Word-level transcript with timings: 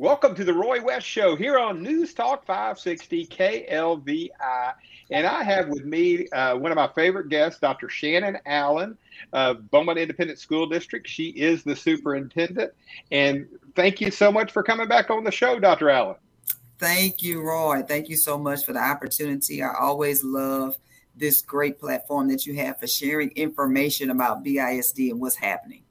Welcome 0.00 0.34
to 0.36 0.44
the 0.44 0.54
Roy 0.54 0.80
West 0.80 1.06
Show 1.06 1.36
here 1.36 1.58
on 1.58 1.82
News 1.82 2.14
Talk 2.14 2.46
560 2.46 3.26
KLVI. 3.26 4.72
And 5.10 5.26
I 5.26 5.42
have 5.42 5.68
with 5.68 5.84
me 5.84 6.26
uh, 6.28 6.56
one 6.56 6.72
of 6.72 6.76
my 6.76 6.88
favorite 6.94 7.28
guests, 7.28 7.60
Dr. 7.60 7.90
Shannon 7.90 8.38
Allen 8.46 8.96
of 9.34 9.70
Beaumont 9.70 9.98
Independent 9.98 10.38
School 10.38 10.66
District. 10.66 11.06
She 11.06 11.28
is 11.28 11.64
the 11.64 11.76
superintendent. 11.76 12.72
And 13.12 13.46
thank 13.76 14.00
you 14.00 14.10
so 14.10 14.32
much 14.32 14.52
for 14.52 14.62
coming 14.62 14.88
back 14.88 15.10
on 15.10 15.22
the 15.22 15.30
show, 15.30 15.60
Dr. 15.60 15.90
Allen. 15.90 16.16
Thank 16.78 17.22
you, 17.22 17.42
Roy. 17.42 17.82
Thank 17.86 18.08
you 18.08 18.16
so 18.16 18.38
much 18.38 18.64
for 18.64 18.72
the 18.72 18.82
opportunity. 18.82 19.62
I 19.62 19.74
always 19.78 20.24
love 20.24 20.78
this 21.14 21.42
great 21.42 21.78
platform 21.78 22.28
that 22.28 22.46
you 22.46 22.54
have 22.54 22.80
for 22.80 22.86
sharing 22.86 23.32
information 23.32 24.08
about 24.08 24.42
BISD 24.42 25.10
and 25.10 25.20
what's 25.20 25.36
happening. 25.36 25.82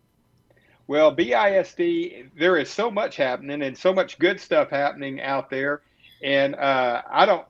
Well, 0.89 1.15
BISD, 1.15 2.31
there 2.35 2.57
is 2.57 2.67
so 2.67 2.89
much 2.89 3.15
happening 3.15 3.61
and 3.61 3.77
so 3.77 3.93
much 3.93 4.17
good 4.17 4.39
stuff 4.39 4.71
happening 4.71 5.21
out 5.21 5.51
there. 5.51 5.83
And 6.23 6.55
uh, 6.55 7.03
I 7.07 7.27
don't, 7.27 7.45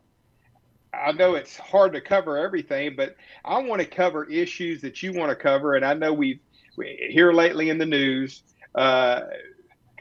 I 0.93 1.13
know 1.13 1.35
it's 1.35 1.55
hard 1.55 1.93
to 1.93 2.01
cover 2.01 2.37
everything, 2.37 2.98
but 2.98 3.15
I 3.46 3.59
want 3.59 3.81
to 3.81 3.87
cover 3.87 4.29
issues 4.29 4.81
that 4.81 5.01
you 5.01 5.13
want 5.13 5.29
to 5.29 5.37
cover. 5.37 5.76
And 5.76 5.85
I 5.85 5.93
know 5.93 6.12
we've 6.12 6.41
we, 6.76 7.07
here 7.09 7.31
lately 7.31 7.70
in 7.70 7.77
the 7.77 7.85
news, 7.85 8.43
because 8.73 9.23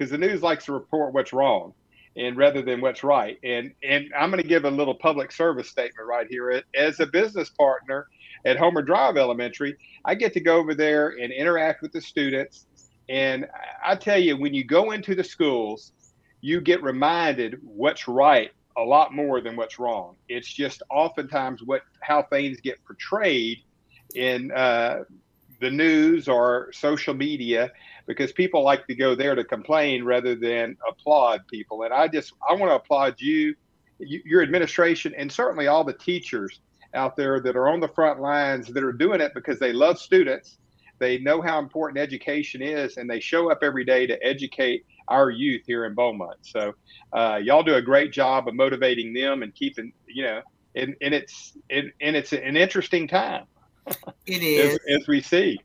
uh, 0.00 0.06
the 0.06 0.19
news 0.19 0.42
likes 0.42 0.64
to 0.64 0.73
report 0.73 1.14
what's 1.14 1.33
wrong 1.33 1.75
and 2.17 2.36
rather 2.36 2.61
than 2.61 2.80
what's 2.80 3.05
right. 3.05 3.39
And 3.45 3.73
and 3.84 4.12
I'm 4.19 4.33
going 4.33 4.42
to 4.42 4.48
give 4.48 4.64
a 4.64 4.70
little 4.70 4.97
public 4.97 5.30
service 5.30 5.69
statement 5.69 6.08
right 6.08 6.27
here. 6.28 6.61
As 6.75 6.98
a 6.98 7.06
business 7.06 7.50
partner 7.50 8.08
at 8.45 8.56
Homer 8.56 8.83
Drive 8.83 9.17
Elementary, 9.17 9.77
I 10.05 10.17
get 10.17 10.33
to 10.33 10.41
go 10.41 10.56
over 10.56 10.75
there 10.75 11.11
and 11.11 11.33
interact 11.33 11.83
with 11.83 11.92
the 11.92 12.00
students. 12.00 12.64
And 13.09 13.47
I 13.84 13.97
tell 13.97 14.19
you, 14.19 14.37
when 14.37 14.55
you 14.55 14.64
go 14.64 14.91
into 14.91 15.14
the 15.14 15.25
schools, 15.25 15.92
you 16.41 16.61
get 16.61 16.83
reminded 16.83 17.59
what's 17.62 18.06
right 18.06 18.51
a 18.77 18.83
lot 18.83 19.12
more 19.12 19.41
than 19.41 19.56
what's 19.56 19.78
wrong. 19.78 20.17
It's 20.28 20.53
just 20.53 20.83
oftentimes 20.91 21.62
what 21.64 21.83
how 22.01 22.23
things 22.23 22.61
get 22.61 22.84
portrayed 22.84 23.59
in 24.14 24.53
uh, 24.53 25.05
the 25.61 25.70
news 25.70 26.29
or 26.29 26.70
social 26.73 27.14
media 27.14 27.70
because 28.06 28.33
people 28.33 28.62
like 28.62 28.86
to 28.86 28.95
go 28.95 29.14
there 29.14 29.34
to 29.34 29.45
complain 29.45 30.05
rather 30.05 30.34
than 30.34 30.77
applaud 30.89 31.47
people. 31.48 31.83
And 31.83 31.92
I 31.92 32.09
just 32.09 32.33
I 32.48 32.55
want 32.55 32.70
to 32.70 32.77
applaud 32.77 33.17
you, 33.19 33.55
your 33.98 34.42
administration, 34.42 35.14
and 35.17 35.31
certainly 35.31 35.67
all 35.67 35.84
the 35.84 35.92
teachers 35.92 36.61
out 36.95 37.17
there 37.17 37.41
that 37.41 37.56
are 37.56 37.69
on 37.69 37.81
the 37.81 37.89
front 37.89 38.20
lines 38.20 38.69
that 38.69 38.83
are 38.83 38.92
doing 38.92 39.20
it 39.20 39.33
because 39.34 39.59
they 39.59 39.73
love 39.73 39.98
students. 39.98 40.59
They 40.99 41.19
know 41.19 41.41
how 41.41 41.59
important 41.59 41.99
education 41.99 42.63
is, 42.63 42.97
and 42.97 43.09
they 43.09 43.21
show 43.21 43.51
up 43.51 43.59
every 43.63 43.85
day 43.85 44.07
to 44.07 44.23
educate 44.25 44.85
our 45.09 45.31
youth 45.31 45.63
here 45.67 45.85
in 45.87 45.95
Beaumont. 45.95 46.39
So, 46.43 46.75
uh, 47.13 47.41
y'all 47.43 47.63
do 47.63 47.75
a 47.75 47.83
great 47.83 48.13
job 48.13 48.49
of 48.49 48.55
motivating 48.55 49.15
them 49.15 49.43
and 49.43 49.55
keeping, 49.55 49.93
you 50.07 50.25
know, 50.25 50.43
and, 50.75 50.95
and 51.01 51.15
it's 51.15 51.57
and, 51.71 51.93
and 52.01 52.17
it's 52.17 52.33
an 52.33 52.57
interesting 52.57 53.09
time. 53.09 53.45
It 54.27 54.42
is 54.42 54.75
as, 54.75 55.01
as 55.01 55.08
we 55.08 55.20
see. 55.20 55.58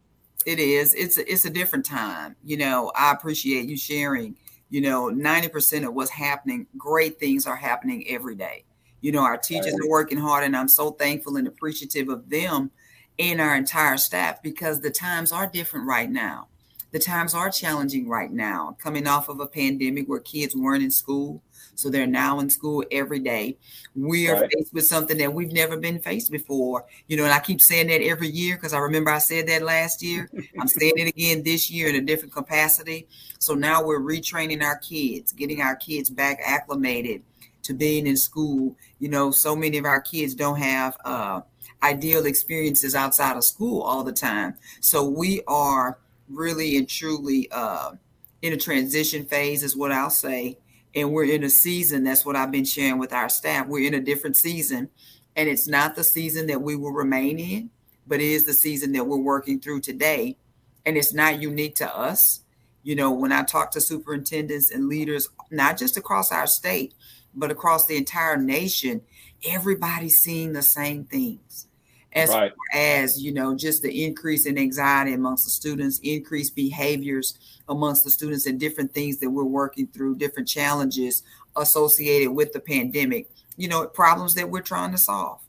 It 0.46 0.60
is. 0.60 0.94
It's 0.94 1.18
a, 1.18 1.32
it's 1.32 1.46
a 1.46 1.50
different 1.50 1.86
time. 1.86 2.36
You 2.44 2.58
know, 2.58 2.92
I 2.96 3.12
appreciate 3.12 3.68
you 3.68 3.78
sharing. 3.78 4.36
You 4.70 4.82
know, 4.82 5.10
ninety 5.10 5.50
percent 5.50 5.86
of 5.86 5.94
what's 5.94 6.10
happening, 6.10 6.66
great 6.78 7.20
things 7.20 7.46
are 7.46 7.56
happening 7.56 8.06
every 8.10 8.36
day. 8.36 8.66
You 9.02 9.12
know, 9.12 9.22
our 9.22 9.38
teachers 9.38 9.74
are 9.74 9.90
working 9.90 10.18
hard, 10.18 10.46
and 10.46 10.56
I'm 10.56 10.70
so 10.70 10.92
thankful 10.92 11.36
and 11.36 11.48
appreciative 11.48 12.10
of 12.10 12.30
them 12.30 12.72
and 13.20 13.40
our 13.40 13.56
entire 13.56 13.98
staff 13.98 14.42
because 14.42 14.82
the 14.82 14.90
times 14.90 15.32
are 15.32 15.48
different 15.48 15.88
right 15.88 16.10
now. 16.10 16.48
The 16.92 17.00
times 17.00 17.34
are 17.34 17.50
challenging 17.50 18.08
right 18.08 18.32
now, 18.32 18.78
coming 18.80 19.08
off 19.08 19.28
of 19.28 19.40
a 19.40 19.48
pandemic 19.48 20.08
where 20.08 20.20
kids 20.20 20.56
weren't 20.56 20.84
in 20.84 20.92
school. 20.92 21.42
So 21.76 21.90
they're 21.90 22.06
now 22.06 22.40
in 22.40 22.52
school 22.52 22.84
every 22.92 23.18
day. 23.18 23.58
We 23.96 24.30
are 24.30 24.42
right. 24.42 24.52
faced 24.54 24.74
with 24.74 24.86
something 24.86 25.18
that 25.18 25.34
we've 25.34 25.52
never 25.52 25.76
been 25.76 26.00
faced 26.00 26.32
before. 26.32 26.86
You 27.08 27.18
know, 27.18 27.24
and 27.24 27.34
I 27.34 27.40
keep 27.40 27.62
saying 27.62 27.88
that 27.88 28.04
every 28.04 28.28
year 28.28 28.58
because 28.58 28.74
I 28.74 28.78
remember 28.78 29.10
I 29.10 29.18
said 29.18 29.48
that 29.48 29.64
last 29.64 30.04
year. 30.04 30.30
I'm 30.60 30.68
saying 30.68 30.94
it 30.98 31.08
again 31.08 31.42
this 31.42 31.72
year 31.72 31.90
in 31.90 31.96
a 31.96 32.02
different 32.02 32.32
capacity. 32.34 33.08
So 33.40 33.56
now 33.56 33.84
we're 33.84 34.00
retraining 34.00 34.62
our 34.62 34.78
kids, 34.78 35.32
getting 35.32 35.62
our 35.62 35.76
kids 35.76 36.12
back 36.12 36.40
acclimated 36.46 37.24
to 37.64 37.74
being 37.74 38.06
in 38.06 38.18
school. 38.18 38.76
You 39.00 39.10
know, 39.10 39.32
so 39.32 39.56
many 39.56 39.80
of 39.80 39.86
our 39.86 40.02
kids 40.02 40.36
don't 40.36 40.60
have 40.60 40.96
uh, 41.04 41.42
ideal 41.84 42.26
experiences 42.26 42.96
outside 42.96 43.36
of 43.36 43.44
school 43.44 43.82
all 43.82 44.04
the 44.04 44.14
time. 44.14 44.56
So 44.80 45.08
we 45.08 45.42
are 45.48 46.00
really 46.30 46.78
and 46.78 46.88
truly 46.88 47.50
uh, 47.52 47.92
in 48.42 48.54
a 48.54 48.58
transition 48.58 49.26
phase, 49.26 49.64
is 49.64 49.76
what 49.76 49.92
I'll 49.92 50.10
say. 50.10 50.58
And 50.96 51.12
we're 51.12 51.26
in 51.26 51.44
a 51.44 51.50
season, 51.50 52.04
that's 52.04 52.26
what 52.26 52.36
I've 52.36 52.52
been 52.52 52.66
sharing 52.66 53.00
with 53.00 53.14
our 53.14 53.30
staff. 53.30 53.68
We're 53.68 53.88
in 53.88 53.96
a 53.96 54.00
different 54.00 54.38
season, 54.38 54.90
and 55.36 55.50
it's 55.50 55.68
not 55.68 55.96
the 55.96 56.04
season 56.04 56.48
that 56.48 56.62
we 56.62 56.76
will 56.76 56.92
remain 56.92 57.40
in, 57.40 57.72
but 58.06 58.22
it 58.22 58.28
is 58.28 58.46
the 58.46 58.54
season 58.54 58.92
that 58.94 59.06
we're 59.06 59.18
working 59.18 59.60
through 59.60 59.82
today. 59.82 60.38
And 60.86 60.98
it's 60.98 61.14
not 61.14 61.42
unique 61.42 61.76
to 61.76 61.98
us. 61.98 62.42
You 62.84 62.96
know, 62.96 63.12
when 63.12 63.32
I 63.32 63.44
talk 63.44 63.72
to 63.72 63.82
superintendents 63.82 64.70
and 64.72 64.88
leaders, 64.88 65.30
not 65.50 65.78
just 65.78 65.98
across 65.98 66.32
our 66.32 66.48
state, 66.48 66.94
but 67.34 67.50
across 67.50 67.86
the 67.88 67.98
entire 67.98 68.38
nation, 68.38 69.02
everybody's 69.48 70.20
seeing 70.20 70.54
the 70.54 70.62
same 70.62 71.06
things 71.06 71.68
as 72.16 72.30
right. 72.30 72.52
far 72.52 72.80
as 72.80 73.22
you 73.22 73.34
know 73.34 73.56
just 73.56 73.82
the 73.82 74.06
increase 74.06 74.46
in 74.46 74.58
anxiety 74.58 75.14
amongst 75.14 75.46
the 75.46 75.52
students 75.52 76.00
increased 76.04 76.56
behaviors 76.56 77.60
amongst 77.70 78.04
the 78.04 78.10
students 78.10 78.46
and 78.46 78.60
different 78.60 78.94
things 78.94 79.18
that 79.20 79.30
we're 79.30 79.44
working 79.44 79.88
through 79.88 80.16
different 80.16 80.48
challenges 80.48 81.24
associated 81.56 82.32
with 82.32 82.52
the 82.54 82.60
pandemic 82.60 83.30
you 83.58 83.68
know 83.68 83.86
problems 83.88 84.34
that 84.34 84.50
we're 84.50 84.62
trying 84.62 84.92
to 84.92 84.98
solve 84.98 85.40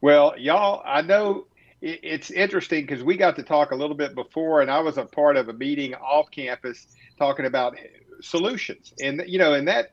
well 0.00 0.34
y'all 0.38 0.82
i 0.84 1.00
know 1.00 1.46
it's 1.84 2.30
interesting 2.30 2.86
because 2.86 3.02
we 3.02 3.16
got 3.16 3.34
to 3.34 3.42
talk 3.42 3.72
a 3.72 3.74
little 3.74 3.96
bit 3.96 4.14
before 4.14 4.60
and 4.60 4.70
i 4.70 4.78
was 4.78 4.98
a 4.98 5.04
part 5.04 5.36
of 5.36 5.48
a 5.48 5.52
meeting 5.52 5.94
off 5.94 6.30
campus 6.30 6.86
talking 7.18 7.46
about 7.46 7.76
solutions 8.20 8.92
and 9.02 9.22
you 9.26 9.38
know 9.38 9.54
and 9.54 9.66
that 9.66 9.92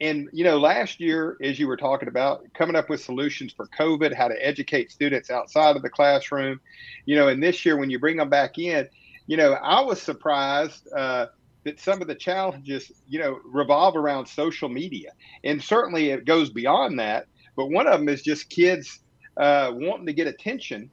and 0.00 0.28
you 0.32 0.44
know 0.44 0.58
last 0.58 1.00
year 1.00 1.36
as 1.42 1.58
you 1.58 1.66
were 1.66 1.76
talking 1.76 2.08
about 2.08 2.42
coming 2.54 2.76
up 2.76 2.88
with 2.88 3.00
solutions 3.00 3.52
for 3.52 3.66
covid 3.78 4.14
how 4.14 4.28
to 4.28 4.46
educate 4.46 4.90
students 4.90 5.30
outside 5.30 5.76
of 5.76 5.82
the 5.82 5.90
classroom 5.90 6.60
you 7.06 7.16
know 7.16 7.28
and 7.28 7.42
this 7.42 7.64
year 7.64 7.76
when 7.76 7.90
you 7.90 7.98
bring 7.98 8.16
them 8.16 8.28
back 8.28 8.58
in 8.58 8.88
you 9.26 9.36
know 9.36 9.52
i 9.54 9.80
was 9.80 10.00
surprised 10.00 10.88
uh, 10.92 11.26
that 11.64 11.78
some 11.78 12.00
of 12.00 12.08
the 12.08 12.14
challenges 12.14 12.90
you 13.08 13.18
know 13.18 13.38
revolve 13.44 13.96
around 13.96 14.26
social 14.26 14.68
media. 14.68 15.12
And 15.44 15.62
certainly 15.62 16.10
it 16.10 16.24
goes 16.24 16.50
beyond 16.50 16.98
that 16.98 17.26
but 17.56 17.66
one 17.66 17.86
of 17.86 17.98
them 17.98 18.08
is 18.08 18.22
just 18.22 18.48
kids 18.48 19.00
uh, 19.36 19.70
wanting 19.74 20.06
to 20.06 20.12
get 20.12 20.26
attention 20.26 20.90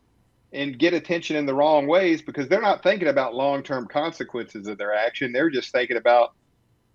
and 0.53 0.79
get 0.79 0.93
attention 0.93 1.35
in 1.35 1.45
the 1.45 1.53
wrong 1.53 1.87
ways 1.87 2.21
because 2.21 2.47
they're 2.47 2.61
not 2.61 2.83
thinking 2.83 3.09
about 3.09 3.35
long-term 3.35 3.87
consequences 3.87 4.67
of 4.67 4.77
their 4.77 4.93
action. 4.93 5.31
They're 5.31 5.49
just 5.49 5.71
thinking 5.71 5.97
about 5.97 6.33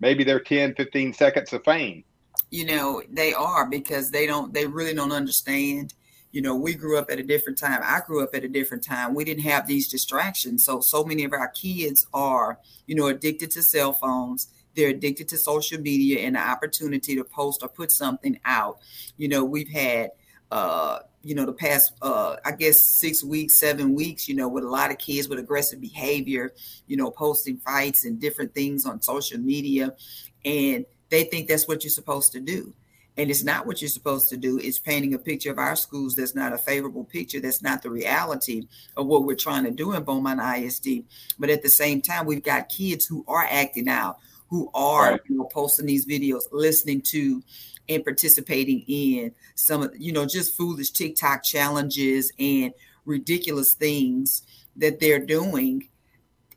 maybe 0.03 0.25
their 0.25 0.41
10, 0.41 0.75
15 0.75 1.13
seconds 1.13 1.53
of 1.53 1.63
fame. 1.63 2.03
You 2.51 2.65
know, 2.65 3.01
they 3.09 3.33
are 3.33 3.65
because 3.65 4.11
they 4.11 4.27
don't, 4.27 4.53
they 4.53 4.67
really 4.67 4.93
don't 4.93 5.13
understand. 5.13 5.93
You 6.33 6.41
know, 6.41 6.55
we 6.55 6.73
grew 6.73 6.97
up 6.97 7.09
at 7.09 7.19
a 7.19 7.23
different 7.23 7.57
time. 7.57 7.79
I 7.81 8.01
grew 8.05 8.21
up 8.21 8.35
at 8.35 8.43
a 8.43 8.49
different 8.49 8.83
time. 8.83 9.15
We 9.15 9.23
didn't 9.23 9.43
have 9.43 9.65
these 9.65 9.87
distractions. 9.87 10.65
So, 10.65 10.81
so 10.81 11.05
many 11.05 11.23
of 11.23 11.31
our 11.31 11.47
kids 11.47 12.05
are, 12.13 12.59
you 12.85 12.95
know, 12.95 13.07
addicted 13.07 13.49
to 13.51 13.63
cell 13.63 13.93
phones. 13.93 14.49
They're 14.75 14.89
addicted 14.89 15.29
to 15.29 15.37
social 15.37 15.79
media 15.79 16.19
and 16.19 16.35
the 16.35 16.41
opportunity 16.41 17.15
to 17.15 17.23
post 17.23 17.63
or 17.63 17.69
put 17.69 17.89
something 17.89 18.37
out. 18.43 18.79
You 19.15 19.29
know, 19.29 19.45
we've 19.45 19.69
had, 19.69 20.11
uh, 20.51 20.99
you 21.23 21.35
know, 21.35 21.45
the 21.45 21.53
past, 21.53 21.93
uh, 22.01 22.35
I 22.43 22.51
guess, 22.51 22.81
six 22.81 23.23
weeks, 23.23 23.57
seven 23.57 23.95
weeks, 23.95 24.27
you 24.27 24.35
know, 24.35 24.49
with 24.49 24.65
a 24.65 24.69
lot 24.69 24.91
of 24.91 24.97
kids 24.97 25.29
with 25.29 25.39
aggressive 25.39 25.79
behavior, 25.79 26.53
you 26.85 26.97
know, 26.97 27.09
posting 27.09 27.57
fights 27.57 28.03
and 28.03 28.19
different 28.19 28.53
things 28.53 28.85
on 28.85 29.01
social 29.01 29.39
media. 29.39 29.95
And 30.43 30.85
they 31.09 31.23
think 31.23 31.47
that's 31.47 31.67
what 31.67 31.83
you're 31.83 31.91
supposed 31.91 32.33
to 32.33 32.41
do. 32.41 32.73
And 33.15 33.29
it's 33.29 33.43
not 33.43 33.67
what 33.67 33.81
you're 33.81 33.89
supposed 33.89 34.29
to 34.29 34.37
do. 34.37 34.57
It's 34.57 34.79
painting 34.79 35.13
a 35.13 35.19
picture 35.19 35.51
of 35.51 35.59
our 35.59 35.75
schools 35.75 36.15
that's 36.15 36.35
not 36.35 36.51
a 36.51 36.57
favorable 36.57 37.05
picture. 37.05 37.39
That's 37.39 37.61
not 37.61 37.83
the 37.83 37.91
reality 37.91 38.67
of 38.97 39.05
what 39.05 39.23
we're 39.23 39.35
trying 39.35 39.63
to 39.65 39.71
do 39.71 39.93
in 39.93 40.03
Beaumont 40.03 40.41
ISD. 40.41 41.03
But 41.37 41.51
at 41.51 41.61
the 41.61 41.69
same 41.69 42.01
time, 42.01 42.25
we've 42.25 42.43
got 42.43 42.69
kids 42.69 43.05
who 43.05 43.23
are 43.27 43.47
acting 43.49 43.87
out, 43.87 44.17
who 44.49 44.69
are 44.73 45.11
right. 45.11 45.21
you 45.29 45.37
know, 45.37 45.45
posting 45.45 45.85
these 45.85 46.07
videos, 46.07 46.41
listening 46.51 47.01
to 47.11 47.43
and 47.89 48.03
participating 48.03 48.83
in 48.87 49.33
some 49.55 49.83
of 49.83 49.93
you 49.97 50.11
know 50.11 50.25
just 50.25 50.55
foolish 50.55 50.91
TikTok 50.91 51.43
challenges 51.43 52.31
and 52.39 52.73
ridiculous 53.05 53.73
things 53.73 54.43
that 54.75 54.99
they're 54.99 55.23
doing 55.23 55.89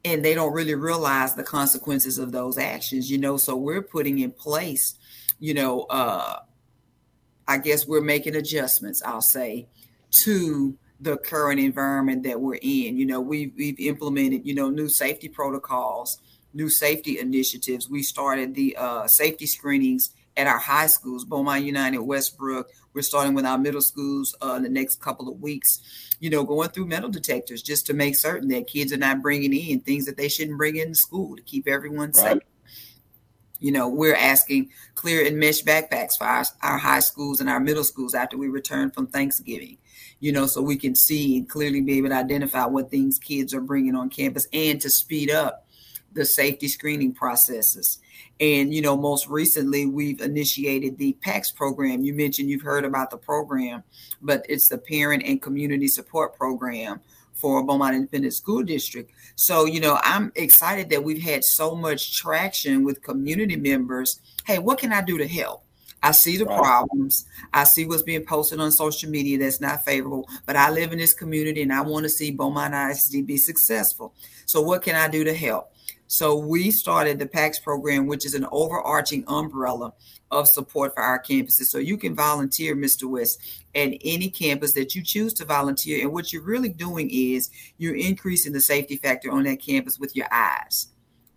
and 0.04 0.24
they 0.24 0.34
don't 0.34 0.52
really 0.52 0.74
realize 0.74 1.34
the 1.34 1.42
consequences 1.42 2.18
of 2.18 2.32
those 2.32 2.58
actions 2.58 3.10
you 3.10 3.18
know? 3.18 3.36
So 3.36 3.56
we're 3.56 3.82
putting 3.82 4.20
in 4.20 4.30
place 4.30 4.94
you 5.38 5.52
know 5.52 5.82
uh 5.90 6.38
i 7.46 7.58
guess 7.58 7.86
we're 7.86 8.00
making 8.00 8.36
adjustments 8.36 9.02
i'll 9.04 9.20
say 9.20 9.66
to 10.10 10.78
the 10.98 11.18
current 11.18 11.60
environment 11.60 12.22
that 12.22 12.40
we're 12.40 12.58
in. 12.62 12.96
You 12.96 13.04
know 13.04 13.20
we've, 13.20 13.52
we've 13.56 13.78
implemented 13.80 14.46
you 14.46 14.54
know 14.54 14.70
new 14.70 14.88
safety 14.88 15.28
protocols 15.28 16.18
new 16.56 16.70
safety 16.70 17.18
initiatives. 17.18 17.88
We 17.88 18.02
started 18.02 18.54
the 18.54 18.76
uh, 18.76 19.06
safety 19.06 19.46
screenings 19.46 20.10
at 20.36 20.46
our 20.46 20.58
high 20.58 20.86
schools, 20.86 21.24
Beaumont 21.24 21.64
United, 21.64 21.98
Westbrook. 21.98 22.68
We're 22.92 23.02
starting 23.02 23.34
with 23.34 23.46
our 23.46 23.58
middle 23.58 23.80
schools 23.80 24.34
uh, 24.42 24.54
in 24.54 24.62
the 24.62 24.68
next 24.68 25.00
couple 25.00 25.28
of 25.28 25.40
weeks. 25.40 25.80
You 26.20 26.30
know, 26.30 26.44
going 26.44 26.70
through 26.70 26.86
metal 26.86 27.10
detectors 27.10 27.62
just 27.62 27.86
to 27.86 27.94
make 27.94 28.16
certain 28.16 28.48
that 28.48 28.66
kids 28.66 28.92
are 28.92 28.98
not 28.98 29.22
bringing 29.22 29.52
in 29.52 29.80
things 29.80 30.06
that 30.06 30.16
they 30.16 30.28
shouldn't 30.28 30.56
bring 30.56 30.76
in 30.76 30.94
school 30.94 31.36
to 31.36 31.42
keep 31.42 31.68
everyone 31.68 32.12
right. 32.12 32.14
safe. 32.14 32.42
You 33.58 33.72
know, 33.72 33.88
we're 33.88 34.14
asking 34.16 34.70
clear 34.94 35.26
and 35.26 35.38
mesh 35.38 35.62
backpacks 35.62 36.16
for 36.18 36.24
our, 36.24 36.44
our 36.62 36.78
high 36.78 37.00
schools 37.00 37.40
and 37.40 37.48
our 37.48 37.60
middle 37.60 37.84
schools 37.84 38.14
after 38.14 38.36
we 38.36 38.48
return 38.48 38.90
from 38.90 39.06
Thanksgiving. 39.06 39.78
You 40.20 40.32
know, 40.32 40.46
so 40.46 40.62
we 40.62 40.76
can 40.76 40.94
see 40.94 41.36
and 41.36 41.48
clearly 41.48 41.80
be 41.82 41.98
able 41.98 42.08
to 42.10 42.14
identify 42.16 42.64
what 42.64 42.90
things 42.90 43.18
kids 43.18 43.52
are 43.52 43.60
bringing 43.60 43.94
on 43.94 44.08
campus 44.08 44.46
and 44.52 44.80
to 44.80 44.88
speed 44.88 45.30
up 45.30 45.65
the 46.16 46.24
safety 46.24 46.66
screening 46.66 47.12
processes. 47.12 47.98
And, 48.40 48.74
you 48.74 48.82
know, 48.82 48.96
most 48.96 49.28
recently, 49.28 49.86
we've 49.86 50.20
initiated 50.20 50.98
the 50.98 51.16
PACS 51.24 51.54
program. 51.54 52.02
You 52.02 52.12
mentioned 52.12 52.50
you've 52.50 52.62
heard 52.62 52.84
about 52.84 53.10
the 53.10 53.16
program, 53.16 53.84
but 54.20 54.44
it's 54.48 54.68
the 54.68 54.78
Parent 54.78 55.22
and 55.24 55.40
Community 55.40 55.86
Support 55.86 56.36
Program 56.36 57.00
for 57.32 57.62
Beaumont 57.62 57.94
Independent 57.94 58.34
School 58.34 58.62
District. 58.62 59.10
So, 59.36 59.66
you 59.66 59.80
know, 59.80 59.98
I'm 60.02 60.32
excited 60.34 60.90
that 60.90 61.04
we've 61.04 61.22
had 61.22 61.44
so 61.44 61.74
much 61.74 62.16
traction 62.16 62.84
with 62.84 63.02
community 63.02 63.56
members. 63.56 64.20
Hey, 64.44 64.58
what 64.58 64.78
can 64.78 64.92
I 64.92 65.02
do 65.02 65.18
to 65.18 65.28
help? 65.28 65.62
I 66.02 66.12
see 66.12 66.36
the 66.36 66.44
right. 66.44 66.58
problems. 66.58 67.26
I 67.52 67.64
see 67.64 67.84
what's 67.84 68.02
being 68.02 68.24
posted 68.24 68.60
on 68.60 68.70
social 68.70 69.10
media 69.10 69.38
that's 69.38 69.60
not 69.60 69.84
favorable, 69.84 70.28
but 70.44 70.56
I 70.56 70.70
live 70.70 70.92
in 70.92 70.98
this 70.98 71.14
community 71.14 71.62
and 71.62 71.72
I 71.72 71.80
want 71.80 72.04
to 72.04 72.08
see 72.08 72.30
Beaumont 72.30 72.74
ISD 72.74 73.26
be 73.26 73.36
successful. 73.36 74.14
So, 74.44 74.60
what 74.60 74.82
can 74.82 74.94
I 74.94 75.08
do 75.08 75.24
to 75.24 75.34
help? 75.34 75.72
So 76.06 76.36
we 76.36 76.70
started 76.70 77.18
the 77.18 77.26
PACS 77.26 77.62
program, 77.62 78.06
which 78.06 78.24
is 78.24 78.34
an 78.34 78.46
overarching 78.52 79.24
umbrella 79.26 79.92
of 80.30 80.48
support 80.48 80.94
for 80.94 81.02
our 81.02 81.22
campuses. 81.22 81.66
So 81.66 81.78
you 81.78 81.96
can 81.96 82.14
volunteer, 82.14 82.76
Mr. 82.76 83.08
West, 83.08 83.40
at 83.74 83.92
any 84.04 84.30
campus 84.30 84.72
that 84.72 84.94
you 84.94 85.02
choose 85.02 85.32
to 85.34 85.44
volunteer. 85.44 86.02
And 86.02 86.12
what 86.12 86.32
you're 86.32 86.42
really 86.42 86.68
doing 86.68 87.10
is 87.10 87.50
you're 87.78 87.96
increasing 87.96 88.52
the 88.52 88.60
safety 88.60 88.96
factor 88.96 89.30
on 89.30 89.44
that 89.44 89.60
campus 89.60 89.98
with 89.98 90.14
your 90.14 90.26
eyes. 90.32 90.88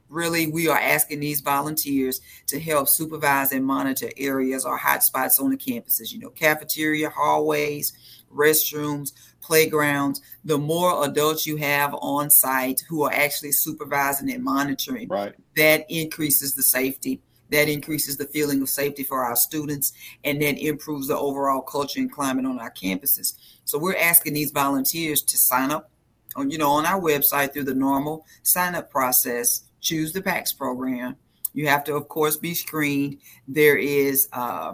Really, 0.07 0.47
we 0.47 0.67
are 0.67 0.77
asking 0.77 1.19
these 1.19 1.41
volunteers 1.41 2.19
to 2.47 2.59
help 2.59 2.87
supervise 2.89 3.51
and 3.51 3.63
monitor 3.63 4.09
areas 4.17 4.65
or 4.65 4.77
hotspots 4.77 5.39
on 5.39 5.51
the 5.51 5.57
campuses, 5.57 6.11
you 6.11 6.17
know, 6.17 6.31
cafeteria, 6.31 7.11
hallways, 7.11 7.93
restrooms, 8.33 9.13
playgrounds, 9.49 10.21
the 10.45 10.59
more 10.59 11.03
adults 11.03 11.47
you 11.47 11.57
have 11.57 11.95
on 12.01 12.29
site 12.29 12.81
who 12.87 13.01
are 13.01 13.11
actually 13.11 13.51
supervising 13.51 14.31
and 14.31 14.43
monitoring, 14.43 15.07
right. 15.07 15.33
that 15.55 15.85
increases 15.89 16.53
the 16.53 16.61
safety. 16.61 17.19
That 17.49 17.67
increases 17.67 18.15
the 18.15 18.27
feeling 18.27 18.61
of 18.61 18.69
safety 18.69 19.03
for 19.03 19.23
our 19.23 19.35
students 19.35 19.91
and 20.23 20.39
then 20.39 20.55
improves 20.57 21.07
the 21.07 21.17
overall 21.17 21.61
culture 21.61 21.99
and 21.99 22.11
climate 22.11 22.45
on 22.45 22.59
our 22.59 22.71
campuses. 22.71 23.33
So 23.65 23.79
we're 23.79 23.97
asking 23.97 24.35
these 24.35 24.51
volunteers 24.51 25.23
to 25.23 25.35
sign 25.35 25.71
up 25.71 25.89
on, 26.35 26.51
you 26.51 26.59
know, 26.59 26.69
on 26.69 26.85
our 26.85 27.01
website 27.01 27.51
through 27.51 27.63
the 27.63 27.73
normal 27.73 28.23
sign 28.43 28.75
up 28.75 28.91
process, 28.91 29.63
choose 29.81 30.13
the 30.13 30.21
PACS 30.21 30.55
program. 30.55 31.15
You 31.53 31.67
have 31.69 31.83
to, 31.85 31.95
of 31.95 32.07
course, 32.07 32.37
be 32.37 32.53
screened. 32.53 33.17
There 33.47 33.77
is 33.77 34.29
uh, 34.31 34.73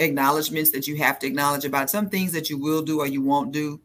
acknowledgments 0.00 0.70
that 0.72 0.86
you 0.86 0.96
have 0.96 1.18
to 1.20 1.26
acknowledge 1.26 1.64
about 1.64 1.90
some 1.90 2.08
things 2.08 2.32
that 2.32 2.50
you 2.50 2.58
will 2.58 2.82
do 2.82 3.00
or 3.00 3.06
you 3.06 3.22
won't 3.22 3.52
do, 3.52 3.80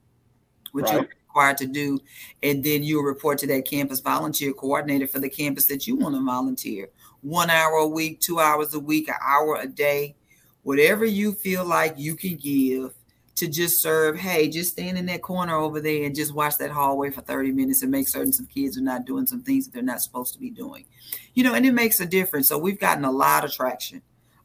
which 0.72 0.86
right. 0.86 0.94
you're 0.94 1.10
required 1.28 1.58
to 1.58 1.66
do. 1.66 2.00
And 2.44 2.64
then 2.64 2.84
you'll 2.84 3.04
report 3.04 3.38
to 3.40 3.48
that 3.48 3.66
campus 3.66 4.00
volunteer 4.00 4.54
coordinator 4.54 5.08
for 5.08 5.20
the 5.20 5.30
campus 5.30 5.66
that 5.68 5.88
you 5.88 5.96
want 5.96 6.16
to 6.16 6.26
volunteer. 6.26 6.90
One 7.22 7.50
hour 7.50 7.76
a 7.76 7.88
week, 7.88 8.20
two 8.20 8.40
hours 8.40 8.74
a 8.74 8.80
week, 8.80 9.08
an 9.08 9.16
hour 9.22 9.58
a 9.62 9.68
day, 9.68 10.16
whatever 10.64 11.06
you 11.06 11.34
feel 11.34 11.66
like 11.66 11.94
you 11.98 12.16
can 12.16 12.36
give 12.36 12.94
to 13.36 13.48
just 13.48 13.82
serve. 13.82 14.18
Hey, 14.18 14.50
just 14.50 14.72
stand 14.72 14.98
in 14.98 15.06
that 15.06 15.22
corner 15.22 15.56
over 15.56 15.80
there 15.80 16.06
and 16.06 16.16
just 16.16 16.34
watch 16.34 16.58
that 16.58 16.72
hallway 16.72 17.10
for 17.10 17.22
30 17.22 17.52
minutes 17.52 17.82
and 17.82 17.92
make 17.92 18.08
certain 18.08 18.34
some 18.34 18.48
kids 18.48 18.78
are 18.78 18.82
not 18.82 19.06
doing 19.06 19.26
some 19.26 19.42
things 19.42 19.66
that 19.66 19.74
they're 19.74 19.84
not 19.84 20.02
supposed 20.02 20.34
to 20.34 20.40
be 20.40 20.50
doing. 20.50 20.86
You 21.34 21.44
know, 21.44 21.54
and 21.54 21.66
it 21.66 21.74
makes 21.74 22.00
a 22.00 22.06
difference. 22.06 22.50
So 22.50 22.58
we've 22.58 22.80
gotten 22.80 23.06
a 23.06 23.12
lot 23.12 23.46
of 23.46 23.54
traction 23.54 24.02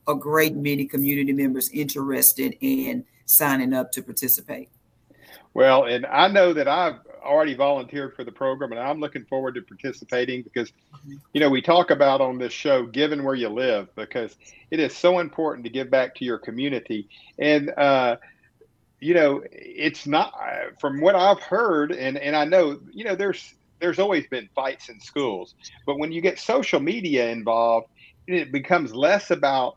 a 0.09 0.15
great 0.15 0.55
many 0.55 0.87
community 0.87 1.33
members 1.33 1.71
interested 1.73 2.57
in 2.61 3.05
signing 3.25 3.73
up 3.73 3.93
to 3.93 4.03
participate. 4.03 4.69
Well, 5.55 5.85
and 5.85 6.05
I 6.07 6.29
know 6.29 6.53
that 6.53 6.69
I've 6.69 6.97
already 7.25 7.55
volunteered 7.55 8.15
for 8.15 8.25
the 8.25 8.31
program 8.31 8.73
and 8.73 8.81
I'm 8.81 9.01
looking 9.01 9.25
forward 9.25 9.55
to 9.57 9.63
participating 9.63 10.43
because, 10.43 10.73
you 11.33 11.41
know, 11.41 11.51
we 11.51 11.61
talk 11.61 11.91
about 11.91 12.21
on 12.21 12.39
this 12.39 12.53
show, 12.53 12.87
giving 12.87 13.25
where 13.25 13.35
you 13.35 13.49
live, 13.49 13.89
because 13.97 14.37
it 14.71 14.81
is 14.81 14.97
so 14.97 15.19
important 15.19 15.65
to 15.65 15.71
give 15.71 15.91
back 15.91 16.15
to 16.17 16.25
your 16.25 16.39
community. 16.39 17.09
And, 17.39 17.71
uh, 17.71 18.17
you 19.01 19.15
know, 19.15 19.43
it's 19.51 20.07
not 20.07 20.35
from 20.81 21.01
what 21.01 21.15
I've 21.15 21.41
heard, 21.41 21.93
and, 21.93 22.17
and 22.17 22.35
I 22.35 22.45
know, 22.45 22.81
you 22.93 23.05
know, 23.05 23.15
there's 23.15 23.55
there's 23.79 23.99
always 23.99 24.27
been 24.29 24.49
fights 24.55 24.89
in 24.89 24.99
schools, 25.01 25.55
but 25.85 25.99
when 25.99 26.11
you 26.11 26.23
get 26.23 26.39
social 26.39 26.81
media 26.81 27.29
involved, 27.29 27.89
it 28.27 28.51
becomes 28.51 28.95
less 28.95 29.31
about 29.31 29.77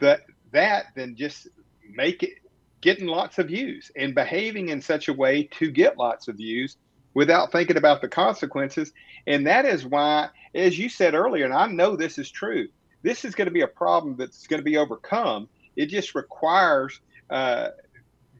that 0.00 0.20
that 0.52 0.86
then 0.94 1.14
just 1.16 1.48
make 1.90 2.22
it 2.22 2.34
getting 2.80 3.06
lots 3.06 3.38
of 3.38 3.48
views 3.48 3.90
and 3.96 4.14
behaving 4.14 4.68
in 4.68 4.80
such 4.80 5.08
a 5.08 5.12
way 5.12 5.44
to 5.44 5.70
get 5.70 5.98
lots 5.98 6.28
of 6.28 6.36
views 6.36 6.76
without 7.14 7.50
thinking 7.50 7.76
about 7.76 8.00
the 8.00 8.08
consequences. 8.08 8.92
And 9.26 9.46
that 9.46 9.64
is 9.64 9.84
why, 9.84 10.28
as 10.54 10.78
you 10.78 10.88
said 10.88 11.14
earlier, 11.14 11.44
and 11.44 11.54
I 11.54 11.66
know 11.66 11.96
this 11.96 12.18
is 12.18 12.30
true, 12.30 12.68
this 13.02 13.24
is 13.24 13.34
going 13.34 13.46
to 13.46 13.52
be 13.52 13.62
a 13.62 13.68
problem 13.68 14.16
that's 14.16 14.46
going 14.46 14.60
to 14.60 14.64
be 14.64 14.76
overcome. 14.76 15.48
It 15.76 15.86
just 15.86 16.14
requires 16.14 17.00
uh, 17.30 17.68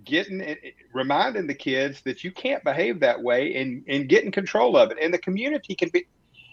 getting 0.05 0.57
reminding 0.93 1.47
the 1.47 1.55
kids 1.55 2.00
that 2.02 2.25
you 2.25 2.33
can't 2.33 2.64
behave 2.64 3.00
that 3.00 3.23
way 3.23 3.55
and 3.57 3.85
and 3.88 4.09
getting 4.09 4.33
control 4.33 4.76
of 4.76 4.90
it. 4.90 4.99
And 5.00 5.12
the 5.12 5.19
community 5.19 5.75
can 5.75 5.90
be. 5.90 6.07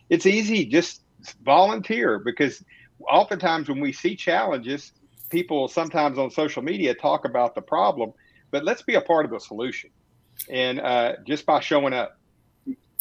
It's 0.09 0.25
easy, 0.27 0.65
just 0.65 1.01
volunteer 1.43 2.19
because 2.19 2.63
oftentimes 2.99 3.69
when 3.69 3.79
we 3.79 3.91
see 3.91 4.15
challenges, 4.15 4.93
people 5.29 5.67
sometimes 5.67 6.17
on 6.17 6.31
social 6.31 6.61
media 6.61 6.93
talk 6.93 7.25
about 7.25 7.55
the 7.55 7.61
problem, 7.61 8.13
but 8.51 8.63
let's 8.63 8.81
be 8.81 8.95
a 8.95 9.01
part 9.01 9.25
of 9.25 9.31
the 9.31 9.39
solution. 9.39 9.89
And 10.49 10.79
uh, 10.79 11.13
just 11.25 11.45
by 11.45 11.59
showing 11.59 11.93
up. 11.93 12.17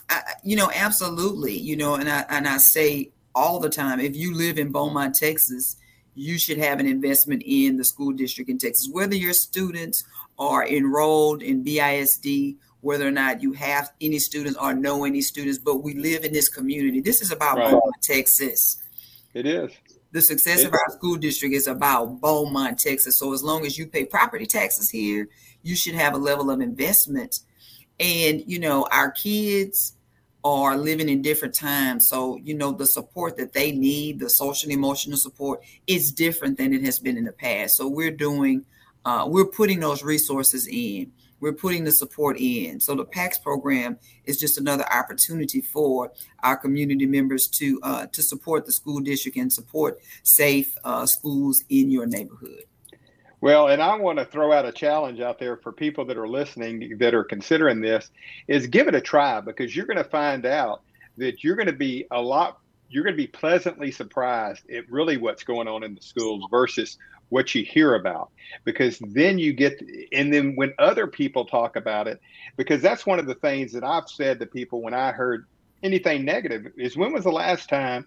I, 0.09 0.21
you 0.45 0.57
know, 0.57 0.71
absolutely. 0.75 1.57
You 1.59 1.77
know, 1.77 1.95
and 1.95 2.09
I 2.09 2.25
and 2.29 2.47
I 2.47 2.59
say 2.59 3.11
all 3.35 3.59
the 3.59 3.71
time, 3.71 4.01
if 4.01 4.15
you 4.15 4.35
live 4.35 4.59
in 4.59 4.71
Beaumont, 4.71 5.15
Texas, 5.15 5.77
you 6.15 6.39
should 6.39 6.59
have 6.59 6.79
an 6.79 6.87
investment 6.87 7.43
in 7.45 7.77
the 7.77 7.85
school 7.85 8.13
district 8.13 8.51
in 8.51 8.59
Texas, 8.59 8.89
whether 8.93 9.17
your 9.17 9.33
students 9.33 10.05
are 10.39 10.67
enrolled 10.67 11.43
in 11.43 11.65
BISD, 11.65 12.57
whether 12.81 13.07
or 13.07 13.11
not 13.11 13.43
you 13.43 13.53
have 13.53 13.91
any 14.01 14.19
students 14.19 14.59
or 14.59 14.75
know 14.75 15.05
any 15.05 15.21
students, 15.21 15.59
but 15.59 15.83
we 15.83 15.95
live 15.95 16.25
in 16.25 16.33
this 16.33 16.49
community. 16.49 17.01
This 17.01 17.21
is 17.21 17.33
about 17.33 17.57
right. 17.57 17.71
Beaumont, 17.71 17.95
Texas. 18.03 18.81
It 19.33 19.47
is. 19.47 19.73
The 20.15 20.23
success 20.23 20.63
of 20.63 20.73
our 20.73 20.91
school 20.91 21.17
district 21.17 21.57
is 21.57 21.67
about 21.67 22.21
Beaumont, 22.21 22.79
Texas. 22.79 23.19
So 23.19 23.33
as 23.33 23.43
long 23.43 23.67
as 23.67 23.77
you 23.77 23.89
pay 23.89 24.05
property 24.05 24.47
taxes 24.47 24.89
here, 24.89 25.29
you 25.65 25.75
should 25.75 25.97
have 25.97 26.15
a 26.15 26.19
level 26.19 26.53
of 26.53 26.61
investment. 26.61 27.41
And 27.99 28.41
you 28.47 28.61
know, 28.61 28.87
our 28.93 29.11
kids 29.11 29.97
are 30.45 30.77
living 30.77 31.09
in 31.09 31.21
different 31.21 31.53
times. 31.53 32.07
So, 32.07 32.37
you 32.37 32.55
know, 32.55 32.71
the 32.71 32.87
support 32.87 33.37
that 33.39 33.55
they 33.55 33.73
need, 33.73 34.21
the 34.21 34.31
social 34.31 34.71
emotional 34.71 35.17
support, 35.17 35.65
is 35.89 36.13
different 36.13 36.59
than 36.59 36.73
it 36.73 36.83
has 36.83 37.01
been 37.01 37.17
in 37.17 37.25
the 37.25 37.33
past. 37.33 37.77
So 37.77 37.89
we're 37.89 38.13
doing 38.13 38.65
uh, 39.05 39.25
we're 39.27 39.47
putting 39.47 39.81
those 39.81 40.05
resources 40.05 40.69
in 40.69 41.11
we're 41.45 41.53
putting 41.53 41.85
the 41.85 41.93
support 41.93 42.39
in. 42.41 42.81
So 42.81 42.95
the 42.95 43.05
PACS 43.05 43.43
program 43.43 43.99
is 44.25 44.41
just 44.41 44.57
another 44.57 44.91
opportunity 44.91 45.61
for 45.61 46.11
our 46.43 46.57
community 46.57 47.05
members 47.05 47.49
to 47.49 47.79
uh, 47.83 48.07
to 48.07 48.23
support 48.23 48.65
the 48.65 48.73
school 48.73 48.99
district 49.01 49.37
and 49.37 49.53
support 49.53 50.01
safe 50.23 50.75
uh, 50.85 51.05
schools 51.05 51.63
in 51.69 51.91
your 51.91 52.07
neighborhood. 52.07 52.65
Well, 53.43 53.69
and 53.69 53.83
I 53.83 53.95
want 53.97 54.19
to 54.21 54.25
throw 54.25 54.55
out 54.55 54.65
a 54.65 54.73
challenge 54.73 55.21
out 55.21 55.39
there 55.39 55.59
for 55.59 55.71
people 55.71 56.07
that 56.07 56.17
are 56.17 56.27
listening 56.27 56.97
that 56.97 57.13
are 57.13 57.25
considering 57.25 57.83
this 57.83 58.11
is 58.49 58.67
give 58.67 58.89
it 58.89 58.95
a 58.95 59.01
try 59.03 59.43
because 59.43 59.77
you're 59.77 59.85
going 59.85 59.99
to 59.99 60.05
find 60.09 60.47
out 60.47 60.81
that 61.19 61.45
you're 61.45 61.57
going 61.57 61.67
to 61.67 61.75
be 61.75 62.07
a 62.11 62.23
lot 62.23 62.59
you're 62.89 63.05
going 63.05 63.15
to 63.15 63.23
be 63.23 63.27
pleasantly 63.27 63.91
surprised 63.91 64.71
at 64.71 64.91
really 64.91 65.19
what's 65.19 65.43
going 65.43 65.69
on 65.69 65.83
in 65.85 65.95
the 65.95 66.01
schools 66.01 66.45
versus 66.51 66.97
what 67.29 67.55
you 67.55 67.65
hear 67.65 67.95
about 67.95 68.31
because 68.65 68.99
then 68.99 69.39
you 69.39 69.53
get 69.53 69.81
and 70.13 70.33
then 70.33 70.55
when 70.57 70.73
other 70.79 71.07
people 71.07 71.45
talk 71.45 71.77
about 71.77 72.07
it 72.07 72.21
because 72.57 72.83
that's 72.83 73.07
one 73.07 73.19
of 73.19 73.27
the 73.27 73.35
things 73.35 73.73
that 73.73 73.85
I've 73.85 74.09
said 74.09 74.39
to 74.41 74.47
people 74.47 74.83
when 74.83 74.95
I 74.95 75.13
heard 75.13 75.47
anything 75.83 76.25
negative 76.25 76.67
is 76.77 76.97
when 76.97 77.13
was 77.13 77.25
the 77.25 77.33
last 77.33 77.69
time 77.69 78.07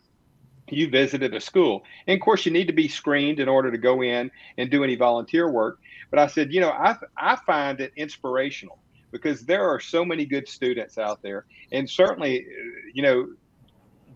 you 0.70 0.90
visited 0.90 1.34
a 1.34 1.40
school? 1.40 1.84
And 2.08 2.16
of 2.16 2.24
course 2.24 2.46
you 2.46 2.52
need 2.52 2.68
to 2.68 2.74
be 2.74 2.88
screened 2.88 3.40
in 3.40 3.50
order 3.50 3.72
to 3.72 3.78
go 3.78 4.02
in 4.02 4.32
and 4.58 4.70
do 4.70 4.84
any 4.84 4.96
volunteer 4.96 5.50
work. 5.50 5.80
But 6.10 6.20
I 6.20 6.28
said 6.28 6.54
you 6.54 6.62
know 6.62 6.72
I 6.72 6.96
I 7.18 7.36
find 7.38 7.82
it 7.82 7.94
inspirational 7.96 8.80
because 9.12 9.46
there 9.46 9.68
are 9.68 9.80
so 9.80 10.04
many 10.04 10.26
good 10.26 10.48
students 10.48 10.98
out 10.98 11.22
there. 11.22 11.46
And 11.72 11.90
certainly 11.90 12.46
you 12.94 13.02
know 13.02 13.28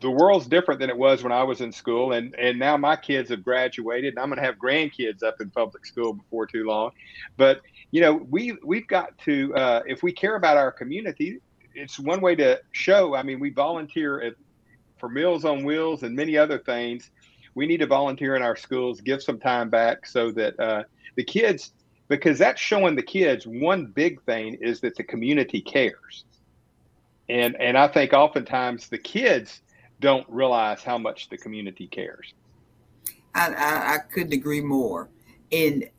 the 0.01 0.09
world's 0.09 0.47
different 0.47 0.79
than 0.79 0.89
it 0.89 0.97
was 0.97 1.23
when 1.23 1.31
I 1.31 1.43
was 1.43 1.61
in 1.61 1.71
school, 1.71 2.11
and 2.13 2.35
and 2.35 2.59
now 2.59 2.75
my 2.75 2.95
kids 2.95 3.29
have 3.29 3.43
graduated, 3.43 4.13
and 4.13 4.19
I'm 4.19 4.29
going 4.29 4.39
to 4.39 4.43
have 4.43 4.57
grandkids 4.57 5.23
up 5.23 5.39
in 5.39 5.49
public 5.51 5.85
school 5.85 6.13
before 6.13 6.47
too 6.47 6.65
long. 6.65 6.91
But 7.37 7.61
you 7.91 8.01
know, 8.01 8.15
we 8.29 8.57
we've 8.63 8.87
got 8.87 9.17
to 9.19 9.53
uh, 9.55 9.81
if 9.85 10.01
we 10.03 10.11
care 10.11 10.35
about 10.35 10.57
our 10.57 10.71
community, 10.71 11.39
it's 11.75 11.99
one 11.99 12.19
way 12.19 12.35
to 12.35 12.59
show. 12.71 13.15
I 13.15 13.23
mean, 13.23 13.39
we 13.39 13.51
volunteer 13.51 14.21
at, 14.21 14.33
for 14.97 15.07
Meals 15.07 15.45
on 15.45 15.63
Wheels 15.63 16.03
and 16.03 16.15
many 16.15 16.37
other 16.37 16.57
things. 16.57 17.11
We 17.53 17.67
need 17.67 17.77
to 17.77 17.87
volunteer 17.87 18.35
in 18.35 18.41
our 18.41 18.55
schools, 18.55 19.01
give 19.01 19.21
some 19.21 19.37
time 19.37 19.69
back, 19.69 20.05
so 20.07 20.31
that 20.31 20.59
uh, 20.59 20.83
the 21.15 21.23
kids, 21.23 21.73
because 22.07 22.39
that's 22.39 22.61
showing 22.61 22.95
the 22.95 23.03
kids 23.03 23.45
one 23.45 23.87
big 23.87 24.21
thing 24.23 24.55
is 24.61 24.79
that 24.81 24.95
the 24.95 25.03
community 25.03 25.61
cares. 25.61 26.23
And, 27.27 27.55
and 27.61 27.77
I 27.77 27.87
think 27.87 28.13
oftentimes 28.13 28.87
the 28.87 28.97
kids 28.97 29.61
don't 30.01 30.27
realize 30.27 30.83
how 30.83 30.97
much 30.97 31.29
the 31.29 31.37
community 31.37 31.87
cares. 31.87 32.33
I, 33.33 33.53
I, 33.53 33.93
I 33.95 33.97
couldn't 33.99 34.33
agree 34.33 34.59
more. 34.59 35.09
And 35.51 35.89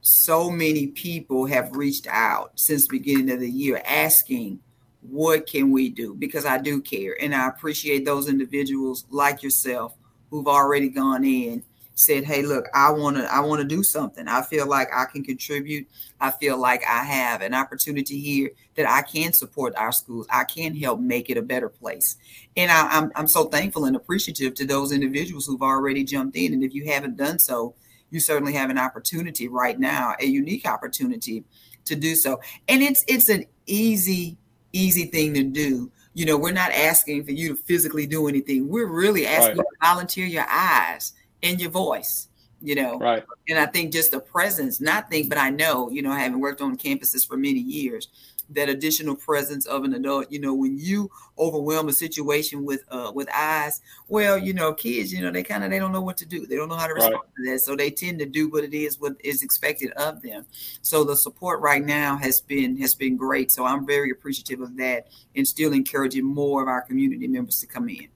so 0.00 0.50
many 0.50 0.88
people 0.88 1.46
have 1.46 1.76
reached 1.76 2.08
out 2.10 2.58
since 2.58 2.88
the 2.88 2.98
beginning 2.98 3.30
of 3.30 3.40
the 3.40 3.50
year 3.50 3.80
asking, 3.86 4.60
what 5.02 5.46
can 5.46 5.70
we 5.70 5.88
do? 5.88 6.14
Because 6.14 6.44
I 6.44 6.58
do 6.58 6.80
care. 6.80 7.16
And 7.22 7.34
I 7.34 7.46
appreciate 7.48 8.04
those 8.04 8.28
individuals 8.28 9.06
like 9.10 9.42
yourself 9.42 9.94
who've 10.30 10.48
already 10.48 10.88
gone 10.88 11.24
in 11.24 11.62
said, 11.98 12.24
"Hey, 12.24 12.42
look, 12.42 12.66
I 12.74 12.90
want 12.90 13.16
to 13.16 13.24
I 13.24 13.40
want 13.40 13.60
to 13.60 13.66
do 13.66 13.82
something. 13.82 14.28
I 14.28 14.42
feel 14.42 14.68
like 14.68 14.88
I 14.94 15.04
can 15.04 15.24
contribute. 15.24 15.88
I 16.20 16.30
feel 16.30 16.56
like 16.56 16.82
I 16.86 17.02
have 17.02 17.42
an 17.42 17.54
opportunity 17.54 18.20
here 18.20 18.50
that 18.76 18.88
I 18.88 19.02
can 19.02 19.32
support 19.32 19.74
our 19.76 19.90
schools. 19.90 20.26
I 20.30 20.44
can 20.44 20.76
help 20.76 21.00
make 21.00 21.28
it 21.28 21.36
a 21.36 21.42
better 21.42 21.68
place." 21.68 22.16
And 22.56 22.70
I, 22.70 22.86
I'm 22.88 23.10
I'm 23.16 23.26
so 23.26 23.46
thankful 23.46 23.84
and 23.84 23.96
appreciative 23.96 24.54
to 24.54 24.66
those 24.66 24.92
individuals 24.92 25.46
who've 25.46 25.62
already 25.62 26.04
jumped 26.04 26.36
in. 26.36 26.52
And 26.52 26.62
if 26.62 26.72
you 26.72 26.84
haven't 26.86 27.16
done 27.16 27.40
so, 27.40 27.74
you 28.10 28.20
certainly 28.20 28.52
have 28.52 28.70
an 28.70 28.78
opportunity 28.78 29.48
right 29.48 29.78
now, 29.78 30.14
a 30.20 30.26
unique 30.26 30.68
opportunity 30.68 31.44
to 31.86 31.96
do 31.96 32.14
so. 32.14 32.40
And 32.68 32.80
it's 32.80 33.04
it's 33.08 33.28
an 33.28 33.44
easy 33.66 34.38
easy 34.72 35.06
thing 35.06 35.34
to 35.34 35.42
do 35.42 35.90
you 36.12 36.26
know 36.26 36.36
we're 36.36 36.52
not 36.52 36.70
asking 36.72 37.24
for 37.24 37.32
you 37.32 37.48
to 37.48 37.62
physically 37.62 38.06
do 38.06 38.28
anything 38.28 38.68
we're 38.68 38.86
really 38.86 39.26
asking 39.26 39.56
right. 39.56 39.56
you 39.56 39.62
to 39.62 39.86
volunteer 39.86 40.26
your 40.26 40.44
eyes 40.50 41.14
in 41.42 41.58
your 41.58 41.70
voice 41.70 42.28
you 42.60 42.74
know? 42.74 42.98
Right. 42.98 43.24
And 43.48 43.58
i 43.58 43.66
think 43.66 43.92
just 43.92 44.10
the 44.10 44.20
presence 44.20 44.80
not 44.80 45.10
think 45.10 45.28
but 45.28 45.38
i 45.38 45.50
know 45.50 45.90
you 45.90 46.02
know 46.02 46.12
having 46.12 46.40
worked 46.40 46.60
on 46.60 46.76
campuses 46.76 47.26
for 47.26 47.36
many 47.36 47.60
years 47.60 48.08
that 48.50 48.68
additional 48.68 49.14
presence 49.14 49.66
of 49.66 49.84
an 49.84 49.92
adult 49.94 50.30
you 50.30 50.40
know 50.40 50.54
when 50.54 50.78
you 50.78 51.10
overwhelm 51.38 51.88
a 51.88 51.92
situation 51.92 52.64
with 52.64 52.82
uh 52.90 53.12
with 53.14 53.28
eyes 53.34 53.80
well 54.08 54.38
you 54.38 54.54
know 54.54 54.72
kids 54.72 55.12
you 55.12 55.20
know 55.20 55.30
they 55.30 55.42
kind 55.42 55.64
of 55.64 55.70
they 55.70 55.78
don't 55.78 55.92
know 55.92 56.00
what 56.00 56.16
to 56.16 56.26
do. 56.26 56.46
They 56.46 56.56
don't 56.56 56.68
know 56.68 56.76
how 56.76 56.86
to 56.86 56.94
respond 56.94 57.14
right. 57.14 57.44
to 57.44 57.52
that. 57.52 57.60
So 57.60 57.76
they 57.76 57.90
tend 57.90 58.18
to 58.20 58.26
do 58.26 58.48
what 58.48 58.64
it 58.64 58.74
is 58.74 58.98
what 58.98 59.16
is 59.22 59.42
expected 59.42 59.90
of 59.92 60.22
them. 60.22 60.46
So 60.82 61.04
the 61.04 61.16
support 61.16 61.60
right 61.60 61.84
now 61.84 62.16
has 62.16 62.40
been 62.40 62.78
has 62.78 62.94
been 62.94 63.16
great. 63.16 63.50
So 63.50 63.64
i'm 63.64 63.86
very 63.86 64.10
appreciative 64.10 64.60
of 64.60 64.76
that 64.78 65.08
and 65.36 65.46
still 65.46 65.72
encouraging 65.72 66.24
more 66.24 66.62
of 66.62 66.68
our 66.68 66.82
community 66.82 67.28
members 67.28 67.60
to 67.60 67.66
come 67.66 67.88
in 67.88 68.08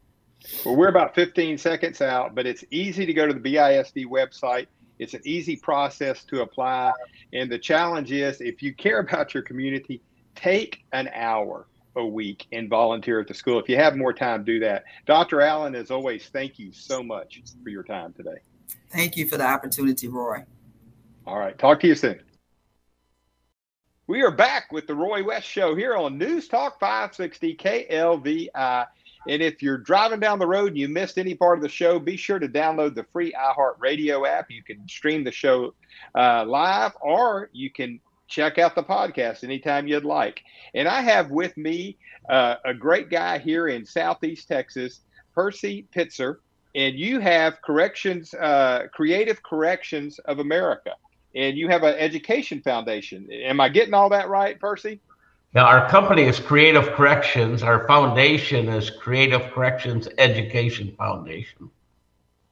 well, 0.64 0.76
we're 0.76 0.88
about 0.88 1.14
15 1.14 1.58
seconds 1.58 2.00
out, 2.00 2.34
but 2.34 2.46
it's 2.46 2.64
easy 2.70 3.06
to 3.06 3.12
go 3.12 3.26
to 3.26 3.32
the 3.32 3.40
BISD 3.40 4.06
website. 4.06 4.66
It's 4.99 5.14
an 5.14 5.22
easy 5.25 5.56
process 5.56 6.25
to 6.25 6.42
apply. 6.42 6.92
And 7.32 7.50
the 7.50 7.58
challenge 7.58 8.12
is 8.12 8.40
if 8.40 8.62
you 8.62 8.75
care 8.75 9.00
about 9.00 9.34
your 9.34 9.42
community, 9.42 10.02
take 10.34 10.84
an 10.92 11.08
hour 11.14 11.66
a 11.96 12.06
week 12.06 12.46
and 12.52 12.68
volunteer 12.68 13.20
at 13.20 13.28
the 13.28 13.34
school. 13.34 13.58
If 13.58 13.68
you 13.68 13.76
have 13.76 13.96
more 13.96 14.12
time, 14.12 14.44
do 14.44 14.58
that. 14.61 14.84
Dr. 15.06 15.40
Allen, 15.40 15.75
as 15.75 15.90
always, 15.90 16.26
thank 16.28 16.58
you 16.58 16.72
so 16.72 17.02
much 17.02 17.42
for 17.62 17.68
your 17.68 17.82
time 17.82 18.12
today. 18.12 18.38
Thank 18.90 19.16
you 19.16 19.26
for 19.26 19.37
the 19.37 19.46
opportunity, 19.46 20.08
Roy. 20.08 20.44
All 21.26 21.38
right. 21.38 21.58
Talk 21.58 21.80
to 21.80 21.87
you 21.87 21.94
soon. 21.94 22.20
We 24.06 24.22
are 24.22 24.30
back 24.30 24.72
with 24.72 24.87
the 24.87 24.94
Roy 24.94 25.22
West 25.22 25.46
Show 25.46 25.75
here 25.75 25.96
on 25.96 26.18
News 26.18 26.49
Talk 26.49 26.78
560 26.80 27.56
KLVI. 27.56 28.87
And 29.28 29.40
if 29.42 29.62
you're 29.62 29.78
driving 29.78 30.20
down 30.20 30.38
the 30.38 30.46
road 30.46 30.68
and 30.68 30.78
you 30.78 30.88
missed 30.88 31.18
any 31.18 31.34
part 31.34 31.58
of 31.58 31.62
the 31.62 31.68
show, 31.68 31.98
be 31.98 32.16
sure 32.16 32.38
to 32.38 32.48
download 32.48 32.94
the 32.94 33.04
free 33.12 33.32
iHeartRadio 33.32 34.28
app. 34.28 34.50
You 34.50 34.62
can 34.62 34.86
stream 34.88 35.24
the 35.24 35.32
show 35.32 35.74
uh, 36.14 36.44
live 36.46 36.92
or 37.00 37.48
you 37.52 37.70
can 37.70 38.00
check 38.26 38.58
out 38.58 38.74
the 38.74 38.82
podcast 38.82 39.44
anytime 39.44 39.86
you'd 39.86 40.04
like. 40.04 40.42
And 40.74 40.88
I 40.88 41.02
have 41.02 41.30
with 41.30 41.56
me 41.56 41.98
uh, 42.28 42.56
a 42.64 42.74
great 42.74 43.10
guy 43.10 43.38
here 43.38 43.68
in 43.68 43.84
Southeast 43.84 44.48
Texas, 44.48 45.00
Percy 45.34 45.86
Pitzer, 45.94 46.36
and 46.74 46.98
you 46.98 47.20
have 47.20 47.60
Corrections, 47.62 48.32
uh, 48.34 48.86
Creative 48.92 49.42
Corrections 49.42 50.18
of 50.20 50.38
America, 50.38 50.94
and 51.34 51.56
you 51.56 51.68
have 51.68 51.82
an 51.82 51.94
education 51.96 52.62
foundation. 52.62 53.30
Am 53.30 53.60
I 53.60 53.68
getting 53.68 53.94
all 53.94 54.08
that 54.08 54.28
right, 54.28 54.58
Percy? 54.58 55.00
Now, 55.54 55.66
our 55.66 55.87
company 55.90 56.23
is 56.23 56.40
Creative 56.40 56.92
Corrections. 56.92 57.62
Our 57.62 57.87
foundation 57.87 58.71
is 58.71 58.88
Creative 58.88 59.42
Corrections 59.52 60.09
Education 60.16 60.94
Foundation. 60.97 61.68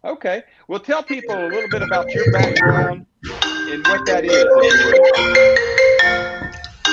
Okay. 0.04 0.42
Well, 0.68 0.80
tell 0.80 1.02
people 1.02 1.34
a 1.34 1.48
little 1.48 1.70
bit 1.70 1.80
about 1.80 2.12
your 2.12 2.30
background 2.30 3.06
and 3.24 3.86
what 3.86 4.04
that 4.04 4.26
is. 4.26 4.44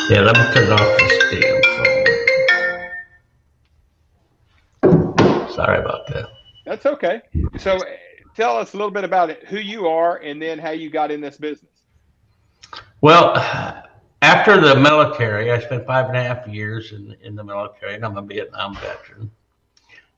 Yeah, 0.09 0.21
let 0.21 0.37
me 0.37 0.43
turn 0.53 0.71
off 0.71 0.97
this 0.97 1.13
damn 1.29 1.61
phone. 4.81 5.49
Sorry 5.49 5.79
about 5.79 6.07
that. 6.07 6.29
That's 6.65 6.85
okay. 6.85 7.21
So, 7.57 7.75
uh, 7.75 7.83
tell 8.33 8.55
us 8.55 8.73
a 8.73 8.77
little 8.77 8.91
bit 8.91 9.03
about 9.03 9.29
it, 9.29 9.43
who 9.49 9.57
you 9.57 9.87
are, 9.87 10.15
and 10.19 10.41
then 10.41 10.57
how 10.57 10.69
you 10.69 10.89
got 10.89 11.11
in 11.11 11.19
this 11.19 11.35
business. 11.35 11.83
Well, 13.01 13.33
after 14.27 14.59
the 14.59 14.75
military, 14.75 15.53
I 15.53 15.59
spent 15.59 15.87
five 15.87 16.09
and 16.09 16.17
a 16.17 16.21
half 16.21 16.45
years 16.45 16.91
in, 16.91 17.15
in 17.21 17.33
the 17.33 17.45
military, 17.45 17.95
and 17.95 18.03
I'm 18.03 18.17
a 18.17 18.21
Vietnam 18.21 18.75
veteran. 18.75 19.31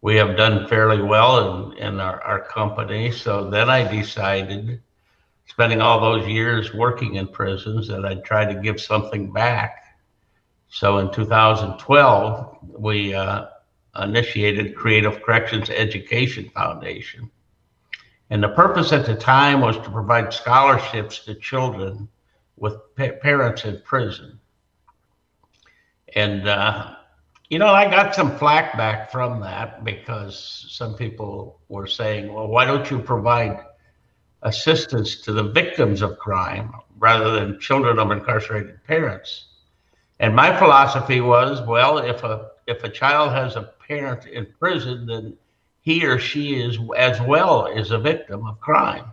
we 0.00 0.16
have 0.16 0.38
done 0.38 0.66
fairly 0.66 1.02
well 1.02 1.72
in, 1.72 1.76
in 1.76 2.00
our, 2.00 2.22
our 2.22 2.40
company. 2.40 3.10
So 3.10 3.50
then 3.50 3.68
I 3.68 3.86
decided 3.86 4.80
spending 5.46 5.80
all 5.80 6.00
those 6.00 6.26
years 6.26 6.72
working 6.74 7.16
in 7.16 7.28
prisons 7.28 7.88
that 7.88 8.04
I'd 8.04 8.24
try 8.24 8.44
to 8.44 8.60
give 8.60 8.80
something 8.80 9.32
back. 9.32 9.84
So 10.68 10.98
in 10.98 11.12
2012, 11.12 12.58
we 12.78 13.14
uh, 13.14 13.46
initiated 14.02 14.74
Creative 14.74 15.22
Corrections 15.22 15.70
Education 15.70 16.50
Foundation. 16.50 17.30
And 18.30 18.42
the 18.42 18.48
purpose 18.48 18.92
at 18.92 19.06
the 19.06 19.14
time 19.14 19.60
was 19.60 19.76
to 19.76 19.90
provide 19.90 20.32
scholarships 20.32 21.20
to 21.26 21.34
children 21.34 22.08
with 22.56 22.74
pa- 22.96 23.18
parents 23.20 23.64
in 23.64 23.80
prison. 23.84 24.40
And, 26.16 26.48
uh, 26.48 26.94
you 27.48 27.58
know, 27.58 27.68
I 27.68 27.90
got 27.90 28.14
some 28.14 28.36
flack 28.38 28.76
back 28.76 29.12
from 29.12 29.40
that 29.40 29.84
because 29.84 30.66
some 30.70 30.94
people 30.94 31.60
were 31.68 31.86
saying, 31.86 32.32
well, 32.32 32.48
why 32.48 32.64
don't 32.64 32.90
you 32.90 32.98
provide 32.98 33.60
assistance 34.44 35.16
to 35.22 35.32
the 35.32 35.42
victims 35.42 36.02
of 36.02 36.18
crime 36.18 36.72
rather 36.98 37.32
than 37.32 37.58
children 37.58 37.98
of 37.98 38.10
incarcerated 38.10 38.84
parents. 38.84 39.46
And 40.20 40.36
my 40.36 40.56
philosophy 40.56 41.20
was, 41.20 41.60
well, 41.66 41.98
if 41.98 42.22
a 42.22 42.50
if 42.66 42.82
a 42.84 42.88
child 42.88 43.32
has 43.32 43.56
a 43.56 43.72
parent 43.86 44.24
in 44.26 44.46
prison, 44.58 45.04
then 45.06 45.36
he 45.82 46.06
or 46.06 46.18
she 46.18 46.54
is 46.54 46.78
as 46.96 47.20
well 47.20 47.66
is 47.66 47.90
a 47.90 47.98
victim 47.98 48.46
of 48.46 48.58
crime, 48.60 49.04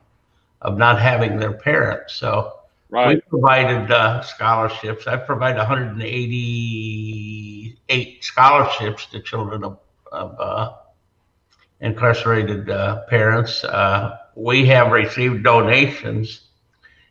of 0.62 0.78
not 0.78 1.02
having 1.02 1.38
their 1.38 1.52
parents. 1.52 2.14
So 2.14 2.60
right. 2.90 3.16
we 3.16 3.22
provided 3.22 3.92
uh, 3.92 4.22
scholarships. 4.22 5.06
I 5.08 5.18
provided 5.18 5.58
188 5.58 8.24
scholarships 8.24 9.08
to 9.08 9.20
children 9.20 9.66
of, 9.66 9.80
of 10.14 10.40
uh, 10.40 10.72
incarcerated 11.82 12.70
uh, 12.70 13.02
parents. 13.10 13.66
Uh, 13.66 14.18
we 14.36 14.66
have 14.68 14.92
received 14.92 15.44
donations 15.44 16.42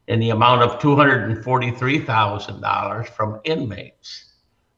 in 0.09 0.21
the 0.21 0.31
amount 0.31 0.63
of 0.63 0.81
$243,000 0.81 3.09
from 3.09 3.41
inmates 3.45 4.33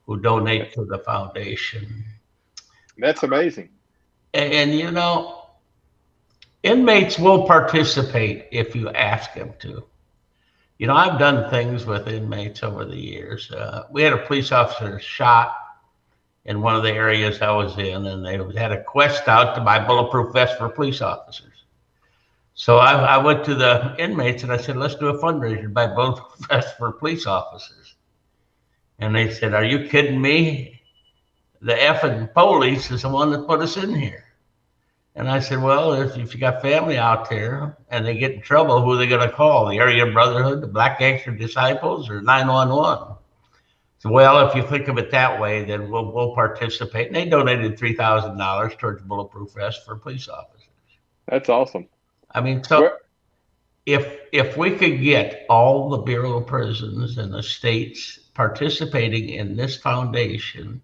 who 0.04 0.20
donate 0.20 0.72
to 0.74 0.84
the 0.84 0.98
foundation. 0.98 2.04
That's 2.98 3.22
amazing. 3.22 3.70
And, 4.34 4.52
and, 4.52 4.74
you 4.74 4.90
know, 4.90 5.46
inmates 6.62 7.18
will 7.18 7.46
participate 7.46 8.48
if 8.52 8.76
you 8.76 8.90
ask 8.90 9.32
them 9.34 9.54
to. 9.60 9.84
You 10.78 10.86
know, 10.86 10.94
I've 10.94 11.18
done 11.18 11.50
things 11.50 11.86
with 11.86 12.08
inmates 12.08 12.62
over 12.62 12.84
the 12.84 12.96
years. 12.96 13.50
Uh, 13.50 13.84
we 13.90 14.02
had 14.02 14.12
a 14.12 14.26
police 14.26 14.52
officer 14.52 14.98
shot 14.98 15.54
in 16.44 16.60
one 16.60 16.74
of 16.74 16.82
the 16.82 16.90
areas 16.90 17.40
I 17.40 17.52
was 17.52 17.78
in, 17.78 18.06
and 18.06 18.26
they 18.26 18.36
had 18.58 18.72
a 18.72 18.82
quest 18.82 19.28
out 19.28 19.54
to 19.54 19.60
buy 19.60 19.86
bulletproof 19.86 20.32
vests 20.32 20.58
for 20.58 20.68
police 20.68 21.00
officers. 21.00 21.51
So 22.54 22.78
I, 22.78 22.92
I 22.92 23.18
went 23.18 23.44
to 23.46 23.54
the 23.54 23.94
inmates 23.98 24.42
and 24.42 24.52
I 24.52 24.56
said, 24.58 24.76
let's 24.76 24.94
do 24.96 25.08
a 25.08 25.18
fundraiser 25.18 25.72
by 25.72 25.86
buy 25.86 25.94
bulletproof 25.94 26.48
vests 26.48 26.72
for 26.78 26.92
police 26.92 27.26
officers. 27.26 27.94
And 29.02 29.16
they 29.16 29.30
said, 29.30 29.52
Are 29.52 29.64
you 29.64 29.88
kidding 29.88 30.20
me? 30.20 30.80
The 31.60 31.74
effing 31.74 32.32
police 32.32 32.90
is 32.90 33.02
the 33.02 33.08
one 33.08 33.30
that 33.30 33.48
put 33.48 33.60
us 33.60 33.76
in 33.76 33.94
here. 33.94 34.24
And 35.16 35.28
I 35.28 35.40
said, 35.40 35.60
Well, 35.60 35.94
if, 35.94 36.16
if 36.16 36.34
you 36.34 36.40
got 36.40 36.62
family 36.62 36.98
out 36.98 37.28
there 37.28 37.76
and 37.88 38.06
they 38.06 38.16
get 38.16 38.32
in 38.32 38.42
trouble, 38.42 38.80
who 38.80 38.92
are 38.92 38.96
they 38.96 39.08
going 39.08 39.28
to 39.28 39.34
call? 39.34 39.68
The 39.68 39.80
Aryan 39.80 40.12
Brotherhood, 40.12 40.60
the 40.60 40.68
Black 40.68 41.00
Gangster 41.00 41.32
Disciples, 41.32 42.08
or 42.08 42.20
911? 42.20 43.16
So, 43.98 44.10
well, 44.10 44.48
if 44.48 44.54
you 44.54 44.62
think 44.66 44.86
of 44.86 44.98
it 44.98 45.10
that 45.10 45.40
way, 45.40 45.64
then 45.64 45.90
we'll, 45.90 46.12
we'll 46.12 46.34
participate. 46.34 47.08
And 47.08 47.16
they 47.16 47.24
donated 47.24 47.78
$3,000 47.78 48.78
towards 48.78 49.02
bulletproof 49.02 49.52
vests 49.52 49.84
for 49.84 49.96
police 49.96 50.28
officers. 50.28 50.68
That's 51.28 51.48
awesome. 51.48 51.88
I 52.34 52.40
mean, 52.40 52.64
so 52.64 52.80
Where, 52.80 52.98
if 53.86 54.18
if 54.32 54.56
we 54.56 54.70
could 54.76 55.02
get 55.02 55.44
all 55.48 55.90
the 55.90 55.98
Bureau 55.98 56.38
of 56.38 56.46
Prisons 56.46 57.18
and 57.18 57.32
the 57.32 57.42
states 57.42 58.18
participating 58.34 59.28
in 59.28 59.56
this 59.56 59.76
foundation 59.76 60.80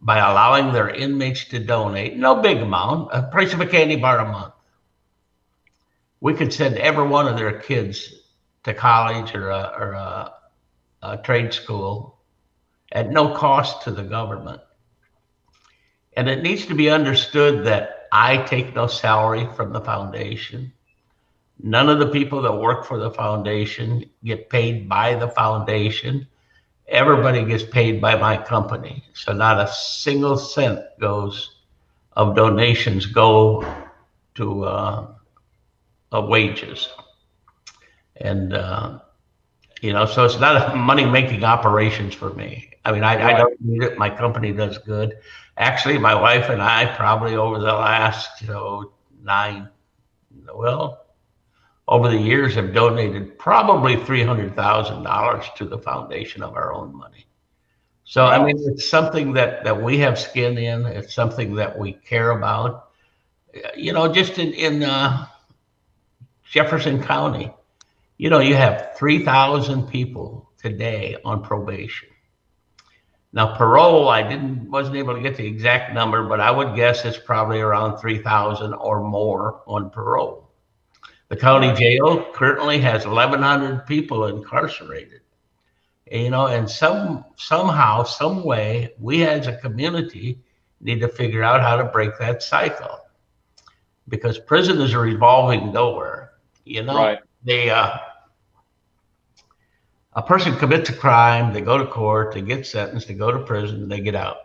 by 0.00 0.18
allowing 0.18 0.72
their 0.72 0.90
inmates 0.90 1.46
to 1.46 1.58
donate, 1.58 2.16
no 2.16 2.40
big 2.42 2.58
amount, 2.58 3.08
a 3.12 3.22
price 3.22 3.54
of 3.54 3.60
a 3.60 3.66
candy 3.66 3.96
bar 3.96 4.18
a 4.18 4.30
month, 4.30 4.54
we 6.20 6.34
could 6.34 6.52
send 6.52 6.76
every 6.76 7.06
one 7.06 7.26
of 7.26 7.36
their 7.36 7.58
kids 7.58 8.12
to 8.64 8.74
college 8.74 9.34
or 9.34 9.48
a, 9.48 9.72
or 9.78 9.92
a, 9.92 10.32
a 11.02 11.16
trade 11.18 11.52
school 11.52 12.18
at 12.92 13.10
no 13.10 13.34
cost 13.34 13.82
to 13.82 13.90
the 13.90 14.02
government. 14.02 14.60
And 16.16 16.28
it 16.28 16.42
needs 16.42 16.66
to 16.66 16.74
be 16.74 16.90
understood 16.90 17.66
that 17.66 18.03
I 18.14 18.36
take 18.44 18.76
no 18.76 18.86
salary 18.86 19.48
from 19.56 19.72
the 19.72 19.80
foundation. 19.80 20.72
None 21.60 21.88
of 21.88 21.98
the 21.98 22.06
people 22.06 22.42
that 22.42 22.56
work 22.56 22.84
for 22.84 22.96
the 22.96 23.10
foundation 23.10 24.04
get 24.22 24.48
paid 24.48 24.88
by 24.88 25.16
the 25.16 25.26
foundation. 25.26 26.28
Everybody 26.86 27.44
gets 27.44 27.64
paid 27.64 28.00
by 28.00 28.14
my 28.14 28.36
company. 28.36 29.02
So 29.14 29.32
not 29.32 29.58
a 29.58 29.66
single 29.72 30.36
cent 30.36 30.78
goes 31.00 31.56
of 32.12 32.36
donations 32.36 33.06
go 33.06 33.66
to 34.36 34.64
uh, 34.64 35.14
of 36.12 36.28
wages. 36.28 36.88
And, 38.18 38.54
uh, 38.54 39.00
you 39.82 39.92
know, 39.92 40.06
so 40.06 40.24
it's 40.24 40.38
not 40.38 40.72
a 40.72 40.76
money 40.76 41.04
making 41.04 41.42
operations 41.42 42.14
for 42.14 42.32
me. 42.32 42.70
I 42.84 42.92
mean, 42.92 43.02
I. 43.02 43.32
I 43.32 43.38
don't 43.38 43.60
need 43.60 43.82
it. 43.82 43.98
My 43.98 44.08
company 44.08 44.52
does 44.52 44.78
good. 44.78 45.16
Actually, 45.56 45.98
my 45.98 46.14
wife 46.14 46.48
and 46.50 46.60
I 46.60 46.86
probably 46.96 47.36
over 47.36 47.58
the 47.58 47.72
last, 47.72 48.42
you 48.42 48.48
know, 48.48 48.92
nine, 49.22 49.68
well, 50.52 51.04
over 51.86 52.08
the 52.08 52.18
years 52.18 52.54
have 52.54 52.72
donated 52.72 53.38
probably 53.38 53.96
$300,000 53.96 55.54
to 55.54 55.64
the 55.64 55.78
foundation 55.78 56.42
of 56.42 56.54
our 56.54 56.72
own 56.72 56.96
money. 56.96 57.26
So, 58.04 58.24
I 58.24 58.44
mean, 58.44 58.56
it's 58.66 58.88
something 58.88 59.32
that, 59.34 59.64
that 59.64 59.82
we 59.82 59.98
have 59.98 60.18
skin 60.18 60.58
in. 60.58 60.86
It's 60.86 61.14
something 61.14 61.54
that 61.54 61.78
we 61.78 61.92
care 61.92 62.30
about. 62.30 62.90
You 63.76 63.92
know, 63.92 64.12
just 64.12 64.38
in, 64.38 64.52
in 64.52 64.82
uh, 64.82 65.26
Jefferson 66.44 67.02
County, 67.02 67.52
you 68.18 68.28
know, 68.28 68.40
you 68.40 68.56
have 68.56 68.96
3,000 68.96 69.88
people 69.88 70.50
today 70.58 71.16
on 71.24 71.42
probation. 71.42 72.08
Now, 73.34 73.56
parole, 73.56 74.08
I 74.08 74.22
didn't 74.22 74.70
wasn't 74.70 74.94
able 74.94 75.14
to 75.14 75.20
get 75.20 75.36
the 75.36 75.44
exact 75.44 75.92
number, 75.92 76.22
but 76.28 76.40
I 76.40 76.52
would 76.52 76.76
guess 76.76 77.04
it's 77.04 77.18
probably 77.18 77.60
around 77.60 77.98
3,000 77.98 78.72
or 78.74 79.02
more 79.02 79.60
on 79.66 79.90
parole. 79.90 80.52
The 81.30 81.36
county 81.36 81.74
jail 81.74 82.30
currently 82.32 82.78
has 82.78 83.04
1,100 83.04 83.86
people 83.86 84.26
incarcerated. 84.26 85.22
You 86.12 86.30
know, 86.30 86.46
and 86.46 86.70
some 86.70 87.24
somehow, 87.34 88.04
some 88.04 88.44
way, 88.44 88.92
we 89.00 89.24
as 89.24 89.48
a 89.48 89.56
community 89.56 90.38
need 90.80 91.00
to 91.00 91.08
figure 91.08 91.42
out 91.42 91.60
how 91.60 91.74
to 91.74 91.84
break 91.84 92.16
that 92.20 92.40
cycle, 92.40 93.00
because 94.06 94.38
prison 94.38 94.80
is 94.80 94.92
a 94.92 94.98
revolving 95.00 95.72
door. 95.72 96.34
You 96.64 96.84
know, 96.84 96.94
right. 96.94 97.18
they 97.42 97.70
uh, 97.70 97.96
a 100.14 100.22
person 100.22 100.56
commits 100.56 100.90
a 100.90 100.92
crime, 100.92 101.52
they 101.52 101.60
go 101.60 101.78
to 101.78 101.86
court, 101.86 102.34
they 102.34 102.42
get 102.42 102.66
sentenced, 102.66 103.08
they 103.08 103.14
go 103.14 103.32
to 103.32 103.40
prison, 103.40 103.88
they 103.88 104.00
get 104.00 104.14
out. 104.14 104.36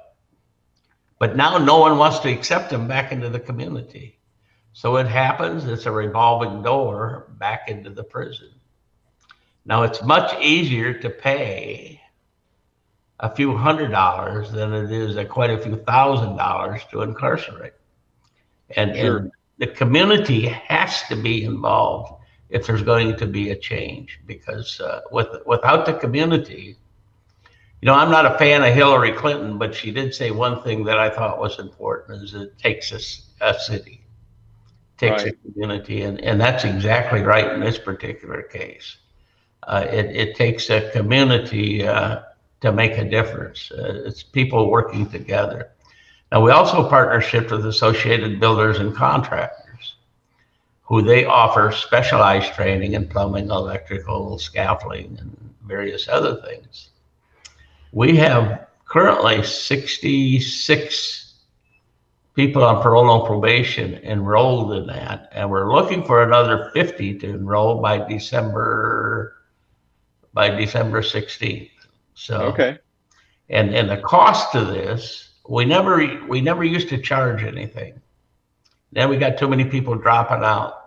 But 1.19 1.35
now 1.35 1.57
no 1.57 1.79
one 1.79 1.97
wants 1.97 2.19
to 2.19 2.31
accept 2.31 2.69
them 2.69 2.87
back 2.87 3.11
into 3.11 3.29
the 3.29 3.39
community. 3.39 4.19
So 4.73 4.97
it 4.97 5.07
happens, 5.07 5.65
it's 5.65 5.85
a 5.85 5.91
revolving 5.91 6.63
door 6.63 7.27
back 7.37 7.69
into 7.69 7.89
the 7.89 8.03
prison. 8.03 8.49
Now 9.65 9.83
it's 9.83 10.01
much 10.01 10.41
easier 10.41 10.93
to 10.93 11.09
pay 11.09 12.01
a 13.19 13.35
few 13.35 13.55
hundred 13.55 13.91
dollars 13.91 14.51
than 14.51 14.73
it 14.73 14.91
is 14.91 15.17
a 15.17 15.25
quite 15.25 15.49
a 15.51 15.59
few 15.59 15.75
thousand 15.75 16.37
dollars 16.37 16.81
to 16.91 17.01
incarcerate. 17.01 17.73
And, 18.75 18.95
sure. 18.95 19.17
and 19.17 19.31
the 19.57 19.67
community 19.67 20.47
has 20.47 21.03
to 21.09 21.15
be 21.15 21.43
involved 21.43 22.18
if 22.49 22.65
there's 22.65 22.81
going 22.81 23.15
to 23.17 23.25
be 23.25 23.51
a 23.51 23.55
change 23.55 24.19
because 24.25 24.79
uh, 24.79 25.01
with, 25.11 25.27
without 25.45 25.85
the 25.85 25.93
community, 25.93 26.75
you 27.81 27.85
know, 27.85 27.93
I'm 27.93 28.11
not 28.11 28.25
a 28.25 28.37
fan 28.37 28.63
of 28.63 28.73
Hillary 28.73 29.13
Clinton, 29.13 29.57
but 29.57 29.73
she 29.73 29.91
did 29.91 30.13
say 30.13 30.31
one 30.31 30.61
thing 30.63 30.83
that 30.85 30.97
I 30.97 31.09
thought 31.09 31.39
was 31.39 31.59
important 31.59 32.23
is 32.23 32.33
it 32.33 32.57
takes 32.57 32.91
a, 32.91 33.45
a 33.45 33.59
city 33.59 33.99
takes 34.99 35.23
right. 35.23 35.33
a 35.33 35.51
community, 35.51 36.01
and, 36.03 36.19
and 36.21 36.39
that's 36.39 36.65
exactly 36.65 37.21
right 37.21 37.53
in 37.53 37.61
this 37.61 37.79
particular 37.79 38.43
case. 38.43 38.97
Uh, 39.63 39.85
it, 39.89 40.05
it 40.15 40.35
takes 40.35 40.69
a 40.69 40.91
community 40.91 41.87
uh, 41.87 42.21
to 42.61 42.71
make 42.71 42.97
a 42.97 43.09
difference. 43.09 43.71
Uh, 43.71 44.03
it's 44.05 44.21
people 44.21 44.69
working 44.69 45.09
together. 45.09 45.71
Now, 46.31 46.41
we 46.43 46.51
also 46.51 46.87
partnership 46.87 47.49
with 47.49 47.65
Associated 47.65 48.39
Builders 48.39 48.79
and 48.79 48.95
Contractors, 48.95 49.68
who 50.89 51.03
they 51.03 51.23
offer 51.23 51.71
specialized 51.71 52.51
training 52.53 52.93
in 52.93 53.07
plumbing, 53.07 53.51
electrical, 53.51 54.39
scaffolding, 54.39 55.15
and 55.19 55.53
various 55.65 56.09
other 56.09 56.41
things. 56.41 56.89
We 57.91 58.17
have 58.17 58.65
currently 58.85 59.43
66 59.43 61.35
people 62.33 62.63
on 62.63 62.81
parole 62.81 63.19
and 63.19 63.27
probation 63.27 63.95
enrolled 64.03 64.73
in 64.73 64.87
that, 64.87 65.29
and 65.31 65.47
we're 65.51 65.71
looking 65.71 66.03
for 66.03 66.23
another 66.23 66.71
50 66.73 67.19
to 67.19 67.29
enroll 67.29 67.81
by 67.81 67.99
December 68.09 69.35
by 70.33 70.49
December 70.49 71.01
16th. 71.01 71.69
So 72.15 72.37
okay, 72.37 72.79
and 73.49 73.75
and 73.75 73.87
the 73.87 73.97
cost 73.97 74.55
of 74.55 74.67
this, 74.67 75.29
we 75.47 75.65
never 75.65 76.25
we 76.27 76.41
never 76.41 76.63
used 76.63 76.89
to 76.89 76.97
charge 76.97 77.43
anything. 77.43 78.01
Then 78.91 79.09
we 79.09 79.17
got 79.17 79.37
too 79.37 79.47
many 79.47 79.65
people 79.65 79.93
dropping 79.93 80.43
out, 80.43 80.78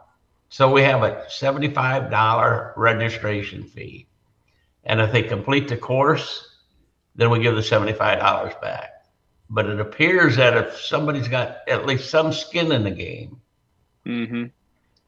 so 0.52 0.70
we 0.70 0.82
have 0.82 1.02
a 1.02 1.24
$75 1.30 2.72
registration 2.76 3.64
fee, 3.64 4.06
and 4.84 5.00
if 5.00 5.10
they 5.10 5.22
complete 5.22 5.66
the 5.66 5.78
course, 5.78 6.46
then 7.14 7.30
we 7.30 7.40
give 7.40 7.54
the 7.54 7.62
$75 7.62 8.60
back. 8.60 9.06
But 9.48 9.64
it 9.64 9.80
appears 9.80 10.36
that 10.36 10.54
if 10.54 10.78
somebody's 10.78 11.26
got 11.26 11.66
at 11.66 11.86
least 11.86 12.10
some 12.10 12.34
skin 12.34 12.70
in 12.70 12.84
the 12.84 12.90
game, 12.90 13.40
mm-hmm. 14.04 14.44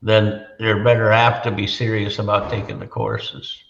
then 0.01 0.47
they're 0.59 0.83
better 0.83 1.13
apt 1.13 1.45
to 1.45 1.51
be 1.51 1.67
serious 1.67 2.19
about 2.19 2.51
taking 2.51 2.79
the 2.79 2.87
courses. 2.87 3.63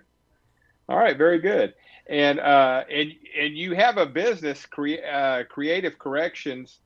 All 0.87 0.97
right. 0.97 1.17
Very 1.17 1.39
good. 1.39 1.73
And 2.07 2.39
uh, 2.39 2.85
and 2.89 3.11
and 3.39 3.57
you 3.57 3.75
have 3.75 3.97
a 3.97 4.05
business, 4.05 4.65
crea- 4.65 5.03
uh, 5.03 5.43
Creative 5.43 5.99
Corrections. 5.99 6.79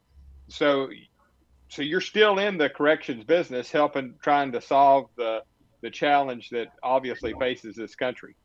So 0.50 0.90
so 1.70 1.82
you're 1.82 2.02
still 2.02 2.40
in 2.40 2.58
the 2.58 2.70
corrections 2.70 3.24
business, 3.24 3.72
helping 3.72 4.16
trying 4.22 4.52
to 4.52 4.62
solve 4.62 5.10
the 5.16 5.44
the 5.84 5.92
challenge 5.92 6.50
that 6.50 6.68
obviously 6.82 7.34
faces 7.40 7.76
this 7.76 7.94
country. 7.94 8.36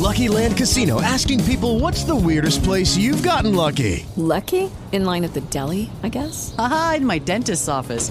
Lucky 0.00 0.28
Land 0.28 0.56
Casino 0.56 1.02
asking 1.02 1.44
people 1.44 1.78
what's 1.78 2.04
the 2.04 2.16
weirdest 2.16 2.62
place 2.62 2.96
you've 2.96 3.22
gotten 3.22 3.54
lucky? 3.54 4.06
Lucky? 4.16 4.70
In 4.92 5.04
line 5.04 5.24
at 5.24 5.34
the 5.34 5.42
deli, 5.42 5.90
I 6.02 6.08
guess? 6.08 6.54
Aha, 6.56 6.94
in 6.96 7.06
my 7.06 7.18
dentist's 7.18 7.68
office. 7.68 8.10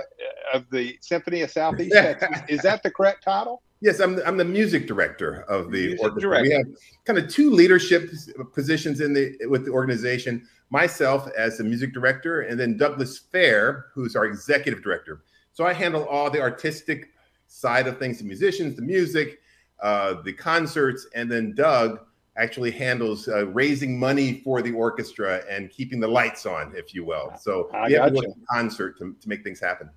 of 0.54 0.70
the 0.72 0.98
Symphony 1.02 1.42
of 1.42 1.52
Southeast 1.52 1.96
Texas. 1.96 2.44
Is 2.48 2.62
that 2.62 2.82
the 2.82 2.92
correct 2.92 3.26
title? 3.26 3.62
Yes, 3.82 4.00
I'm, 4.00 4.20
I'm 4.26 4.38
the 4.38 4.46
music 4.46 4.88
director 4.88 5.42
of 5.44 5.72
the 5.72 5.88
Music 5.88 6.02
orchestra. 6.02 6.22
director. 6.22 6.50
We 6.50 6.56
have 6.56 6.66
kind 7.06 7.20
of 7.20 7.30
two 7.30 7.52
leadership 7.52 8.10
positions 8.54 9.02
in 9.02 9.14
the 9.14 9.38
with 9.48 9.66
the 9.66 9.72
organization. 9.72 10.48
Myself 10.72 11.30
as 11.38 11.60
the 11.60 11.64
music 11.64 11.94
director, 11.94 12.42
and 12.42 12.60
then 12.60 12.76
Douglas 12.76 13.20
Fair, 13.20 13.88
who's 13.94 14.16
our 14.16 14.26
executive 14.26 14.82
director. 14.82 15.24
So 15.54 15.66
I 15.66 15.74
handle 15.74 16.06
all 16.06 16.30
the 16.32 16.42
artistic 16.42 17.12
side 17.48 17.88
of 17.88 18.00
things, 18.00 18.18
the 18.18 18.24
musicians, 18.24 18.76
the 18.76 18.82
music, 18.82 19.40
uh, 19.82 20.22
the 20.24 20.34
concerts, 20.34 21.08
and 21.14 21.32
then 21.32 21.54
Doug 21.54 22.00
actually 22.38 22.72
handles 22.72 23.28
uh, 23.28 23.46
raising 23.48 23.98
money 23.98 24.42
for 24.44 24.62
the 24.62 24.72
orchestra 24.72 25.44
and 25.50 25.70
keeping 25.70 26.00
the 26.00 26.08
lights 26.08 26.46
on, 26.46 26.74
if 26.76 26.94
you 26.94 27.06
will. 27.06 27.32
So 27.40 27.70
I 27.74 27.88
we 27.88 27.94
have 27.94 28.08
to 28.08 28.12
gotcha. 28.16 28.28
work 28.28 28.36
in 28.36 28.46
concert 28.52 28.98
to, 28.98 29.16
to 29.22 29.30
make 29.30 29.44
things 29.44 29.60
happen. 29.60 29.90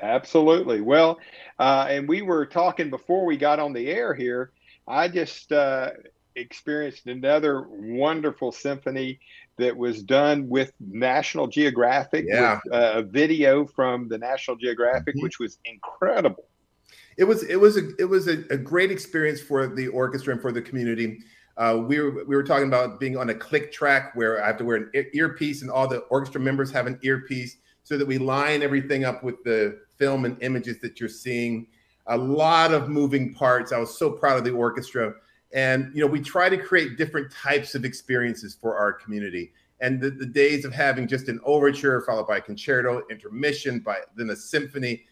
Absolutely. 0.00 0.80
Well, 0.80 1.18
uh, 1.58 1.86
and 1.88 2.08
we 2.08 2.22
were 2.22 2.46
talking 2.46 2.90
before 2.90 3.24
we 3.24 3.36
got 3.36 3.58
on 3.58 3.72
the 3.72 3.88
air 3.88 4.14
here. 4.14 4.52
I 4.88 5.08
just 5.08 5.52
uh, 5.52 5.90
experienced 6.36 7.06
another 7.06 7.66
wonderful 7.68 8.50
symphony 8.52 9.20
that 9.58 9.76
was 9.76 10.02
done 10.02 10.48
with 10.48 10.72
National 10.80 11.46
Geographic, 11.46 12.24
Yeah. 12.26 12.60
with 12.64 12.74
uh, 12.74 12.92
a 12.96 13.02
video 13.02 13.66
from 13.66 14.08
the 14.08 14.16
National 14.18 14.56
Geographic, 14.56 15.16
Mhm. 15.16 15.22
which 15.22 15.38
was 15.38 15.58
incredible. 15.64 16.44
It 17.18 17.24
was 17.24 17.42
it 17.42 17.56
was 17.56 17.76
a 17.76 17.90
it 17.98 18.06
was 18.08 18.28
a, 18.28 18.44
a 18.50 18.56
great 18.56 18.90
experience 18.90 19.40
for 19.40 19.66
the 19.66 19.88
orchestra 19.88 20.32
and 20.32 20.40
for 20.40 20.52
the 20.52 20.62
community. 20.62 21.18
Uh, 21.58 21.82
we 21.86 22.00
were 22.00 22.24
we 22.24 22.34
were 22.34 22.42
talking 22.42 22.68
about 22.68 22.98
being 22.98 23.18
on 23.18 23.28
a 23.28 23.34
click 23.34 23.70
track 23.70 24.12
where 24.14 24.42
I 24.42 24.46
have 24.46 24.56
to 24.58 24.64
wear 24.64 24.76
an 24.76 25.06
earpiece 25.12 25.60
and 25.60 25.70
all 25.70 25.86
the 25.86 25.98
orchestra 26.08 26.40
members 26.40 26.70
have 26.70 26.86
an 26.86 26.98
earpiece 27.02 27.58
so 27.90 27.98
that 27.98 28.06
we 28.06 28.18
line 28.18 28.62
everything 28.62 29.04
up 29.04 29.24
with 29.24 29.42
the 29.42 29.80
film 29.98 30.24
and 30.24 30.40
images 30.44 30.78
that 30.78 31.00
you're 31.00 31.08
seeing. 31.08 31.66
A 32.06 32.16
lot 32.16 32.72
of 32.72 32.88
moving 32.88 33.34
parts. 33.34 33.72
I 33.72 33.78
was 33.78 33.98
so 33.98 34.12
proud 34.12 34.38
of 34.38 34.44
the 34.44 34.52
orchestra, 34.52 35.14
and 35.52 35.90
you 35.92 36.00
know 36.00 36.06
we 36.06 36.20
try 36.20 36.48
to 36.48 36.56
create 36.56 36.96
different 36.96 37.32
types 37.32 37.74
of 37.74 37.84
experiences 37.84 38.56
for 38.60 38.76
our 38.76 38.92
community. 38.92 39.52
And 39.80 40.00
the, 40.00 40.10
the 40.10 40.26
days 40.26 40.64
of 40.64 40.72
having 40.72 41.08
just 41.08 41.28
an 41.28 41.40
overture 41.42 42.00
followed 42.02 42.28
by 42.28 42.36
a 42.36 42.40
concerto, 42.40 43.02
intermission, 43.10 43.80
by 43.80 43.98
then 44.14 44.30
a 44.30 44.36
symphony 44.36 45.02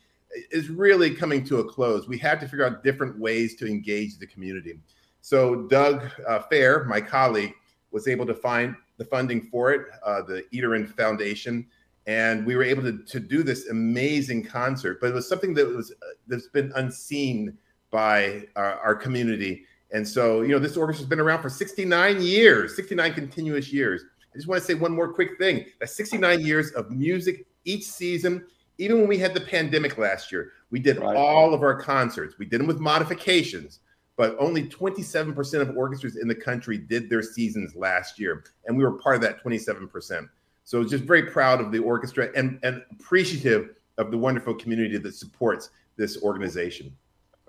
is 0.53 0.71
really 0.71 1.13
coming 1.13 1.43
to 1.47 1.59
a 1.59 1.65
close. 1.65 2.07
We 2.07 2.19
have 2.19 2.39
to 2.41 2.47
figure 2.47 2.65
out 2.65 2.85
different 2.85 3.19
ways 3.19 3.57
to 3.57 3.67
engage 3.67 4.19
the 4.19 4.27
community. 4.27 4.79
So 5.21 5.63
Doug 5.63 6.09
uh, 6.29 6.41
Fair, 6.43 6.85
my 6.85 7.01
colleague, 7.01 7.55
was 7.91 8.07
able 8.07 8.27
to 8.27 8.35
find 8.35 8.77
the 8.99 9.05
funding 9.05 9.43
for 9.43 9.73
it, 9.73 9.87
uh, 10.05 10.23
the 10.23 10.45
Eaterin 10.53 10.89
Foundation, 10.89 11.67
and 12.09 12.47
we 12.47 12.57
were 12.57 12.63
able 12.63 12.83
to, 12.83 12.99
to 13.05 13.21
do 13.21 13.43
this 13.43 13.69
amazing 13.69 14.43
concert. 14.43 14.99
But 14.99 15.11
it 15.11 15.15
was 15.15 15.29
something 15.29 15.53
that 15.55 15.69
was 15.69 15.93
uh, 15.93 16.07
that's 16.27 16.49
been 16.49 16.73
unseen 16.75 17.57
by 17.91 18.45
our, 18.57 18.81
our 18.81 18.95
community. 18.95 19.67
And 19.93 20.09
so, 20.09 20.41
you 20.41 20.49
know, 20.49 20.59
this 20.59 20.77
orchestra's 20.77 21.07
been 21.07 21.21
around 21.21 21.43
for 21.43 21.51
69 21.51 22.23
years, 22.23 22.75
69 22.75 23.13
continuous 23.13 23.71
years. 23.73 24.05
I 24.35 24.39
just 24.39 24.49
want 24.49 24.59
to 24.61 24.67
say 24.67 24.73
one 24.73 24.93
more 24.93 25.13
quick 25.13 25.39
thing. 25.39 25.67
that 25.81 25.91
69 25.91 26.41
years 26.41 26.71
of 26.73 26.91
music 26.91 27.47
each 27.65 27.85
season. 27.85 28.45
Even 28.79 29.01
when 29.01 29.09
we 29.09 29.19
had 29.19 29.35
the 29.35 29.41
pandemic 29.41 29.99
last 29.99 30.33
year, 30.33 30.53
we 30.71 30.79
did 30.79 30.99
Right. 30.99 31.15
all 31.15 31.53
of 31.53 31.63
our 31.63 31.79
concerts. 31.79 32.39
We 32.39 32.47
did 32.47 32.61
them 32.61 32.67
with 32.67 32.79
modifications, 32.79 33.81
but 34.17 34.35
only 34.39 34.65
27% 34.69 35.61
of 35.61 35.77
orchestras 35.77 36.17
in 36.17 36.29
the 36.29 36.35
country 36.35 36.79
did 36.79 37.11
their 37.11 37.23
seasons 37.23 37.75
last 37.75 38.19
year. 38.19 38.45
And 38.67 38.79
we 38.79 38.85
were 38.85 38.93
part 38.93 39.17
of 39.17 39.23
that 39.23 39.43
27%. 39.43 40.29
So 40.69 40.85
just 40.85 41.05
very 41.05 41.23
proud 41.23 41.63
of 41.63 41.73
the 41.73 41.79
orchestra 41.79 42.29
and, 42.37 42.59
and 42.63 42.85
appreciative 42.93 43.71
of 43.97 44.11
the 44.11 44.19
wonderful 44.19 44.53
community 44.53 44.99
that 44.99 45.15
supports 45.15 45.71
this 45.97 46.23
organization. 46.23 46.95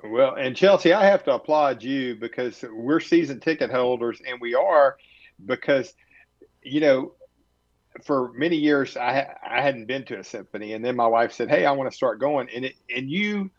Well, 0.02 0.36
and 0.36 0.56
Chelsea, 0.56 0.94
I 0.94 1.04
have 1.04 1.26
to 1.26 1.34
applaud 1.34 1.84
you 1.84 2.16
because 2.16 2.64
we're 2.72 3.02
season 3.02 3.42
ticket 3.42 3.72
holders, 3.72 4.22
and 4.26 4.40
we 4.40 4.56
are 4.56 4.96
because, 5.46 5.96
you 6.64 6.80
know, 6.80 7.12
for 8.06 8.32
many 8.36 8.56
years 8.56 8.96
I 8.96 9.14
ha- 9.14 9.36
I 9.46 9.62
hadn't 9.62 9.88
been 9.88 10.06
to 10.06 10.20
a 10.20 10.24
symphony, 10.24 10.72
and 10.72 10.86
then 10.86 10.96
my 10.96 11.08
wife 11.08 11.34
said, 11.34 11.50
"Hey, 11.50 11.66
I 11.66 11.74
want 11.74 11.92
to 11.92 11.98
start 11.98 12.22
going," 12.22 12.48
and 12.56 12.64
it 12.64 12.76
and 12.96 13.12
you, 13.12 13.52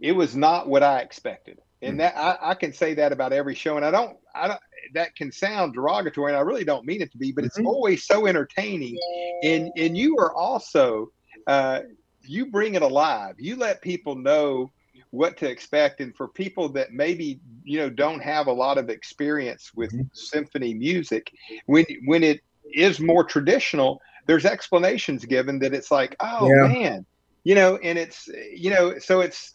it 0.00 0.12
was 0.12 0.36
not 0.36 0.68
what 0.68 0.82
I 0.82 0.98
expected, 0.98 1.62
and 1.80 1.94
Mm. 1.94 1.98
that 2.00 2.14
I, 2.14 2.50
I 2.50 2.54
can 2.56 2.74
say 2.74 2.92
that 2.92 3.10
about 3.10 3.32
every 3.32 3.54
show, 3.54 3.76
and 3.76 3.86
I 3.86 3.90
don't 3.90 4.18
I 4.34 4.48
don't 4.48 4.60
that 4.94 5.14
can 5.16 5.32
sound 5.32 5.74
derogatory, 5.74 6.32
and 6.32 6.38
I 6.38 6.42
really 6.42 6.64
don't 6.64 6.86
mean 6.86 7.02
it 7.02 7.10
to 7.12 7.18
be, 7.18 7.32
but 7.32 7.44
it's 7.44 7.58
Mhm. 7.58 7.66
always 7.66 8.06
so 8.06 8.26
entertaining, 8.26 8.98
and 9.42 9.70
and 9.76 9.96
you 9.96 10.16
are 10.18 10.34
also 10.34 11.08
uh, 11.46 11.80
you 12.22 12.50
bring 12.50 12.74
it 12.74 12.82
alive. 12.82 13.34
You 13.38 13.56
let 13.56 13.82
people 13.82 14.14
know 14.14 14.72
what 15.10 15.36
to 15.36 15.48
expect 15.48 16.00
and 16.00 16.14
for 16.16 16.28
people 16.28 16.68
that 16.68 16.92
maybe 16.92 17.40
you 17.64 17.78
know 17.78 17.90
don't 17.90 18.20
have 18.20 18.46
a 18.46 18.52
lot 18.52 18.78
of 18.78 18.90
experience 18.90 19.70
with 19.74 19.92
Mhm. 19.92 20.08
symphony 20.12 20.74
music 20.74 21.30
when 21.66 21.84
when 22.06 22.22
it 22.22 22.40
is 22.74 23.00
more 23.00 23.24
traditional 23.24 24.00
there's 24.26 24.44
explanations 24.44 25.24
given 25.24 25.58
that 25.58 25.74
it's 25.74 25.90
like 25.90 26.16
oh 26.20 26.48
Yeah. 26.48 26.68
man 26.68 27.06
you 27.44 27.54
know 27.54 27.76
and 27.78 27.98
it's 27.98 28.28
you 28.54 28.70
know 28.70 28.98
so 28.98 29.20
it's 29.20 29.53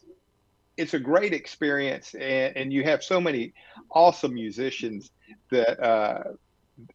it's 0.80 0.94
a 0.94 1.00
great 1.00 1.34
experience 1.34 2.16
and, 2.16 2.56
and 2.58 2.74
you 2.74 2.84
have 2.84 3.04
so 3.04 3.20
many 3.22 3.54
awesome 3.92 4.34
musicians 4.34 5.12
that 5.52 5.80
uh 5.84 6.24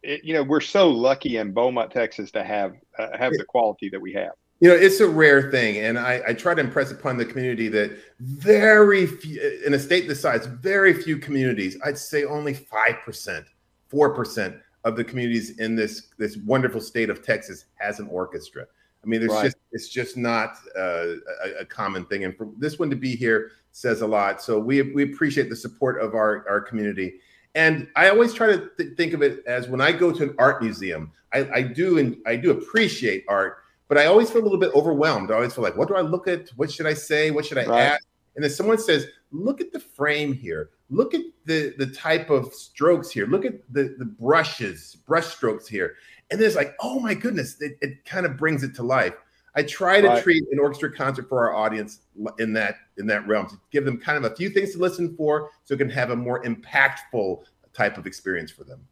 it, 0.03 0.23
you 0.23 0.33
know 0.33 0.43
we're 0.43 0.59
so 0.59 0.89
lucky 0.89 1.37
in 1.37 1.53
beaumont 1.53 1.91
texas 1.91 2.31
to 2.31 2.43
have 2.43 2.73
uh, 2.99 3.17
have 3.17 3.31
the 3.33 3.45
quality 3.45 3.87
that 3.89 4.01
we 4.01 4.11
have 4.13 4.33
You 4.61 4.69
know, 4.69 4.75
it's 4.75 5.01
a 5.01 5.07
rare 5.07 5.51
thing, 5.51 5.79
and 5.79 5.99
I, 5.99 6.21
I 6.29 6.33
try 6.33 6.53
to 6.55 6.61
impress 6.61 6.89
upon 6.89 7.17
the 7.17 7.25
community 7.25 7.67
that 7.69 7.91
very 8.21 9.05
few, 9.05 9.61
in 9.65 9.73
a 9.73 9.79
state 9.79 10.07
this 10.07 10.21
size, 10.21 10.45
very 10.45 10.93
few 10.93 11.17
communities, 11.17 11.77
I'd 11.83 11.97
say 11.97 12.23
only 12.23 12.53
five 12.53 12.95
percent, 13.03 13.45
four 13.89 14.15
percent 14.15 14.55
of 14.85 14.95
the 14.95 15.03
communities 15.03 15.59
in 15.59 15.75
this 15.75 16.07
this 16.17 16.37
wonderful 16.37 16.79
state 16.79 17.09
of 17.09 17.21
Texas 17.21 17.65
has 17.75 17.99
an 17.99 18.07
orchestra. 18.07 18.65
I 19.05 19.07
mean, 19.07 19.19
there's 19.19 19.31
Right. 19.31 19.43
just 19.45 19.57
it's 19.71 19.89
just 19.89 20.17
not 20.17 20.55
uh, 20.77 21.15
a, 21.45 21.61
a 21.61 21.65
common 21.65 22.05
thing, 22.05 22.23
and 22.23 22.35
for 22.35 22.49
this 22.57 22.79
one 22.79 22.89
to 22.89 22.95
be 22.95 23.15
here 23.15 23.51
says 23.71 24.01
a 24.01 24.07
lot. 24.07 24.41
So 24.41 24.57
we 24.59 24.81
we 24.81 25.03
appreciate 25.03 25.49
the 25.49 25.55
support 25.55 26.01
of 26.01 26.15
our 26.15 26.45
our 26.49 26.61
community. 26.61 27.19
And 27.53 27.87
I 27.95 28.09
always 28.09 28.33
try 28.33 28.47
to 28.47 28.69
th- 28.77 28.97
think 28.97 29.13
of 29.13 29.21
it 29.21 29.41
as 29.47 29.69
when 29.69 29.79
I 29.79 29.91
go 29.93 30.11
to 30.11 30.23
an 30.23 30.35
art 30.37 30.61
museum, 30.61 31.11
I, 31.33 31.47
I 31.53 31.61
do 31.61 31.99
and 31.99 32.17
I 32.25 32.35
do 32.35 32.51
appreciate 32.51 33.23
art, 33.29 33.59
but 33.87 33.97
I 33.97 34.07
always 34.07 34.29
feel 34.29 34.41
a 34.41 34.43
little 34.43 34.59
bit 34.59 34.73
overwhelmed. 34.75 35.31
I 35.31 35.35
always 35.35 35.53
feel 35.53 35.63
like, 35.63 35.77
what 35.77 35.87
do 35.87 35.95
I 35.95 36.01
look 36.01 36.27
at? 36.27 36.49
What 36.57 36.69
should 36.69 36.85
I 36.85 36.93
say? 36.93 37.31
What 37.31 37.45
should 37.45 37.57
I 37.57 37.65
Right. 37.65 37.81
ask? 37.93 38.03
And 38.35 38.43
then 38.43 38.51
someone 38.51 38.77
says, 38.77 39.07
look 39.31 39.61
at 39.61 39.71
the 39.71 39.79
frame 39.79 40.33
here. 40.33 40.71
Look 40.89 41.13
at 41.13 41.21
the 41.45 41.73
the 41.77 41.87
type 41.87 42.29
of 42.29 42.53
strokes 42.53 43.09
here. 43.09 43.25
Look 43.25 43.45
at 43.45 43.53
the 43.71 43.95
the 43.97 44.05
brushes, 44.05 44.95
brush 45.07 45.27
strokes 45.27 45.65
here. 45.67 45.95
And 46.31 46.39
there's 46.39 46.55
like, 46.55 46.75
oh 46.79 46.99
my 46.99 47.13
goodness, 47.13 47.61
it, 47.61 47.77
it 47.81 48.05
kind 48.05 48.25
of 48.25 48.37
brings 48.37 48.63
it 48.63 48.75
to 48.75 48.83
life. 48.83 49.13
I 49.55 49.63
try 49.63 50.01
to 50.01 50.07
Right. 50.07 50.23
treat 50.23 50.43
an 50.51 50.59
orchestra 50.59 50.91
concert 50.93 51.29
for 51.29 51.39
our 51.47 51.55
audience 51.55 52.01
in 52.39 52.51
that 52.53 52.75
in 52.97 53.07
that 53.07 53.25
realm 53.27 53.47
to 53.47 53.55
give 53.71 53.85
them 53.85 53.97
kind 53.97 54.17
of 54.23 54.29
a 54.29 54.35
few 54.35 54.49
things 54.49 54.73
to 54.73 54.79
listen 54.79 55.15
for, 55.15 55.49
so 55.63 55.75
it 55.75 55.77
can 55.77 55.89
have 55.89 56.09
a 56.11 56.15
more 56.15 56.43
impactful 56.43 57.43
type 57.73 57.97
of 57.97 58.05
experience 58.05 58.51
for 58.51 58.63
them. 58.65 58.85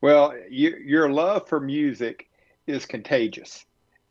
Well, 0.00 0.34
you, 0.50 0.76
your 0.84 1.10
love 1.10 1.48
for 1.48 1.60
music 1.60 2.28
is 2.66 2.86
contagious, 2.86 3.64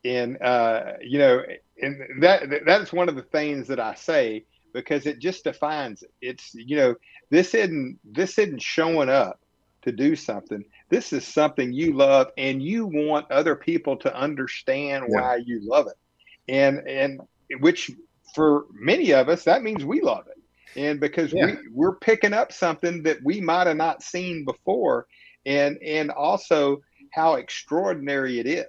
and 0.04 0.40
uh, 0.42 0.94
you 1.02 1.18
know, 1.18 1.42
and 1.80 2.22
that 2.22 2.62
that's 2.66 2.92
one 2.92 3.08
of 3.08 3.16
the 3.16 3.22
things 3.22 3.68
that 3.68 3.80
I 3.80 3.94
say 3.94 4.44
because 4.72 5.06
it 5.06 5.18
just 5.18 5.44
defines 5.44 6.02
it. 6.02 6.12
It's 6.22 6.54
you 6.54 6.76
know, 6.76 6.94
this 7.30 7.54
isn't 7.54 7.98
this 8.04 8.38
isn't 8.38 8.62
showing 8.62 9.08
up 9.10 9.40
to 9.82 9.92
do 9.92 10.16
something. 10.16 10.64
This 10.90 11.12
is 11.12 11.26
something 11.26 11.72
you 11.72 11.94
love, 11.94 12.28
and 12.36 12.62
you 12.62 12.86
want 12.86 13.30
other 13.30 13.56
people 13.56 13.96
to 13.98 14.14
understand 14.16 15.04
Yeah. 15.08 15.20
why 15.20 15.36
you 15.36 15.60
love 15.62 15.86
it, 15.88 16.52
and 16.52 16.86
and 16.88 17.20
which 17.60 17.90
for 18.34 18.66
many 18.72 19.12
of 19.12 19.28
us 19.28 19.44
that 19.44 19.62
means 19.62 19.84
we 19.84 20.00
love 20.00 20.26
it, 20.28 20.80
and 20.80 21.00
because 21.00 21.32
Yeah. 21.32 21.46
we 21.46 21.58
we're 21.70 21.96
picking 21.96 22.32
up 22.32 22.52
something 22.52 23.02
that 23.02 23.18
we 23.22 23.40
might 23.40 23.66
have 23.66 23.76
not 23.76 24.02
seen 24.02 24.44
before 24.44 25.06
and 25.44 25.76
and 25.82 26.10
also 26.10 26.80
how 27.12 27.34
extraordinary 27.34 28.38
it 28.38 28.46
is 28.46 28.66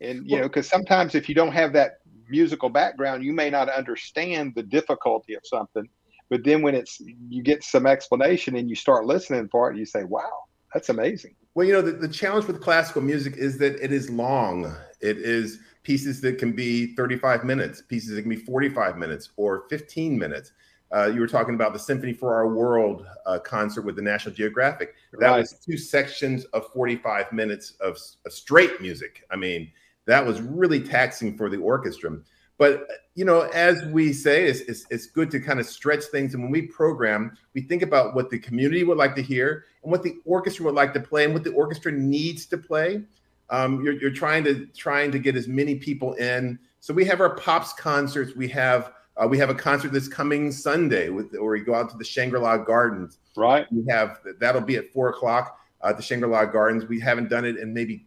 and 0.00 0.26
you 0.28 0.36
know 0.36 0.48
because 0.48 0.68
sometimes 0.68 1.14
if 1.14 1.28
you 1.28 1.34
don't 1.34 1.52
have 1.52 1.72
that 1.72 1.92
musical 2.28 2.68
background 2.68 3.22
you 3.24 3.32
may 3.32 3.48
not 3.48 3.68
understand 3.68 4.52
the 4.54 4.62
difficulty 4.62 5.34
of 5.34 5.42
something 5.44 5.88
but 6.30 6.42
then 6.44 6.62
when 6.62 6.74
it's 6.74 7.00
you 7.28 7.42
get 7.42 7.62
some 7.62 7.86
explanation 7.86 8.56
and 8.56 8.70
you 8.70 8.76
start 8.76 9.04
listening 9.04 9.48
for 9.48 9.70
it 9.70 9.76
you 9.76 9.84
say 9.84 10.04
wow 10.04 10.44
that's 10.72 10.88
amazing 10.88 11.34
Well, 11.54 11.66
you 11.66 11.72
know, 11.72 11.82
the, 11.82 11.92
the 11.92 12.08
challenge 12.08 12.46
with 12.46 12.60
classical 12.62 13.02
music 13.02 13.36
is 13.36 13.58
that 13.58 13.74
it 13.82 13.92
is 13.92 14.08
long. 14.08 14.72
It 15.00 15.18
is 15.18 15.58
pieces 15.82 16.20
that 16.20 16.38
can 16.38 16.52
be 16.52 16.94
35 16.94 17.44
minutes, 17.44 17.82
pieces 17.82 18.14
that 18.14 18.22
can 18.22 18.30
be 18.30 18.36
45 18.36 18.96
minutes 18.96 19.30
or 19.36 19.64
15 19.68 20.16
minutes. 20.16 20.52
Uh, 20.94 21.06
you 21.06 21.20
were 21.20 21.26
talking 21.26 21.54
about 21.54 21.72
the 21.72 21.78
Symphony 21.78 22.12
for 22.12 22.34
Our 22.34 22.48
World 22.48 23.04
uh, 23.26 23.38
concert 23.40 23.82
with 23.82 23.96
the 23.96 24.02
National 24.02 24.34
Geographic. 24.34 24.94
That 25.18 25.30
Right. 25.30 25.38
was 25.38 25.54
two 25.54 25.76
sections 25.76 26.44
of 26.46 26.66
45 26.72 27.32
minutes 27.32 27.72
of, 27.80 27.98
of 28.24 28.32
straight 28.32 28.80
music. 28.80 29.24
I 29.30 29.36
mean, 29.36 29.72
that 30.06 30.24
was 30.24 30.40
really 30.40 30.80
taxing 30.80 31.36
for 31.36 31.48
the 31.48 31.58
orchestra. 31.58 32.16
But 32.60 32.72
you 33.18 33.24
know, 33.24 33.40
as 33.68 33.76
we 33.86 34.12
say, 34.12 34.44
it's, 34.50 34.60
it's, 34.70 34.84
it's 34.90 35.06
good 35.06 35.30
to 35.32 35.40
kind 35.40 35.58
of 35.58 35.66
stretch 35.66 36.04
things. 36.12 36.34
And 36.34 36.42
when 36.42 36.52
we 36.52 36.62
program, 36.62 37.20
we 37.54 37.62
think 37.62 37.82
about 37.82 38.14
what 38.14 38.28
the 38.28 38.38
community 38.38 38.84
would 38.84 38.98
like 39.04 39.14
to 39.16 39.22
hear 39.22 39.64
and 39.82 39.90
what 39.90 40.02
the 40.02 40.14
orchestra 40.24 40.66
would 40.66 40.74
like 40.74 40.92
to 40.94 41.00
play 41.00 41.24
and 41.24 41.32
what 41.34 41.42
the 41.42 41.52
orchestra 41.52 41.90
needs 41.90 42.46
to 42.52 42.58
play. 42.58 43.02
Um, 43.48 43.82
you're, 43.82 43.94
you're 44.00 44.18
trying 44.24 44.44
to 44.44 44.66
trying 44.86 45.10
to 45.10 45.18
get 45.18 45.34
as 45.36 45.48
many 45.48 45.74
people 45.74 46.12
in. 46.14 46.58
So 46.80 46.94
we 46.94 47.04
have 47.06 47.20
our 47.20 47.34
pops 47.34 47.72
concerts. 47.72 48.36
We 48.36 48.48
have 48.48 48.92
Uh, 49.16 49.26
we 49.26 49.38
have 49.38 49.50
a 49.50 49.58
concert 49.68 49.92
this 49.92 50.08
coming 50.08 50.52
Sunday 50.52 51.06
with, 51.10 51.32
where 51.32 51.52
we 51.58 51.60
go 51.60 51.74
out 51.74 51.90
to 51.90 51.96
the 51.98 52.04
Shangri-La 52.04 52.58
Gardens. 52.58 53.18
Right. 53.36 53.66
We 53.72 53.82
have 53.90 54.20
that'll 54.38 54.66
be 54.72 54.76
at 54.76 54.86
four 54.94 55.08
o'clock 55.08 55.44
uh, 55.82 55.90
at 55.90 55.96
the 55.96 56.02
Shangri-La 56.02 56.44
Gardens. 56.46 56.82
We 56.88 57.00
haven't 57.00 57.28
done 57.28 57.44
it 57.44 57.56
in 57.56 57.74
maybe 57.74 58.06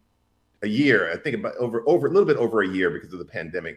a 0.61 0.67
year. 0.67 1.11
I 1.13 1.17
think 1.17 1.35
about 1.35 1.55
over 1.57 1.83
over 1.85 2.07
a 2.07 2.11
little 2.15 2.29
bit 2.31 2.37
over 2.37 2.61
a 2.61 2.67
year 2.67 2.89
because 2.89 3.11
of 3.13 3.19
the 3.19 3.31
pandemic. 3.39 3.75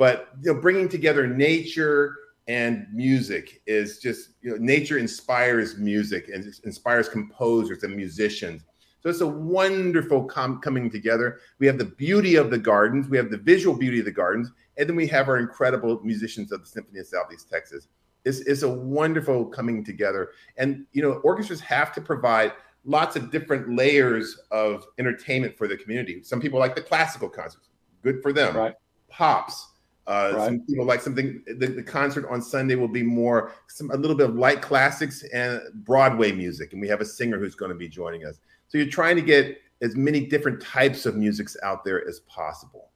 But 0.00 0.30
you 0.42 0.54
know, 0.54 0.58
bringing 0.58 0.88
together 0.88 1.26
nature 1.26 2.16
and 2.48 2.86
music 2.90 3.60
is 3.66 3.98
just 3.98 4.30
you 4.40 4.50
know 4.50 4.56
nature 4.56 4.96
inspires 4.96 5.76
music 5.76 6.30
and 6.32 6.42
inspires 6.64 7.06
composers 7.06 7.82
and 7.82 7.94
musicians. 7.94 8.62
So 9.02 9.10
it's 9.10 9.20
a 9.20 9.26
wonderful 9.26 10.24
com- 10.24 10.58
coming 10.62 10.88
together. 10.88 11.40
We 11.58 11.66
have 11.66 11.76
the 11.76 11.84
beauty 11.84 12.36
of 12.36 12.50
the 12.50 12.56
gardens 12.56 13.10
we 13.10 13.18
have 13.18 13.30
the 13.30 13.36
visual 13.36 13.76
beauty 13.76 13.98
of 13.98 14.06
the 14.06 14.10
gardens 14.10 14.50
and 14.78 14.88
then 14.88 14.96
we 14.96 15.06
have 15.08 15.28
our 15.28 15.36
incredible 15.36 16.00
musicians 16.02 16.50
of 16.50 16.62
the 16.62 16.66
symphony 16.66 17.00
of 17.00 17.06
southeast 17.06 17.50
texas. 17.50 17.88
It's, 18.24 18.40
it's 18.40 18.62
a 18.62 18.70
wonderful 18.70 19.44
coming 19.44 19.84
together. 19.84 20.30
And 20.56 20.86
you 20.92 21.02
know 21.02 21.20
orchestras 21.24 21.60
have 21.60 21.92
to 21.92 22.00
provide 22.00 22.54
lots 22.86 23.16
of 23.16 23.30
different 23.30 23.76
layers 23.76 24.40
of 24.50 24.86
entertainment 24.98 25.58
for 25.58 25.68
the 25.68 25.76
community. 25.76 26.22
Some 26.22 26.40
people 26.40 26.58
like 26.58 26.74
the 26.74 26.80
classical 26.80 27.28
concerts 27.28 27.68
good 28.02 28.22
for 28.22 28.32
them. 28.32 28.56
Right. 28.56 28.74
Pops 29.10 29.69
uh, 30.10 30.32
right. 30.34 30.44
Some 30.46 30.60
people 30.62 30.84
like 30.84 31.00
something. 31.00 31.40
The, 31.46 31.68
the, 31.68 31.82
concert 31.84 32.28
on 32.28 32.42
Sunday 32.42 32.74
will 32.74 32.88
be 32.88 33.04
more 33.04 33.52
some 33.68 33.92
a 33.92 33.96
little 33.96 34.16
bit 34.16 34.28
of 34.28 34.34
light 34.34 34.60
classics 34.60 35.22
and 35.32 35.60
Broadway 35.84 36.32
music, 36.32 36.72
and 36.72 36.80
we 36.80 36.88
have 36.88 37.00
a 37.00 37.04
singer 37.04 37.38
who's 37.38 37.54
going 37.54 37.70
to 37.70 37.78
be 37.78 37.88
joining 37.88 38.26
us. 38.26 38.40
So 38.66 38.78
you're 38.78 38.88
trying 38.88 39.14
to 39.16 39.22
get 39.22 39.62
as 39.82 39.94
many 39.94 40.26
different 40.26 40.60
types 40.60 41.06
of 41.06 41.14
musics 41.14 41.56
out 41.62 41.84
there 41.84 42.06
as 42.08 42.20
possible. 42.20 42.88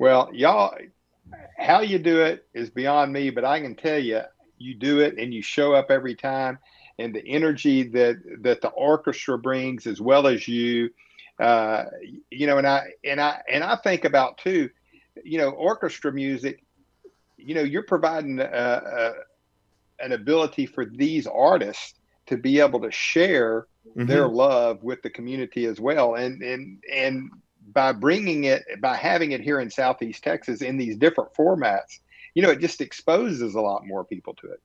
Well, 0.00 0.28
y'all, 0.32 0.76
how 1.56 1.82
you 1.82 2.00
do 2.00 2.20
it 2.22 2.48
is 2.52 2.68
beyond 2.68 3.12
me, 3.12 3.30
but 3.30 3.44
I 3.44 3.60
can 3.60 3.76
tell 3.76 4.00
you, 4.00 4.22
you 4.58 4.74
do 4.74 4.98
it 4.98 5.18
and 5.18 5.32
you 5.32 5.40
show 5.40 5.72
up 5.72 5.92
every 5.92 6.16
time, 6.16 6.58
and 6.98 7.14
the 7.14 7.24
energy 7.28 7.84
that 7.84 8.16
that 8.40 8.60
the 8.60 8.70
orchestra 8.70 9.38
brings, 9.38 9.86
as 9.86 10.00
well 10.00 10.26
as 10.26 10.48
you, 10.48 10.90
uh, 11.38 11.84
you 12.32 12.48
know, 12.48 12.58
and 12.58 12.66
I 12.66 12.88
and 13.04 13.20
I 13.20 13.40
and 13.48 13.62
I 13.62 13.76
think 13.76 14.04
about 14.04 14.38
too 14.38 14.68
you 15.24 15.38
know, 15.38 15.50
orchestra 15.50 16.12
music, 16.12 16.62
you 17.36 17.54
know, 17.54 17.62
you're 17.62 17.82
providing 17.82 18.40
a, 18.40 18.44
a, 18.44 19.12
an 20.04 20.12
ability 20.12 20.66
for 20.66 20.84
these 20.84 21.26
artists 21.26 21.94
to 22.26 22.36
be 22.36 22.60
able 22.60 22.80
to 22.80 22.90
share 22.90 23.66
mm-hmm. 23.88 24.06
their 24.06 24.28
love 24.28 24.82
with 24.82 25.02
the 25.02 25.10
community 25.10 25.66
as 25.66 25.80
well. 25.80 26.14
And, 26.14 26.42
and, 26.42 26.82
and 26.92 27.30
by 27.72 27.92
bringing 27.92 28.44
it, 28.44 28.64
by 28.80 28.96
having 28.96 29.32
it 29.32 29.40
here 29.40 29.60
in 29.60 29.70
Southeast 29.70 30.22
Texas 30.22 30.62
in 30.62 30.76
these 30.76 30.96
different 30.96 31.32
formats, 31.34 31.98
you 32.34 32.42
know, 32.42 32.50
it 32.50 32.60
just 32.60 32.80
exposes 32.80 33.54
a 33.54 33.60
lot 33.60 33.86
more 33.86 34.04
people 34.04 34.34
to 34.34 34.50
it. 34.50 34.60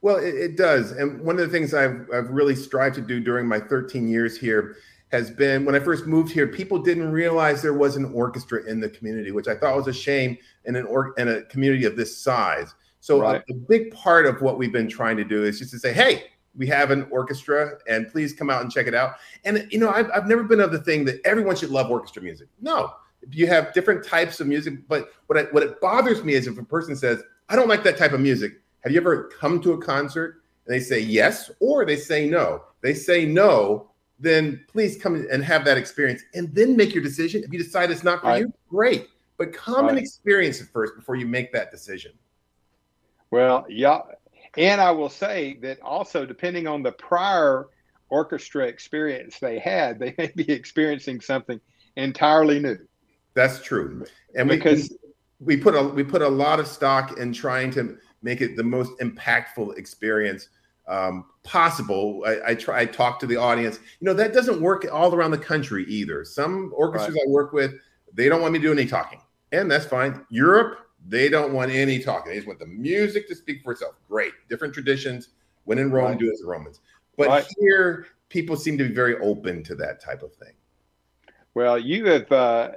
Well, 0.00 0.16
it, 0.16 0.34
it 0.34 0.56
does. 0.56 0.92
And 0.92 1.20
one 1.20 1.38
of 1.38 1.46
the 1.46 1.52
things 1.52 1.74
I've, 1.74 2.08
I've 2.14 2.30
really 2.30 2.54
strived 2.54 2.94
to 2.96 3.00
do 3.00 3.20
during 3.20 3.46
my 3.46 3.58
13 3.58 4.08
years 4.08 4.38
here 4.38 4.76
has 5.10 5.30
been 5.30 5.64
when 5.64 5.74
I 5.74 5.80
first 5.80 6.06
moved 6.06 6.32
here, 6.32 6.46
people 6.46 6.78
didn't 6.78 7.10
realize 7.10 7.62
there 7.62 7.74
was 7.74 7.96
an 7.96 8.12
orchestra 8.12 8.64
in 8.68 8.80
the 8.80 8.88
community, 8.90 9.30
which 9.30 9.48
I 9.48 9.54
thought 9.54 9.76
was 9.76 9.88
a 9.88 9.92
shame 9.92 10.36
in 10.66 10.76
an 10.76 10.84
or 10.86 11.14
in 11.16 11.28
a 11.28 11.42
community 11.42 11.84
of 11.84 11.96
this 11.96 12.16
size. 12.16 12.74
So 13.00 13.20
right. 13.20 13.42
a, 13.48 13.52
a, 13.52 13.56
big 13.56 13.92
part 13.94 14.26
of 14.26 14.42
what 14.42 14.58
we've 14.58 14.72
been 14.72 14.88
trying 14.88 15.16
to 15.16 15.24
do 15.24 15.44
is 15.44 15.58
just 15.58 15.70
to 15.70 15.78
say, 15.78 15.92
hey, 15.92 16.24
we 16.56 16.66
have 16.66 16.90
an 16.90 17.06
orchestra, 17.10 17.78
and 17.88 18.08
please 18.08 18.32
come 18.32 18.50
out 18.50 18.62
and 18.62 18.70
check 18.70 18.86
it 18.86 18.94
out. 18.94 19.14
And 19.44 19.66
you 19.70 19.78
know, 19.78 19.90
I've, 19.90 20.10
I've 20.10 20.26
never 20.26 20.42
been 20.42 20.60
of 20.60 20.72
the 20.72 20.80
thing 20.80 21.04
that 21.06 21.20
everyone 21.24 21.56
should 21.56 21.70
love 21.70 21.90
orchestra 21.90 22.22
music. 22.22 22.48
No, 22.60 22.92
you 23.30 23.46
have 23.46 23.72
different 23.72 24.04
types 24.04 24.40
of 24.40 24.46
music. 24.46 24.86
But 24.88 25.12
what 25.26 25.38
I, 25.38 25.42
what 25.44 25.62
it 25.62 25.80
bothers 25.80 26.24
me 26.24 26.34
is 26.34 26.46
if 26.46 26.58
a 26.58 26.64
person 26.64 26.96
says, 26.96 27.22
I 27.48 27.56
don't 27.56 27.68
like 27.68 27.82
that 27.84 27.96
type 27.96 28.12
of 28.12 28.20
music. 28.20 28.60
Have 28.80 28.92
you 28.92 29.00
ever 29.00 29.30
come 29.40 29.60
to 29.62 29.72
a 29.72 29.78
concert 29.78 30.42
and 30.66 30.74
they 30.74 30.80
say 30.80 31.00
yes, 31.00 31.50
or 31.60 31.84
they 31.86 31.96
say 31.96 32.28
no? 32.28 32.64
They 32.82 32.94
say 32.94 33.24
no 33.24 33.90
then 34.18 34.64
please 34.68 35.00
come 35.00 35.26
and 35.30 35.44
have 35.44 35.64
that 35.64 35.78
experience 35.78 36.22
and 36.34 36.52
then 36.54 36.76
make 36.76 36.94
your 36.94 37.02
decision. 37.02 37.42
If 37.44 37.52
you 37.52 37.58
decide 37.58 37.90
it's 37.90 38.04
not 38.04 38.20
for 38.20 38.28
right. 38.28 38.40
you, 38.42 38.52
great. 38.68 39.08
But 39.36 39.52
come 39.52 39.84
right. 39.84 39.90
and 39.90 39.98
experience 39.98 40.60
it 40.60 40.68
first 40.72 40.96
before 40.96 41.14
you 41.14 41.26
make 41.26 41.52
that 41.52 41.70
decision. 41.70 42.12
Well, 43.30 43.66
yeah. 43.68 44.00
And 44.56 44.80
I 44.80 44.90
will 44.90 45.10
say 45.10 45.58
that 45.62 45.80
also, 45.80 46.26
depending 46.26 46.66
on 46.66 46.82
the 46.82 46.92
prior 46.92 47.66
orchestra 48.08 48.66
experience 48.66 49.38
they 49.38 49.58
had, 49.58 49.98
they 50.00 50.14
may 50.18 50.32
be 50.34 50.50
experiencing 50.50 51.20
something 51.20 51.60
entirely 51.96 52.58
new. 52.58 52.78
That's 53.34 53.62
true. 53.62 54.04
And 54.34 54.48
because 54.48 54.90
we, 55.38 55.56
we 55.56 55.62
put 55.62 55.76
a 55.76 55.82
we 55.82 56.02
put 56.02 56.22
a 56.22 56.28
lot 56.28 56.58
of 56.58 56.66
stock 56.66 57.18
in 57.18 57.32
trying 57.32 57.70
to 57.72 57.98
make 58.22 58.40
it 58.40 58.56
the 58.56 58.64
most 58.64 58.98
impactful 58.98 59.78
experience 59.78 60.48
um, 60.88 61.26
possible. 61.44 62.24
I, 62.26 62.50
I, 62.50 62.54
try. 62.54 62.80
I 62.80 62.86
talk 62.86 63.20
to 63.20 63.26
the 63.26 63.36
audience. 63.36 63.78
You 64.00 64.06
know 64.06 64.14
that 64.14 64.32
doesn't 64.32 64.60
work 64.60 64.86
all 64.90 65.14
around 65.14 65.30
the 65.30 65.38
country 65.38 65.84
either. 65.84 66.24
Some 66.24 66.72
orchestras 66.74 67.14
right. 67.14 67.24
I 67.26 67.30
work 67.30 67.52
with, 67.52 67.74
they 68.12 68.28
don't 68.28 68.40
want 68.40 68.54
me 68.54 68.58
to 68.58 68.62
do 68.66 68.72
any 68.72 68.86
talking, 68.86 69.20
and 69.52 69.70
that's 69.70 69.86
fine. 69.86 70.24
Europe, 70.30 70.78
they 71.06 71.28
don't 71.28 71.52
want 71.52 71.70
any 71.70 71.98
talking. 71.98 72.32
They 72.32 72.38
just 72.38 72.48
want 72.48 72.58
the 72.58 72.66
music 72.66 73.28
to 73.28 73.34
speak 73.34 73.62
for 73.62 73.72
itself. 73.72 73.94
Great, 74.08 74.32
different 74.48 74.74
traditions. 74.74 75.28
When 75.64 75.78
in 75.78 75.90
Rome, 75.90 76.12
right. 76.12 76.18
do 76.18 76.32
as 76.32 76.40
the 76.40 76.46
Romans. 76.46 76.80
But 77.18 77.28
right. 77.28 77.46
here, 77.58 78.06
people 78.30 78.56
seem 78.56 78.78
to 78.78 78.88
be 78.88 78.94
very 78.94 79.18
open 79.18 79.62
to 79.64 79.74
that 79.76 80.00
type 80.00 80.22
of 80.22 80.32
thing. 80.34 80.54
Well, 81.52 81.78
you 81.78 82.06
have 82.06 82.32
uh, 82.32 82.70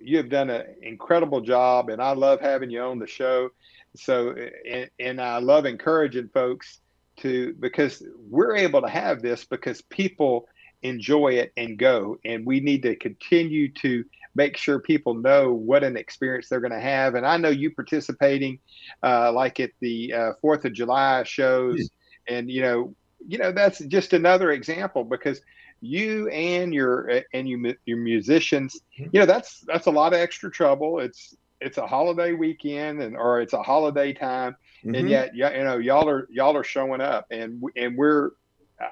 you 0.00 0.16
have 0.16 0.30
done 0.30 0.48
an 0.48 0.64
incredible 0.82 1.42
job, 1.42 1.90
and 1.90 2.00
I 2.00 2.12
love 2.12 2.40
having 2.40 2.70
you 2.70 2.80
on 2.80 2.98
the 2.98 3.06
show. 3.06 3.50
So, 3.96 4.34
and, 4.70 4.88
and 5.00 5.20
I 5.20 5.38
love 5.38 5.66
encouraging 5.66 6.28
folks 6.28 6.80
to 7.18 7.54
because 7.54 8.02
we're 8.28 8.56
able 8.56 8.82
to 8.82 8.88
have 8.88 9.22
this 9.22 9.44
because 9.44 9.80
people 9.82 10.48
enjoy 10.82 11.32
it 11.32 11.52
and 11.56 11.78
go. 11.78 12.18
And 12.24 12.46
we 12.46 12.60
need 12.60 12.82
to 12.82 12.96
continue 12.96 13.72
to 13.74 14.04
make 14.34 14.56
sure 14.56 14.78
people 14.78 15.14
know 15.14 15.52
what 15.52 15.82
an 15.82 15.96
experience 15.96 16.48
they're 16.48 16.60
going 16.60 16.72
to 16.72 16.80
have. 16.80 17.14
And 17.14 17.26
i 17.26 17.36
know 17.36 17.48
you 17.48 17.70
participating 17.70 18.60
uh, 19.02 19.32
like 19.32 19.60
at 19.60 19.70
the 19.80 20.12
uh, 20.12 20.32
fourth 20.40 20.64
of 20.64 20.72
july 20.72 21.24
shows. 21.24 21.80
Mm-hmm. 21.80 22.34
and 22.34 22.50
you 22.50 22.62
know 22.62 22.94
you 23.26 23.38
know 23.38 23.50
that's 23.52 23.80
just 23.80 24.12
another 24.12 24.52
example 24.52 25.02
because 25.02 25.40
you 25.80 26.28
and 26.28 26.74
your 26.74 27.22
and 27.32 27.48
you 27.48 27.74
your 27.84 27.98
musicians 27.98 28.80
hmm. 28.96 29.04
you 29.12 29.20
know 29.20 29.26
that's 29.26 29.60
that's 29.60 29.86
a 29.86 29.90
lot 29.90 30.12
of 30.12 30.20
extra 30.20 30.50
trouble. 30.50 31.00
It's 31.00 31.36
it's 31.60 31.78
a 31.78 31.86
holiday 31.86 32.32
weekend 32.32 33.02
and 33.02 33.16
or 33.16 33.40
it's 33.40 33.52
a 33.52 33.62
holiday 33.62 34.12
time 34.12 34.56
mm-hmm. 34.84 34.94
and 34.94 35.08
yet 35.08 35.34
you 35.34 35.44
know 35.44 35.78
y'all 35.78 36.08
are 36.08 36.28
y'all 36.30 36.56
are 36.56 36.64
showing 36.64 37.00
up 37.00 37.26
and 37.30 37.62
and 37.76 37.96
we're 37.96 38.30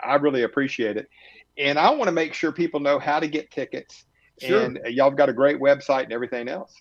i 0.05 0.15
really 0.17 0.43
appreciate 0.43 0.97
it. 0.97 1.09
And 1.59 1.79
i 1.79 1.91
want 1.91 2.09
to 2.09 2.13
make 2.13 2.35
sure 2.35 2.53
people 2.53 2.81
know 2.81 2.99
how 2.99 3.21
to 3.21 3.29
get 3.29 3.51
tickets. 3.51 4.05
Sure. 4.39 4.61
and 4.61 4.79
y'all 4.89 5.09
have 5.09 5.17
got 5.17 5.31
a 5.31 5.33
great 5.33 5.59
website 5.59 6.05
and 6.05 6.13
everything 6.13 6.49
else. 6.49 6.75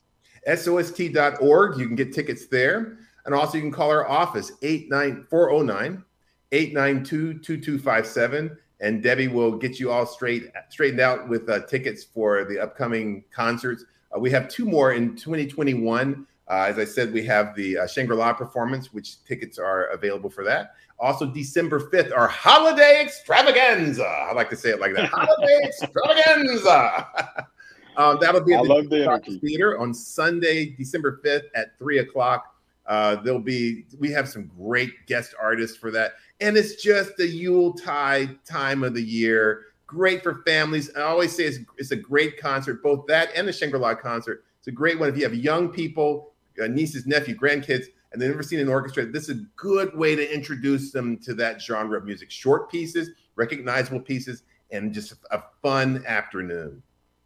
Sost.org 0.45 1.79
you 1.79 1.87
can 1.87 1.95
get 1.95 2.13
tickets 2.13 2.47
there. 2.47 2.97
And 3.25 3.33
also 3.33 3.57
you 3.57 3.63
can 3.63 3.71
call 3.71 3.89
our 3.89 4.07
office 4.07 4.51
89409 4.61 6.03
892 6.51 7.39
2257 7.39 8.57
and 8.81 9.01
debbie 9.01 9.27
will 9.27 9.57
get 9.57 9.79
you 9.79 9.91
all 9.91 10.05
straight 10.05 10.51
straightened 10.69 10.99
out 10.99 11.27
with 11.27 11.49
uh, 11.49 11.65
tickets 11.65 12.03
for 12.03 12.45
the 12.45 12.59
upcoming 12.59 13.23
concerts. 13.33 13.85
Uh, 14.15 14.19
we 14.19 14.29
have 14.31 14.47
two 14.47 14.65
more 14.65 14.93
in 14.93 15.15
2021. 15.15 16.27
Uh, 16.47 16.65
as 16.67 16.77
I 16.77 16.85
said, 16.85 17.11
we 17.11 17.25
have 17.25 17.55
the 17.55 17.79
uh, 17.79 17.87
Shangri 17.87 18.15
La 18.15 18.33
performance, 18.33 18.93
which 18.93 19.23
tickets 19.25 19.57
are 19.57 19.85
available 19.87 20.29
for 20.29 20.43
that. 20.43 20.75
Also, 20.99 21.25
December 21.25 21.79
5th, 21.79 22.15
our 22.15 22.27
holiday 22.27 23.01
extravaganza. 23.01 24.05
I 24.05 24.31
like 24.33 24.49
to 24.51 24.55
say 24.55 24.69
it 24.69 24.79
like 24.79 24.93
that 24.95 25.09
holiday 25.13 25.59
extravaganza. 25.63 27.07
um, 27.97 28.17
that'll 28.21 28.41
be 28.41 28.53
at 28.53 28.63
the, 28.63 29.21
the 29.25 29.39
Theater 29.39 29.79
on 29.79 29.93
Sunday, 29.93 30.67
December 30.67 31.19
5th 31.25 31.45
at 31.55 31.77
3 31.79 31.99
o'clock. 31.99 32.55
Uh, 32.85 33.15
there'll 33.15 33.39
be, 33.39 33.85
we 33.97 34.11
have 34.11 34.29
some 34.29 34.49
great 34.57 34.91
guest 35.07 35.33
artists 35.41 35.75
for 35.75 35.89
that. 35.89 36.13
And 36.39 36.55
it's 36.55 36.81
just 36.81 37.17
the 37.17 37.27
Yuletide 37.27 38.37
time 38.45 38.83
of 38.83 38.93
the 38.93 39.01
year 39.01 39.65
great 39.87 40.23
for 40.23 40.41
families. 40.45 40.89
I 40.95 41.01
always 41.01 41.35
say 41.35 41.45
it's, 41.45 41.59
it's 41.77 41.91
a 41.91 41.95
great 41.95 42.39
concert, 42.39 42.81
both 42.81 43.05
that 43.07 43.29
and 43.35 43.47
the 43.47 43.53
Shangri 43.53 43.79
La 43.79 43.95
concert. 43.95 44.43
It's 44.59 44.67
a 44.67 44.71
great 44.71 44.99
one 44.99 45.09
if 45.09 45.17
you 45.17 45.23
have 45.23 45.35
young 45.35 45.69
people, 45.69 46.33
Uh, 46.61 46.67
nieces, 46.67 47.05
nephew, 47.05 47.35
grandkids, 47.35 47.85
and 48.11 48.21
they've 48.21 48.29
never 48.29 48.43
seen 48.43 48.59
an 48.59 48.69
orchestra. 48.69 49.05
This 49.05 49.29
is 49.29 49.37
a 49.37 49.45
good 49.55 49.95
way 49.97 50.15
to 50.15 50.33
introduce 50.33 50.91
them 50.91 51.17
to 51.19 51.33
that 51.35 51.61
genre 51.61 51.97
of 51.97 52.05
music. 52.05 52.31
Short 52.31 52.71
pieces, 52.71 53.09
recognizable 53.35 53.99
pieces, 53.99 54.43
and 54.71 54.93
just 54.93 55.13
a 55.31 55.43
fun 55.61 56.03
afternoon. 56.07 56.81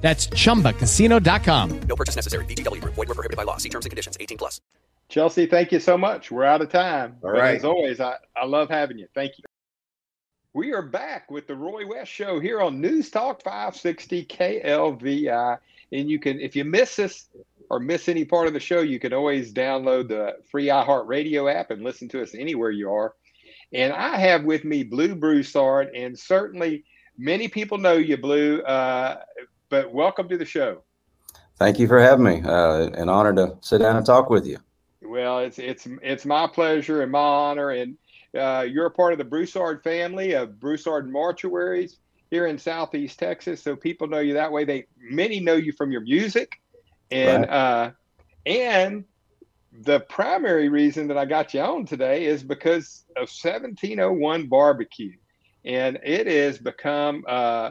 That's 0.00 0.28
chumbacasino.com. 0.28 1.80
No 1.80 1.96
purchase 1.96 2.16
necessary. 2.16 2.44
VGW 2.44 2.80
Group. 2.80 2.94
Void 2.94 3.08
were 3.08 3.14
prohibited 3.14 3.36
by 3.36 3.42
law. 3.42 3.56
See 3.56 3.68
terms 3.68 3.86
and 3.86 3.90
conditions. 3.90 4.16
18 4.20 4.38
plus. 4.38 4.60
Chelsea, 5.08 5.46
thank 5.46 5.70
you 5.72 5.78
so 5.80 5.96
much. 5.96 6.30
We're 6.30 6.44
out 6.44 6.62
of 6.62 6.70
time. 6.70 7.16
All 7.22 7.30
But 7.32 7.38
right. 7.38 7.56
As 7.56 7.64
always, 7.64 8.00
I, 8.00 8.16
I 8.36 8.44
love 8.44 8.68
having 8.68 8.98
you. 8.98 9.06
Thank 9.14 9.38
you. 9.38 9.44
We 10.52 10.72
are 10.72 10.82
back 10.82 11.30
with 11.30 11.46
the 11.46 11.54
Roy 11.54 11.86
West 11.86 12.10
Show 12.10 12.40
here 12.40 12.60
on 12.60 12.80
News 12.80 13.10
Talk 13.10 13.42
560 13.42 14.24
KLVI. 14.24 15.58
And 15.92 16.10
you 16.10 16.18
can, 16.18 16.40
if 16.40 16.56
you 16.56 16.64
miss 16.64 16.98
us 16.98 17.28
or 17.70 17.78
miss 17.78 18.08
any 18.08 18.24
part 18.24 18.46
of 18.48 18.52
the 18.52 18.60
show, 18.60 18.80
you 18.80 18.98
can 18.98 19.12
always 19.12 19.52
download 19.52 20.08
the 20.08 20.38
free 20.50 20.66
iHeartRadio 20.66 21.52
app 21.54 21.70
and 21.70 21.82
listen 21.82 22.08
to 22.08 22.22
us 22.22 22.34
anywhere 22.34 22.70
you 22.70 22.90
are. 22.90 23.14
And 23.72 23.92
I 23.92 24.16
have 24.16 24.44
with 24.44 24.64
me 24.64 24.82
Blue 24.82 25.14
Broussard, 25.14 25.94
and 25.94 26.18
certainly 26.18 26.84
many 27.18 27.48
people 27.48 27.78
know 27.78 27.94
you, 27.94 28.16
Blue. 28.16 28.60
Uh, 28.62 29.20
but 29.68 29.92
welcome 29.92 30.28
to 30.28 30.38
the 30.38 30.44
show. 30.44 30.82
Thank 31.58 31.78
you 31.78 31.88
for 31.88 31.98
having 32.00 32.24
me. 32.24 32.42
Uh, 32.42 32.88
an 32.94 33.08
honor 33.08 33.32
to 33.34 33.56
sit 33.60 33.78
down 33.78 33.96
and 33.96 34.04
talk 34.04 34.28
with 34.30 34.46
you. 34.46 34.58
Well, 35.02 35.40
it's 35.40 35.58
it's 35.58 35.86
it's 36.02 36.24
my 36.26 36.46
pleasure 36.46 37.02
and 37.02 37.12
my 37.12 37.18
honor, 37.18 37.70
and 37.70 37.96
uh, 38.36 38.66
you're 38.68 38.86
a 38.86 38.90
part 38.90 39.12
of 39.12 39.18
the 39.18 39.24
Broussard 39.24 39.82
family 39.82 40.32
of 40.32 40.60
Broussard 40.60 41.10
Mortuaries 41.10 41.92
here 42.30 42.46
in 42.46 42.58
Southeast 42.58 43.18
Texas. 43.18 43.62
So 43.62 43.76
people 43.76 44.08
know 44.08 44.18
you 44.18 44.34
that 44.34 44.52
way. 44.52 44.64
They 44.64 44.86
many 44.98 45.40
know 45.40 45.54
you 45.54 45.72
from 45.72 45.92
your 45.92 46.02
music, 46.02 46.60
and 47.10 47.42
Right. 47.42 47.50
uh, 47.50 47.90
and 48.44 49.04
the 49.82 50.00
primary 50.00 50.68
reason 50.68 51.08
that 51.08 51.18
I 51.18 51.24
got 51.24 51.52
you 51.54 51.60
on 51.60 51.84
today 51.86 52.24
is 52.24 52.42
because 52.42 53.04
of 53.16 53.28
1701 53.28 54.46
barbecue, 54.48 55.12
and 55.64 55.98
it 56.02 56.26
has 56.26 56.58
become 56.58 57.24
uh, 57.28 57.70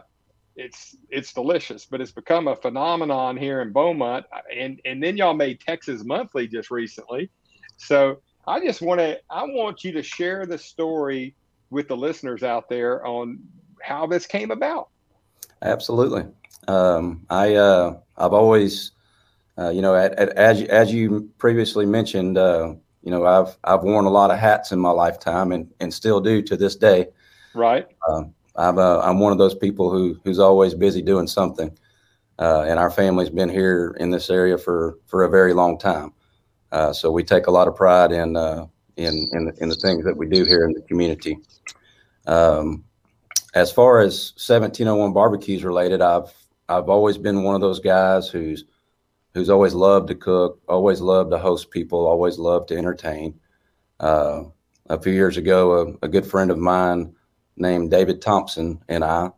it's 0.56 0.96
it's 1.10 1.34
delicious, 1.34 1.86
but 1.86 2.02
it's 2.02 2.12
become 2.12 2.48
a 2.48 2.56
phenomenon 2.56 3.38
here 3.38 3.62
in 3.62 3.72
Beaumont. 3.72 4.26
And 4.56 4.80
and 4.86 5.02
then 5.04 5.18
y'all 5.18 5.34
made 5.34 5.60
Texas 5.60 6.04
Monthly 6.04 6.48
just 6.48 6.72
recently, 6.72 7.30
so 7.78 8.22
I 8.48 8.60
just 8.66 8.82
want 8.82 9.00
to 9.00 9.20
I 9.30 9.44
want 9.44 9.84
you 9.84 9.92
to 9.94 10.04
share 10.04 10.46
the 10.46 10.58
story 10.58 11.36
with 11.70 11.88
the 11.88 11.98
listeners 11.98 12.44
out 12.44 12.70
there 12.70 13.06
on 13.06 13.40
how 13.82 14.08
this 14.08 14.26
came 14.26 14.52
about. 14.52 14.90
Absolutely. 15.62 16.26
Um, 16.68 17.26
I 17.30 17.56
uh, 17.56 17.98
I've 18.18 18.34
always, 18.34 18.92
uh, 19.58 19.70
you 19.70 19.82
know, 19.82 19.96
at, 19.96 20.14
at, 20.14 20.30
as 20.30 20.62
you- 20.62 20.68
as 20.68 20.94
you 20.94 21.30
previously 21.38 21.86
mentioned, 21.86 22.38
uh, 22.38 22.76
you 23.04 23.12
know, 23.12 23.26
I've 23.26 23.58
I've 23.64 23.84
worn 23.84 24.06
a 24.06 24.10
lot 24.10 24.32
of 24.32 24.40
hats 24.40 24.72
in 24.72 24.80
my 24.80 24.92
lifetime, 24.92 25.52
and 25.52 25.70
and 25.80 25.94
still 25.94 26.22
do 26.22 26.42
to 26.44 26.56
this 26.58 26.76
day. 26.76 27.08
Right. 27.54 27.88
Um, 28.10 28.34
I'm 28.56 28.78
uh, 28.78 29.00
I'm 29.00 29.20
one 29.20 29.32
of 29.32 29.38
those 29.38 29.56
people 29.56 29.92
who 29.92 30.20
who's 30.24 30.40
always 30.40 30.74
busy 30.74 31.02
doing 31.02 31.28
something, 31.28 31.78
uh, 32.40 32.66
and 32.68 32.80
our 32.80 32.90
family's 32.90 33.30
been 33.30 33.50
here 33.50 33.96
in 34.00 34.12
this 34.12 34.30
area 34.30 34.58
for 34.58 34.98
for 35.06 35.24
a 35.24 35.30
very 35.30 35.54
long 35.54 35.78
time. 35.78 36.14
Uh, 36.72 36.94
so 36.94 37.12
we 37.12 37.24
take 37.24 37.48
a 37.48 37.52
lot 37.52 37.68
of 37.68 37.76
pride 37.76 38.12
in 38.12 38.36
uh, 38.36 38.66
in 38.98 39.28
in 39.34 39.46
the, 39.46 39.54
in 39.62 39.70
the 39.70 39.76
things 39.76 40.06
that 40.06 40.16
we 40.16 40.28
do 40.28 40.46
here 40.46 40.66
in 40.66 40.74
the 40.74 40.82
community. 40.82 41.38
Um, 42.28 42.84
as 43.54 43.72
far 43.72 44.00
as 44.00 44.34
1701 44.36 45.14
barbecues 45.14 45.64
related, 45.64 46.02
I've 46.02 46.34
I've 46.70 46.90
always 46.90 47.18
been 47.18 47.44
one 47.44 47.56
of 47.56 47.62
those 47.62 47.80
guys 47.80 48.30
who's 48.30 48.66
who's 49.34 49.50
always 49.50 49.74
loved 49.74 50.08
to 50.08 50.16
cook, 50.16 50.62
always 50.70 51.02
loved 51.02 51.32
to 51.32 51.38
host 51.38 51.72
people, 51.72 52.06
always 52.06 52.40
loved 52.40 52.70
to 52.70 52.78
entertain. 52.78 53.40
Uh, 54.00 54.44
a 54.90 55.00
few 55.02 55.14
years 55.14 55.38
ago, 55.38 55.98
a, 56.02 56.06
a 56.06 56.10
good 56.10 56.26
friend 56.26 56.52
of 56.52 56.58
mine 56.58 57.16
named 57.58 57.92
David 57.92 58.22
Thompson 58.22 58.82
and 58.88 59.04
I 59.04 59.30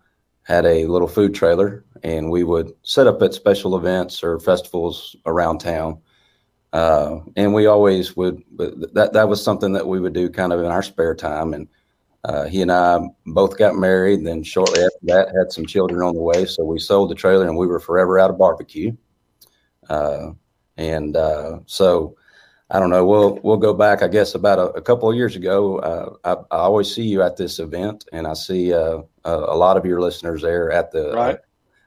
had 0.43 0.65
a 0.65 0.85
little 0.85 1.09
food 1.09 1.35
trailer, 1.35 1.83
and 2.03 2.31
we 2.31 2.43
would 2.43 2.71
set 2.83 3.05
up 3.05 3.21
at 3.21 3.33
special 3.33 3.75
events 3.75 4.23
or 4.23 4.39
festivals 4.39 5.15
around 5.25 5.57
town. 5.57 5.99
Uh, 6.71 7.19
and 7.35 7.53
we 7.53 7.65
always 7.65 8.15
would 8.15 8.41
that 8.55 9.11
that 9.13 9.27
was 9.27 9.43
something 9.43 9.73
that 9.73 9.87
we 9.87 9.99
would 9.99 10.13
do 10.13 10.29
kind 10.29 10.53
of 10.53 10.59
in 10.61 10.67
our 10.67 10.83
spare 10.83 11.15
time. 11.15 11.53
And 11.53 11.67
uh, 12.23 12.45
he 12.45 12.61
and 12.61 12.71
I 12.71 12.99
both 13.25 13.57
got 13.57 13.75
married. 13.75 14.25
Then 14.25 14.43
shortly 14.43 14.79
after 14.79 14.99
that, 15.03 15.35
had 15.37 15.51
some 15.51 15.65
children 15.65 16.01
on 16.01 16.15
the 16.15 16.21
way. 16.21 16.45
So 16.45 16.63
we 16.63 16.79
sold 16.79 17.09
the 17.09 17.15
trailer, 17.15 17.45
and 17.45 17.57
we 17.57 17.67
were 17.67 17.79
forever 17.79 18.17
out 18.17 18.29
of 18.29 18.37
barbecue. 18.37 18.95
Uh, 19.89 20.31
and 20.77 21.17
uh, 21.17 21.59
so 21.65 22.15
I 22.69 22.79
don't 22.79 22.89
know. 22.89 23.05
We'll 23.05 23.39
we'll 23.43 23.57
go 23.57 23.73
back. 23.73 24.03
I 24.03 24.07
guess 24.09 24.35
about 24.35 24.59
a, 24.59 24.65
a 24.71 24.81
couple 24.81 25.09
of 25.09 25.15
years 25.15 25.35
ago. 25.35 25.77
Uh, 25.79 26.15
I, 26.51 26.55
I 26.55 26.59
always 26.59 26.93
see 26.93 27.03
you 27.03 27.21
at 27.21 27.37
this 27.37 27.59
event, 27.59 28.05
and 28.11 28.27
I 28.27 28.33
see 28.33 28.73
uh, 28.73 28.99
a, 29.23 29.33
a 29.33 29.55
lot 29.55 29.77
of 29.77 29.85
your 29.85 30.01
listeners 30.01 30.41
there 30.41 30.71
at 30.71 30.91
the 30.91 31.13
Right. 31.13 31.39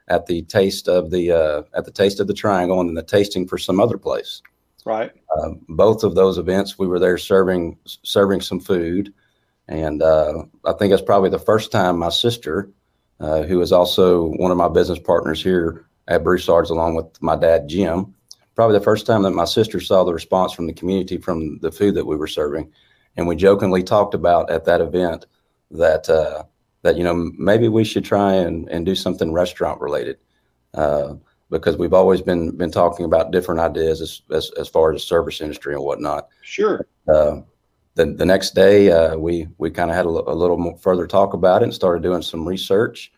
at 0.07 0.25
the 0.25 0.41
taste 0.43 0.87
of 0.87 1.11
the 1.11 1.31
uh, 1.31 1.61
at 1.75 1.85
the 1.85 1.91
taste 1.91 2.19
of 2.19 2.27
the 2.27 2.33
triangle, 2.33 2.79
and 2.79 2.89
then 2.89 2.95
the 2.95 3.03
tasting 3.03 3.47
for 3.47 3.59
some 3.59 3.79
other 3.79 3.97
place. 3.97 4.41
Right. 4.83 5.11
Um, 5.37 5.61
both 5.69 6.03
of 6.03 6.15
those 6.15 6.39
events, 6.39 6.79
we 6.79 6.87
were 6.87 6.97
there 6.97 7.19
serving 7.19 7.77
serving 7.85 8.41
some 8.41 8.59
food, 8.59 9.13
and 9.67 10.01
uh, 10.01 10.45
I 10.65 10.73
think 10.73 10.89
that's 10.89 11.03
probably 11.03 11.29
the 11.29 11.37
first 11.37 11.71
time 11.71 11.99
my 11.99 12.09
sister, 12.09 12.71
uh, 13.19 13.43
who 13.43 13.61
is 13.61 13.71
also 13.71 14.31
one 14.37 14.49
of 14.49 14.57
my 14.57 14.69
business 14.69 14.97
partners 14.97 15.43
here 15.43 15.85
at 16.07 16.23
Broussard's, 16.23 16.71
along 16.71 16.95
with 16.95 17.21
my 17.21 17.35
dad 17.35 17.69
Jim, 17.69 18.15
probably 18.55 18.77
the 18.77 18.83
first 18.83 19.05
time 19.05 19.23
that 19.23 19.31
my 19.31 19.45
sister 19.45 19.79
saw 19.79 20.03
the 20.03 20.13
response 20.13 20.53
from 20.53 20.67
the 20.67 20.73
community 20.73 21.17
from 21.17 21.59
the 21.59 21.71
food 21.71 21.95
that 21.95 22.05
we 22.05 22.15
were 22.15 22.27
serving, 22.27 22.71
and 23.17 23.27
we 23.27 23.35
jokingly 23.35 23.83
talked 23.83 24.13
about 24.13 24.49
at 24.49 24.65
that 24.65 24.81
event 24.81 25.25
that 25.71 26.09
uh, 26.09 26.43
that 26.83 26.97
you 26.97 27.03
know 27.03 27.31
maybe 27.37 27.67
we 27.67 27.83
should 27.83 28.05
try 28.05 28.33
and, 28.33 28.69
and 28.69 28.85
do 28.85 28.95
something 28.95 29.31
restaurant 29.31 29.79
related. 29.81 30.17
Uh, 30.73 31.15
because 31.49 31.75
we've 31.75 31.93
always 31.93 32.21
been 32.21 32.55
been 32.55 32.71
talking 32.71 33.05
about 33.05 33.31
different 33.31 33.59
ideas 33.59 34.01
as 34.01 34.21
as, 34.31 34.51
as 34.57 34.67
far 34.67 34.91
as 34.91 35.01
the 35.01 35.05
service 35.05 35.41
industry 35.41 35.73
and 35.75 35.83
whatnot. 35.83 36.29
Sure. 36.41 36.87
Uh, 37.13 37.41
the 37.95 38.05
the 38.05 38.25
next 38.25 38.55
day, 38.55 38.89
uh, 38.89 39.17
we 39.17 39.47
we 39.57 39.69
kind 39.69 39.91
of 39.91 39.95
had 39.95 40.05
a, 40.05 40.09
a 40.09 40.33
little 40.33 40.57
more 40.57 40.77
further 40.77 41.05
talk 41.05 41.33
about 41.33 41.61
it 41.61 41.65
and 41.65 41.73
started 41.73 42.01
doing 42.01 42.21
some 42.21 42.47
research, 42.47 43.11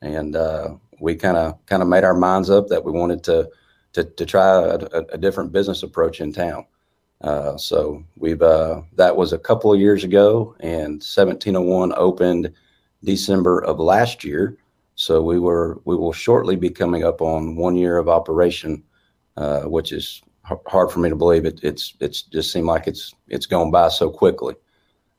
and 0.00 0.34
uh, 0.34 0.74
we 1.00 1.14
kind 1.14 1.36
of 1.36 1.64
kind 1.66 1.82
of 1.82 1.88
made 1.88 2.04
our 2.04 2.14
minds 2.14 2.50
up 2.50 2.68
that 2.68 2.84
we 2.84 2.90
wanted 2.90 3.22
to 3.24 3.48
to 3.94 4.04
to 4.04 4.26
try 4.26 4.62
a, 4.62 4.76
a, 5.12 5.18
different 5.18 5.52
business 5.52 5.82
approach 5.82 6.20
in 6.20 6.32
town. 6.32 6.66
Uh, 7.20 7.56
so 7.56 8.04
we've 8.16 8.42
uh, 8.42 8.82
that 8.96 9.16
was 9.16 9.32
a 9.32 9.38
couple 9.38 9.72
of 9.72 9.80
years 9.80 10.04
ago, 10.04 10.54
and 10.60 11.00
1701 11.00 11.94
opened 11.96 12.52
December 13.02 13.64
of 13.64 13.78
last 13.80 14.24
year. 14.24 14.58
So 14.96 15.22
we 15.22 15.38
were 15.38 15.80
we 15.84 15.96
will 15.96 16.12
shortly 16.12 16.56
be 16.56 16.70
coming 16.70 17.04
up 17.04 17.22
on 17.22 17.56
one 17.56 17.76
year 17.76 17.96
of 17.96 18.08
operation, 18.08 18.82
uh, 19.36 19.62
which 19.62 19.92
is 19.92 20.22
hard 20.42 20.90
for 20.90 20.98
me 20.98 21.08
to 21.08 21.16
believe. 21.16 21.46
It, 21.46 21.60
it's 21.62 21.94
it's 22.00 22.22
just 22.22 22.52
seemed 22.52 22.66
like 22.66 22.86
it's 22.86 23.14
it's 23.28 23.46
gone 23.46 23.70
by 23.70 23.88
so 23.88 24.10
quickly, 24.10 24.54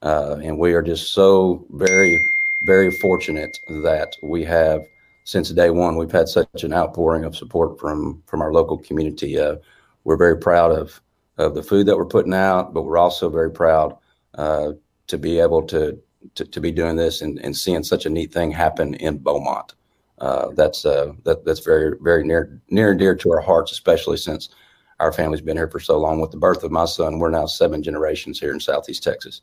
uh, 0.01 0.37
and 0.43 0.59
we 0.59 0.73
are 0.73 0.83
just 0.83 1.13
so 1.13 1.65
very 1.71 2.23
very 2.63 2.91
fortunate 2.99 3.59
that 3.67 4.15
we 4.21 4.43
have 4.43 4.85
since 5.25 5.49
day 5.49 5.71
one 5.71 5.97
we've 5.97 6.11
had 6.11 6.29
such 6.29 6.63
an 6.63 6.73
outpouring 6.73 7.25
of 7.25 7.35
support 7.35 7.77
from 7.79 8.23
from 8.25 8.41
our 8.41 8.53
local 8.53 8.77
community. 8.77 9.37
Uh, 9.37 9.57
we're 10.05 10.17
very 10.17 10.37
proud 10.37 10.71
of 10.71 11.01
of 11.37 11.53
the 11.53 11.63
food 11.63 11.85
that 11.85 11.97
we're 11.97 12.05
putting 12.05 12.33
out, 12.33 12.73
but 12.73 12.83
we're 12.83 12.97
also 12.97 13.29
very 13.29 13.51
proud 13.51 13.97
uh, 14.35 14.71
to 15.07 15.17
be 15.17 15.39
able 15.39 15.63
to 15.63 15.99
to, 16.35 16.45
to 16.45 16.61
be 16.61 16.71
doing 16.71 16.95
this 16.95 17.21
and, 17.21 17.39
and 17.39 17.55
seeing 17.55 17.83
such 17.83 18.05
a 18.05 18.09
neat 18.09 18.31
thing 18.31 18.51
happen 18.51 18.93
in 18.95 19.17
Beaumont. 19.17 19.73
Uh, 20.19 20.49
that's 20.55 20.85
uh, 20.85 21.11
that, 21.23 21.43
that's 21.43 21.59
very 21.59 21.97
very 22.01 22.23
near 22.23 22.61
near 22.69 22.91
and 22.91 22.99
dear 22.99 23.15
to 23.15 23.31
our 23.31 23.41
hearts, 23.41 23.71
especially 23.71 24.17
since 24.17 24.49
our 24.99 25.11
family's 25.11 25.41
been 25.41 25.57
here 25.57 25.67
for 25.67 25.79
so 25.79 25.99
long. 25.99 26.21
With 26.21 26.31
the 26.31 26.37
birth 26.37 26.63
of 26.63 26.71
my 26.71 26.85
son, 26.85 27.19
we're 27.19 27.31
now 27.31 27.47
seven 27.47 27.83
generations 27.83 28.39
here 28.39 28.53
in 28.53 28.59
Southeast 28.59 29.03
Texas. 29.03 29.41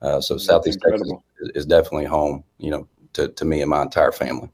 Uh, 0.00 0.20
so 0.20 0.38
Southeast 0.38 0.78
Texas 0.80 1.00
incredible. 1.00 1.24
is, 1.40 1.50
is 1.56 1.66
definitely 1.66 2.04
home, 2.04 2.44
you 2.58 2.70
know, 2.70 2.88
to, 3.14 3.28
to 3.28 3.44
me 3.44 3.60
and 3.60 3.70
my 3.70 3.82
entire 3.82 4.12
family. 4.12 4.50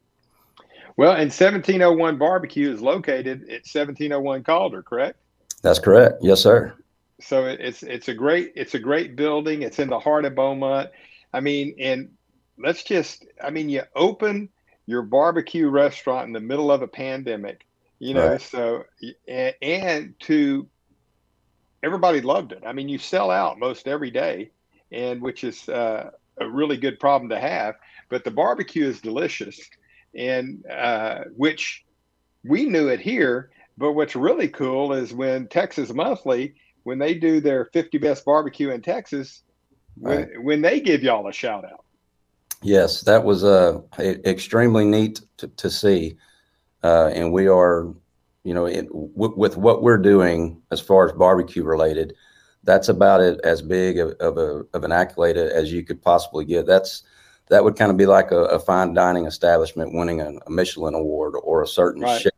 Well, 1.01 1.13
and 1.13 1.33
1701 1.33 2.19
barbecue 2.19 2.71
is 2.71 2.83
located 2.83 3.45
at 3.45 3.65
1701 3.65 4.45
Calder, 4.45 4.83
correct? 4.83 5.19
That's 5.63 5.79
correct. 5.79 6.17
Yes, 6.21 6.43
sir. 6.43 6.75
so 7.23 7.47
it's 7.47 7.83
it's 7.83 8.09
a 8.09 8.13
great 8.13 8.53
it's 8.55 8.75
a 8.75 8.79
great 8.79 9.17
building. 9.17 9.63
It's 9.63 9.79
in 9.79 9.89
the 9.89 9.99
heart 9.99 10.27
of 10.27 10.35
Beaumont. 10.35 10.91
I 11.33 11.41
mean, 11.41 11.75
and 11.81 12.11
let's 12.59 12.85
just 12.85 13.25
I 13.43 13.49
mean, 13.49 13.71
you 13.71 13.81
open 13.97 14.51
your 14.85 15.01
barbecue 15.01 15.71
restaurant 15.71 16.27
in 16.27 16.35
the 16.35 16.41
middle 16.41 16.71
of 16.71 16.83
a 16.83 16.87
pandemic, 16.87 17.67
you 17.99 18.13
know. 18.13 18.33
Right. 18.33 18.43
So 18.43 18.85
and, 19.27 19.55
and 19.63 20.15
to 20.21 20.69
everybody 21.83 22.21
loved 22.21 22.53
it. 22.53 22.63
I 22.67 22.75
mean, 22.75 22.91
you 22.91 22.99
sell 22.99 23.31
out 23.31 23.59
most 23.59 23.89
every 23.89 24.11
day, 24.11 24.51
and 24.93 25.23
which 25.23 25.45
is 25.45 25.67
uh, 25.67 26.11
a 26.39 26.47
really 26.47 26.77
good 26.77 27.01
problem 27.01 27.31
to 27.31 27.41
have. 27.41 27.77
But 28.11 28.25
the 28.25 28.31
barbecue 28.31 28.87
is 28.87 29.01
delicious, 29.01 29.59
and 30.15 30.65
uh, 30.67 31.25
which 31.37 31.85
we 32.45 32.67
knew 32.67 32.89
it 32.89 33.01
here. 33.01 33.51
But 33.79 33.93
what's 33.93 34.17
really 34.17 34.49
cool 34.49 34.93
is 34.93 35.13
when 35.13 35.49
Texas 35.49 35.93
Monthly, 35.93 36.55
when 36.83 36.99
they 36.99 37.15
do 37.15 37.41
their 37.41 37.67
50 37.67 37.99
best 37.99 38.25
barbecue 38.25 38.71
in 38.71 38.83
Texas, 38.83 39.43
when, 39.97 40.19
Right. 40.19 40.43
when 40.43 40.63
they 40.63 40.81
give 40.81 41.03
y'all 41.03 41.29
a 41.29 41.33
shout 41.33 41.65
out. 41.65 41.85
Yes, 42.63 43.01
that 43.03 43.25
was 43.25 43.43
uh, 43.43 43.81
extremely 43.99 44.85
neat 44.85 45.23
to, 45.39 45.49
to 45.49 45.71
see. 45.71 46.17
Uh, 46.83 47.11
and 47.15 47.33
we 47.33 47.47
are, 47.49 47.89
you 48.45 48.53
know, 48.53 48.67
it, 48.67 48.87
w- 48.89 49.35
with 49.37 49.57
what 49.57 49.83
we're 49.83 49.99
doing 49.99 50.61
as 50.71 50.81
far 50.81 51.07
as 51.07 51.13
barbecue 51.13 51.65
related, 51.65 52.15
that's 52.65 52.91
about 52.91 53.23
it 53.23 53.41
as 53.45 53.63
big 53.63 53.99
of, 53.99 54.11
of 54.21 54.37
a 54.37 54.65
of 54.75 54.85
an 54.85 54.93
accolade 54.93 55.39
as 55.39 55.73
you 55.73 55.83
could 55.83 56.03
possibly 56.03 56.45
get. 56.45 56.67
That's 56.67 57.03
that 57.51 57.63
would 57.63 57.77
kind 57.77 57.91
of 57.91 57.97
be 57.97 58.07
like 58.07 58.31
a, 58.31 58.45
a 58.45 58.59
fine 58.59 58.95
dining 58.95 59.27
establishment 59.27 59.93
winning 59.93 60.21
a, 60.21 60.33
a 60.47 60.51
Michelin 60.51 60.95
award 60.95 61.35
or 61.43 61.63
a 61.63 61.67
certain 61.67 62.03
Right. 62.03 62.21
chef 62.21 62.33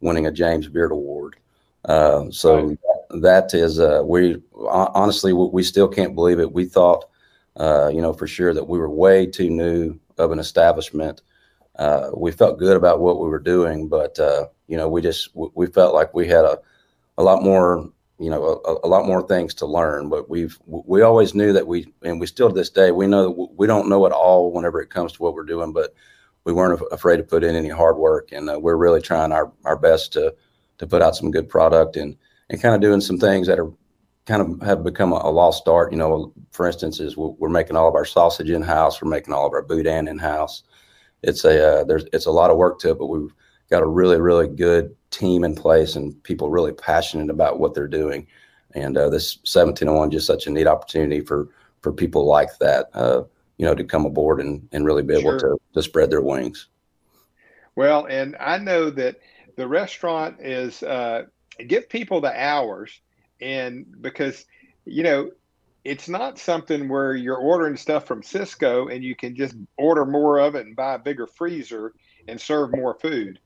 winning 0.00 0.26
a 0.26 0.32
James 0.32 0.68
Beard 0.68 0.92
award. 0.92 1.36
Uh, 1.84 2.30
so 2.30 2.76
that 3.10 3.52
is 3.52 3.78
uh, 3.78 4.02
we 4.04 4.42
honestly 4.54 5.32
we 5.32 5.62
still 5.62 5.88
can't 5.88 6.14
believe 6.14 6.40
it. 6.40 6.52
We 6.52 6.64
thought 6.64 7.04
uh, 7.56 7.88
you 7.88 8.02
know, 8.02 8.12
for 8.12 8.26
sure 8.26 8.52
that 8.52 8.64
we 8.64 8.78
were 8.78 8.90
way 8.90 9.26
too 9.26 9.48
new 9.48 9.98
of 10.18 10.32
an 10.32 10.38
establishment. 10.38 11.22
Uh, 11.76 12.10
we 12.16 12.32
felt 12.32 12.58
good 12.58 12.76
about 12.76 13.00
what 13.00 13.20
we 13.20 13.28
were 13.28 13.38
doing, 13.38 13.88
but 13.88 14.18
uh, 14.18 14.46
you 14.66 14.76
know, 14.76 14.88
we 14.88 15.02
just 15.02 15.30
we 15.34 15.66
felt 15.66 15.94
like 15.94 16.14
we 16.14 16.26
had 16.26 16.44
a 16.44 16.58
a 17.18 17.22
lot 17.22 17.42
more, 17.42 17.88
you 18.18 18.30
know, 18.30 18.60
a, 18.64 18.86
a 18.86 18.88
lot 18.88 19.06
more 19.06 19.26
things 19.26 19.54
to 19.54 19.66
learn. 19.66 20.08
But 20.08 20.30
we've 20.30 20.58
we 20.66 21.02
always 21.02 21.34
knew 21.34 21.52
that 21.52 21.66
we, 21.66 21.92
and 22.02 22.20
we 22.20 22.26
still 22.26 22.48
to 22.48 22.54
this 22.54 22.70
day, 22.70 22.90
we 22.90 23.06
know 23.06 23.50
we 23.56 23.66
don't 23.66 23.88
know 23.88 24.06
it 24.06 24.12
all 24.12 24.52
whenever 24.52 24.80
it 24.80 24.90
comes 24.90 25.12
to 25.12 25.22
what 25.22 25.34
we're 25.34 25.44
doing, 25.44 25.72
but 25.72 25.94
we 26.44 26.52
weren't 26.52 26.80
af- 26.80 26.92
afraid 26.92 27.16
to 27.16 27.22
put 27.22 27.44
in 27.44 27.56
any 27.56 27.68
hard 27.68 27.96
work, 27.96 28.30
and 28.32 28.48
uh, 28.48 28.58
we're 28.60 28.76
really 28.76 29.00
trying 29.00 29.32
our 29.32 29.52
our 29.64 29.76
best 29.76 30.12
to 30.12 30.34
to 30.78 30.86
put 30.86 31.02
out 31.02 31.16
some 31.16 31.30
good 31.30 31.48
product 31.48 31.96
and 31.96 32.16
and 32.50 32.60
kind 32.60 32.74
of 32.74 32.80
doing 32.80 33.00
some 33.00 33.18
things 33.18 33.46
that 33.46 33.58
are 33.58 33.72
kind 34.26 34.42
of 34.42 34.66
have 34.66 34.84
become 34.84 35.12
a, 35.12 35.16
a 35.16 35.30
lost 35.30 35.66
art. 35.68 35.92
You 35.92 35.98
know, 35.98 36.32
for 36.52 36.66
instance, 36.66 37.00
is 37.00 37.16
we're, 37.16 37.28
we're 37.38 37.48
making 37.48 37.76
all 37.76 37.88
of 37.88 37.94
our 37.94 38.04
sausage 38.04 38.50
in 38.50 38.62
house. 38.62 39.02
We're 39.02 39.10
making 39.10 39.34
all 39.34 39.46
of 39.46 39.52
our 39.52 39.62
boudin 39.62 40.08
in 40.08 40.18
house. 40.18 40.62
It's 41.22 41.44
a 41.44 41.80
uh, 41.80 41.84
there's 41.84 42.04
it's 42.12 42.26
a 42.26 42.30
lot 42.30 42.50
of 42.50 42.56
work 42.56 42.78
to 42.80 42.90
it, 42.90 42.98
but 42.98 43.06
we've 43.06 43.34
got 43.70 43.82
a 43.82 43.86
really 43.86 44.20
really 44.20 44.48
good 44.48 44.94
team 45.14 45.44
in 45.44 45.54
place 45.54 45.96
and 45.96 46.20
people 46.22 46.50
really 46.50 46.72
passionate 46.72 47.30
about 47.30 47.58
what 47.58 47.74
they're 47.74 47.88
doing. 47.88 48.26
And 48.74 48.96
uh, 48.96 49.08
this 49.08 49.36
1701 49.38 50.10
just 50.10 50.26
such 50.26 50.46
a 50.46 50.50
neat 50.50 50.66
opportunity 50.66 51.20
for 51.20 51.48
for 51.80 51.92
people 51.92 52.24
like 52.24 52.58
that, 52.58 52.88
uh, 52.94 53.24
you 53.58 53.66
know, 53.66 53.74
to 53.74 53.84
come 53.84 54.06
aboard 54.06 54.40
and 54.40 54.68
and 54.72 54.84
really 54.84 55.02
be 55.02 55.14
able 55.14 55.38
Sure. 55.38 55.56
to 55.56 55.60
to 55.74 55.82
spread 55.82 56.10
their 56.10 56.22
wings. 56.22 56.68
Well, 57.76 58.06
and 58.06 58.36
I 58.38 58.58
know 58.58 58.90
that 58.90 59.16
the 59.56 59.66
restaurant 59.68 60.36
is 60.40 60.82
uh, 60.82 61.24
give 61.66 61.88
people 61.88 62.20
the 62.20 62.32
hours, 62.32 63.00
and 63.40 63.86
because 64.00 64.46
you 64.84 65.02
know 65.02 65.30
it's 65.84 66.08
not 66.08 66.38
something 66.38 66.88
where 66.88 67.14
you're 67.14 67.36
ordering 67.36 67.76
stuff 67.76 68.06
from 68.06 68.22
Sysco 68.22 68.92
and 68.92 69.04
you 69.04 69.14
can 69.14 69.36
just 69.36 69.54
order 69.76 70.06
more 70.06 70.38
of 70.38 70.54
it 70.54 70.66
and 70.66 70.74
buy 70.74 70.94
a 70.94 70.98
bigger 70.98 71.26
freezer 71.26 71.92
and 72.26 72.40
serve 72.40 72.74
more 72.74 72.94
food. 72.94 73.38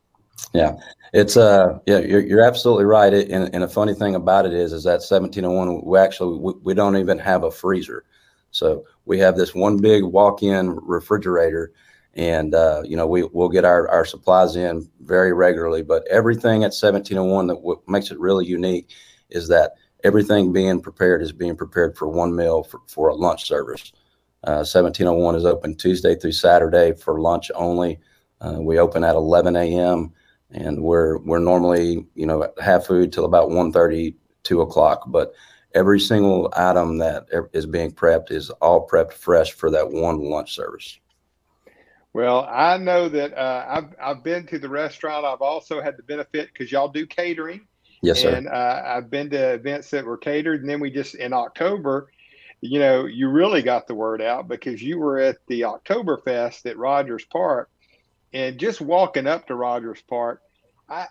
Yeah, 0.55 0.76
it's 1.12 1.36
uh, 1.36 1.78
yeah, 1.86 1.99
you're, 1.99 2.20
you're 2.20 2.45
absolutely 2.45 2.84
right. 2.84 3.12
It, 3.12 3.30
and, 3.30 3.55
and 3.55 3.64
a 3.64 3.68
funny 3.68 3.95
thing 3.95 4.14
about 4.14 4.47
it 4.47 4.53
is, 4.53 4.72
is 4.72 4.84
that 4.84 5.03
1701, 5.03 5.84
we 5.84 5.99
actually 5.99 6.39
we, 6.39 6.53
we 6.62 6.74
don't 6.74 6.97
even 6.97 7.18
have 7.18 7.45
a 7.45 7.51
freezer, 7.51 8.05
so 8.51 8.84
we 9.05 9.18
have 9.18 9.36
this 9.36 9.55
one 9.55 9.76
big 9.76 10.05
walk-in 10.05 10.70
refrigerator, 10.82 11.72
and 12.14 12.55
uh, 12.55 12.82
you 12.84 12.97
know 12.97 13.07
we 13.07 13.24
we'll 13.24 13.49
get 13.49 13.64
our 13.64 13.89
our 13.89 14.05
supplies 14.05 14.57
in 14.57 14.89
very 15.01 15.32
regularly. 15.32 15.82
But 15.82 16.07
everything 16.09 16.64
at 16.64 16.72
1701 16.72 17.49
that 17.49 17.57
what 17.57 17.86
makes 17.86 18.11
it 18.11 18.18
really 18.18 18.47
unique 18.47 18.91
is 19.30 19.49
that 19.49 19.72
everything 20.05 20.53
being 20.53 20.80
prepared 20.80 21.22
is 21.22 21.32
being 21.32 21.57
prepared 21.57 21.97
for 21.97 22.09
one 22.09 22.34
meal 22.34 22.62
for, 22.62 22.80
for 22.86 23.09
a 23.09 23.14
lunch 23.14 23.47
service. 23.47 23.93
Uh, 24.45 24.62
1701 24.64 25.34
is 25.34 25.45
open 25.45 25.74
Tuesday 25.74 26.14
through 26.14 26.32
Saturday 26.32 26.93
for 26.93 27.20
lunch 27.20 27.51
only. 27.55 27.99
Uh, 28.41 28.59
we 28.61 28.78
open 28.78 29.03
at 29.03 29.16
11 29.16 29.57
a.m. 29.57 30.12
and 30.51 30.82
we're 30.82 31.18
we're 31.18 31.38
normally 31.38 32.07
you 32.14 32.26
know 32.26 32.51
have 32.61 32.86
food 32.86 33.12
till 33.12 33.24
about 33.24 33.51
1.30, 33.51 34.14
2 34.44 34.61
o'clock. 34.61 35.05
But 35.07 35.34
every 35.74 36.01
single 36.01 36.53
item 36.57 36.99
that 36.99 37.26
e- 37.32 37.66
being 37.66 37.92
prepped 37.92 38.30
is 38.30 38.51
all 38.51 38.86
prepped 38.86 39.12
fresh 39.12 39.53
for 39.53 39.70
that 39.70 39.90
one 39.90 40.18
lunch 40.20 40.55
service. 40.55 40.99
Well, 42.14 42.49
I 42.51 42.78
know 42.78 43.09
that 43.09 43.36
uh, 43.36 43.66
I've 43.68 43.94
I've 44.03 44.24
been 44.24 44.46
to 44.46 44.59
the 44.59 44.68
restaurant. 44.68 45.24
I've 45.24 45.42
also 45.42 45.82
had 45.82 45.96
the 45.96 46.03
benefit 46.03 46.49
because 46.53 46.72
y'all 46.72 46.88
do 46.88 47.07
catering. 47.07 47.66
Yes, 48.03 48.22
sir. 48.22 48.34
And 48.34 48.49
uh, 48.49 48.82
I've 48.86 49.11
been 49.11 49.28
to 49.30 49.55
events 49.55 49.90
that 49.90 50.05
were 50.05 50.16
catered, 50.16 50.61
and 50.61 50.70
then 50.70 50.80
we 50.80 50.90
just 50.90 51.16
in 51.16 51.32
October, 51.32 52.11
you 52.61 52.78
know, 52.78 53.07
you 53.07 53.28
really 53.28 53.62
got 53.62 53.86
the 53.86 53.94
word 53.94 54.22
out 54.22 54.49
because 54.49 54.82
you 54.82 54.99
were 54.99 55.18
at 55.18 55.36
the 55.49 55.62
Oktoberfest 55.62 56.66
at 56.66 56.78
Rogers 56.78 57.24
Park, 57.24 57.70
and 58.33 58.59
just 58.59 58.81
walking 58.81 59.26
up 59.26 59.47
to 59.47 59.55
Rogers 59.55 60.03
Park, 60.09 60.43
I 60.89 61.07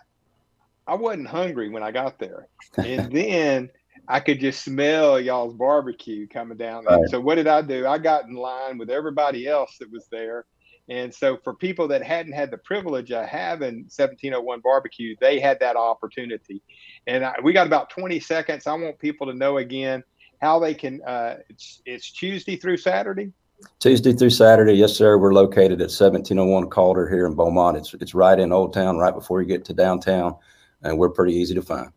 I 0.86 0.94
wasn't 0.94 1.28
hungry 1.28 1.68
when 1.68 1.82
I 1.82 1.90
got 1.90 2.18
there, 2.18 2.48
and 2.76 3.12
then 3.12 3.70
I 4.08 4.20
could 4.20 4.40
just 4.40 4.64
smell 4.64 5.20
y'all's 5.20 5.54
barbecue 5.54 6.26
coming 6.26 6.56
down. 6.56 6.84
there. 6.84 6.98
Right. 6.98 7.10
So 7.10 7.20
what 7.20 7.34
did 7.34 7.46
I 7.46 7.62
do? 7.62 7.86
I 7.86 7.98
got 7.98 8.24
in 8.24 8.34
line 8.34 8.78
with 8.78 8.90
everybody 8.90 9.46
else 9.46 9.76
that 9.78 9.90
was 9.92 10.06
there. 10.10 10.46
And 10.88 11.14
so 11.14 11.36
for 11.44 11.54
people 11.54 11.86
that 11.88 12.02
hadn't 12.02 12.32
had 12.32 12.50
the 12.50 12.56
privilege 12.58 13.12
of 13.12 13.26
having 13.26 13.80
1701 13.90 14.60
barbecue, 14.60 15.14
they 15.20 15.38
had 15.38 15.60
that 15.60 15.76
opportunity. 15.76 16.62
And 17.06 17.24
I, 17.24 17.34
we 17.42 17.52
got 17.52 17.66
about 17.66 17.90
20 17.90 18.18
seconds. 18.20 18.66
I 18.66 18.72
want 18.72 18.98
people 18.98 19.26
to 19.26 19.34
know 19.34 19.58
again 19.58 20.02
how 20.40 20.58
they 20.58 20.72
can. 20.72 21.02
Uh, 21.02 21.36
it's 21.50 21.82
it's 21.84 22.10
Tuesday 22.12 22.56
through 22.56 22.78
Saturday. 22.78 23.32
Tuesday 23.80 24.12
through 24.12 24.30
Saturday, 24.30 24.74
yes, 24.74 24.94
sir. 24.94 25.18
We're 25.18 25.34
located 25.34 25.80
at 25.80 25.90
1701 25.90 26.68
Calder 26.68 27.08
here 27.08 27.26
in 27.26 27.34
Beaumont. 27.34 27.76
It's 27.76 27.94
it's 27.94 28.14
right 28.14 28.38
in 28.38 28.52
Old 28.52 28.72
Town, 28.72 28.98
right 28.98 29.14
before 29.14 29.40
you 29.40 29.48
get 29.48 29.64
to 29.66 29.72
downtown, 29.72 30.36
and 30.82 30.98
we're 30.98 31.10
pretty 31.10 31.34
easy 31.34 31.54
to 31.54 31.62
find. 31.62 31.90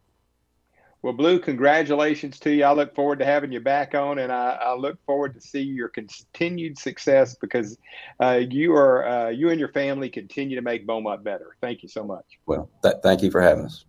Well, 1.03 1.13
Blue, 1.13 1.39
congratulations 1.39 2.39
to 2.41 2.51
you. 2.51 2.63
I 2.63 2.73
look 2.73 2.93
forward 2.93 3.17
to 3.19 3.25
having 3.25 3.51
you 3.51 3.59
back 3.59 3.95
on, 3.95 4.19
and 4.19 4.31
I, 4.31 4.51
I 4.61 4.75
look 4.75 5.03
forward 5.05 5.33
to 5.33 5.41
see 5.41 5.61
your 5.61 5.89
continued 5.89 6.77
success 6.77 7.35
because 7.35 7.79
uh, 8.19 8.41
you 8.47 8.75
are 8.75 9.07
uh, 9.07 9.29
you 9.29 9.49
and 9.49 9.59
your 9.59 9.69
family 9.69 10.09
continue 10.09 10.55
to 10.55 10.61
make 10.61 10.85
Beaumont 10.85 11.23
better. 11.23 11.57
Thank 11.61 11.81
you 11.81 11.89
so 11.89 12.03
much. 12.03 12.25
Well, 12.45 12.69
th- 12.83 12.95
thank 13.01 13.23
you 13.23 13.31
for 13.31 13.41
having 13.41 13.65
us. 13.65 13.85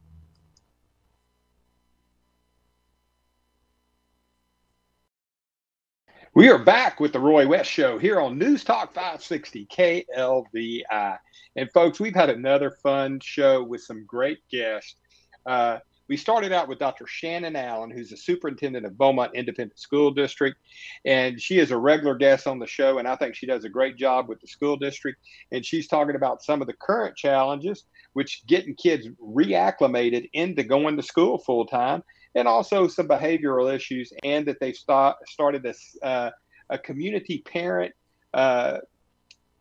We 6.35 6.49
are 6.49 6.59
back 6.59 6.99
with 6.99 7.13
the 7.13 7.21
Roy 7.21 7.47
West 7.47 7.71
Show 7.71 7.99
here 7.99 8.19
on 8.19 8.39
News 8.39 8.65
Talk 8.65 8.95
560 8.95 9.67
KLVI. 9.67 11.19
And 11.57 11.71
folks, 11.73 12.01
we've 12.01 12.15
had 12.15 12.31
another 12.31 12.71
fun 12.83 13.21
show 13.23 13.63
with 13.63 13.83
some 13.83 14.07
great 14.07 14.39
guests. 14.51 14.97
Uh, 15.45 15.81
we 16.09 16.17
started 16.17 16.51
out 16.51 16.69
with 16.69 16.79
Dr. 16.79 17.07
Shannon 17.07 17.55
Allen, 17.55 17.91
who's 17.91 18.09
the 18.09 18.17
superintendent 18.17 18.87
of 18.87 18.97
Beaumont 18.97 19.35
Independent 19.35 19.79
School 19.79 20.11
District. 20.11 20.57
And 21.05 21.39
she 21.39 21.59
is 21.59 21.71
a 21.71 21.77
regular 21.77 22.15
guest 22.15 22.47
on 22.47 22.59
the 22.59 22.67
show, 22.67 22.97
and 22.97 23.07
I 23.07 23.17
think 23.17 23.35
she 23.35 23.45
does 23.45 23.65
a 23.65 23.69
great 23.69 23.99
job 23.99 24.31
with 24.31 24.41
the 24.41 24.49
school 24.49 24.79
district. 24.79 25.19
And 25.51 25.67
she's 25.67 25.87
talking 25.87 26.17
about 26.17 26.43
some 26.43 26.63
of 26.63 26.67
the 26.67 26.73
current 26.81 27.15
challenges, 27.15 27.85
which 28.15 28.43
getting 28.47 28.75
kids 28.75 29.07
reacclimated 29.23 30.31
into 30.33 30.63
going 30.63 30.97
to 30.97 31.03
school 31.03 31.37
full 31.37 31.67
time 31.67 32.03
and 32.35 32.49
also 32.49 32.89
some 32.89 33.09
behavioral 33.09 33.73
issues, 33.73 34.13
and 34.25 34.47
that 34.47 34.59
they've 34.61 34.77
start, 34.77 35.17
started 35.29 35.63
this 35.63 35.97
uh, 36.03 36.31
a 36.71 36.79
community 36.79 37.43
parent 37.45 37.93
uh, 38.35 38.79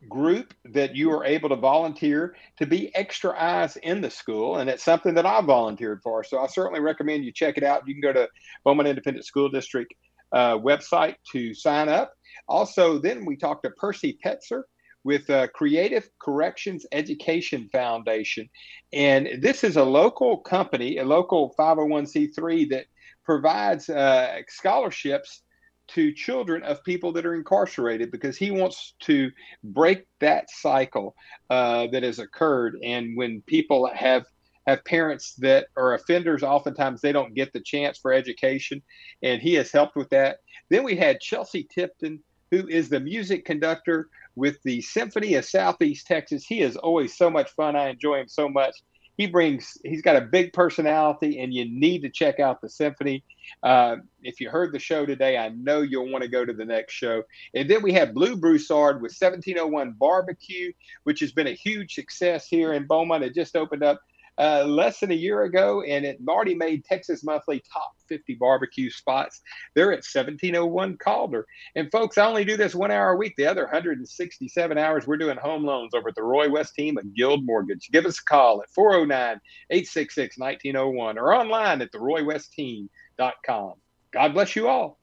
group 0.08 0.52
that 0.64 0.96
you 0.96 1.10
are 1.12 1.24
able 1.24 1.48
to 1.48 1.56
volunteer 1.56 2.34
to 2.58 2.66
be 2.66 2.94
extra 2.94 3.34
eyes 3.38 3.76
in 3.76 4.00
the 4.00 4.10
school, 4.10 4.56
and 4.56 4.68
it's 4.68 4.82
something 4.82 5.14
that 5.14 5.26
I 5.26 5.40
volunteered 5.42 6.00
for. 6.02 6.24
So 6.24 6.38
I 6.38 6.46
certainly 6.46 6.80
recommend 6.80 7.24
you 7.24 7.32
check 7.32 7.56
it 7.56 7.64
out. 7.64 7.86
You 7.86 7.94
can 7.94 8.00
go 8.00 8.12
to 8.12 8.28
Beaumont 8.64 8.88
Independent 8.88 9.24
School 9.24 9.48
District 9.48 9.92
uh, 10.32 10.58
website 10.58 11.16
to 11.32 11.54
sign 11.54 11.88
up. 11.88 12.12
Also, 12.48 12.98
then 12.98 13.24
we 13.24 13.36
talked 13.36 13.64
to 13.64 13.70
Percy 13.70 14.18
Petzer 14.24 14.62
with 15.04 15.28
uh, 15.30 15.48
Creative 15.48 16.08
Corrections 16.20 16.86
Education 16.92 17.68
Foundation. 17.72 18.48
And 18.92 19.28
this 19.40 19.64
is 19.64 19.76
a 19.76 19.84
local 19.84 20.38
company, 20.38 20.98
a 20.98 21.04
local 21.04 21.54
501c3 21.58 22.70
that 22.70 22.86
provides 23.24 23.88
uh, 23.88 24.40
scholarships 24.48 25.42
to 25.88 26.12
children 26.12 26.62
of 26.62 26.82
people 26.84 27.12
that 27.12 27.26
are 27.26 27.34
incarcerated 27.34 28.10
because 28.10 28.36
he 28.36 28.50
wants 28.50 28.94
to 29.00 29.30
break 29.64 30.06
that 30.20 30.48
cycle 30.50 31.14
uh, 31.50 31.86
that 31.88 32.02
has 32.02 32.18
occurred. 32.18 32.78
And 32.82 33.16
when 33.16 33.42
people 33.42 33.90
have 33.92 34.24
have 34.66 34.84
parents 34.84 35.34
that 35.38 35.66
are 35.76 35.94
offenders. 35.94 36.42
Oftentimes 36.42 37.00
they 37.00 37.12
don't 37.12 37.34
get 37.34 37.52
the 37.52 37.60
chance 37.60 37.98
for 37.98 38.12
education, 38.12 38.82
and 39.22 39.40
he 39.42 39.54
has 39.54 39.72
helped 39.72 39.96
with 39.96 40.08
that. 40.10 40.38
Then 40.70 40.84
we 40.84 40.96
had 40.96 41.20
Chelsea 41.20 41.66
Tipton, 41.74 42.22
who 42.50 42.68
is 42.68 42.88
the 42.88 43.00
music 43.00 43.44
conductor 43.44 44.08
with 44.34 44.62
the 44.64 44.80
Symphony 44.82 45.34
of 45.34 45.44
Southeast 45.44 46.06
Texas. 46.06 46.44
He 46.44 46.60
is 46.60 46.76
always 46.76 47.16
so 47.16 47.30
much 47.30 47.50
fun. 47.50 47.76
I 47.76 47.88
enjoy 47.88 48.20
him 48.20 48.28
so 48.28 48.48
much. 48.48 48.74
He 49.18 49.26
brings, 49.26 49.76
he's 49.84 50.00
got 50.00 50.16
a 50.16 50.22
big 50.22 50.54
personality, 50.54 51.38
and 51.40 51.52
you 51.52 51.66
need 51.66 52.00
to 52.02 52.08
check 52.08 52.40
out 52.40 52.62
the 52.62 52.68
symphony. 52.68 53.22
Uh, 53.62 53.96
if 54.22 54.40
you 54.40 54.48
heard 54.48 54.72
the 54.72 54.78
show 54.78 55.04
today, 55.04 55.36
I 55.36 55.50
know 55.50 55.82
you'll 55.82 56.10
want 56.10 56.22
to 56.22 56.30
go 56.30 56.46
to 56.46 56.52
the 56.52 56.64
next 56.64 56.94
show. 56.94 57.22
And 57.54 57.68
then 57.68 57.82
we 57.82 57.92
have 57.92 58.14
Blue 58.14 58.36
Broussard 58.36 58.96
with 59.02 59.12
1701 59.12 59.96
Barbecue, 59.98 60.72
which 61.04 61.20
has 61.20 61.30
been 61.30 61.46
a 61.46 61.52
huge 61.52 61.94
success 61.94 62.48
here 62.48 62.72
in 62.72 62.86
Beaumont. 62.86 63.22
It 63.22 63.34
just 63.34 63.54
opened 63.54 63.84
up 63.84 64.00
uh, 64.38 64.64
less 64.64 65.00
than 65.00 65.10
a 65.10 65.14
year 65.14 65.42
ago, 65.42 65.82
and 65.82 66.04
it 66.04 66.18
already 66.26 66.54
made 66.54 66.84
Texas 66.84 67.22
Monthly 67.22 67.62
top 67.72 67.92
50 68.08 68.34
barbecue 68.34 68.90
spots. 68.90 69.40
They're 69.74 69.92
at 69.92 70.04
1701 70.04 70.98
Calder. 70.98 71.46
And 71.76 71.90
folks, 71.90 72.18
I 72.18 72.26
only 72.26 72.44
do 72.44 72.56
this 72.56 72.74
one 72.74 72.90
hour 72.90 73.12
a 73.12 73.16
week. 73.16 73.34
The 73.36 73.46
other 73.46 73.62
167 73.62 74.78
hours, 74.78 75.06
we're 75.06 75.16
doing 75.16 75.36
home 75.36 75.64
loans 75.64 75.94
over 75.94 76.08
at 76.08 76.14
the 76.14 76.22
Roy 76.22 76.50
West 76.50 76.74
team 76.74 76.98
at 76.98 77.14
Guild 77.14 77.44
Mortgage. 77.44 77.90
Give 77.92 78.06
us 78.06 78.18
a 78.18 78.24
call 78.24 78.62
at 78.62 78.70
409 78.70 79.40
866 79.70 80.38
1901 80.38 81.18
or 81.18 81.34
online 81.34 81.82
at 81.82 81.92
theroywestteam.com. 81.92 83.74
God 84.12 84.34
bless 84.34 84.56
you 84.56 84.68
all. 84.68 84.98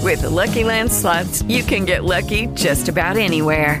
With 0.00 0.22
the 0.22 0.30
Lucky 0.30 0.64
Land 0.64 0.92
slots, 0.92 1.42
you 1.42 1.62
can 1.62 1.84
get 1.84 2.04
lucky 2.04 2.46
just 2.54 2.88
about 2.88 3.16
anywhere. 3.16 3.80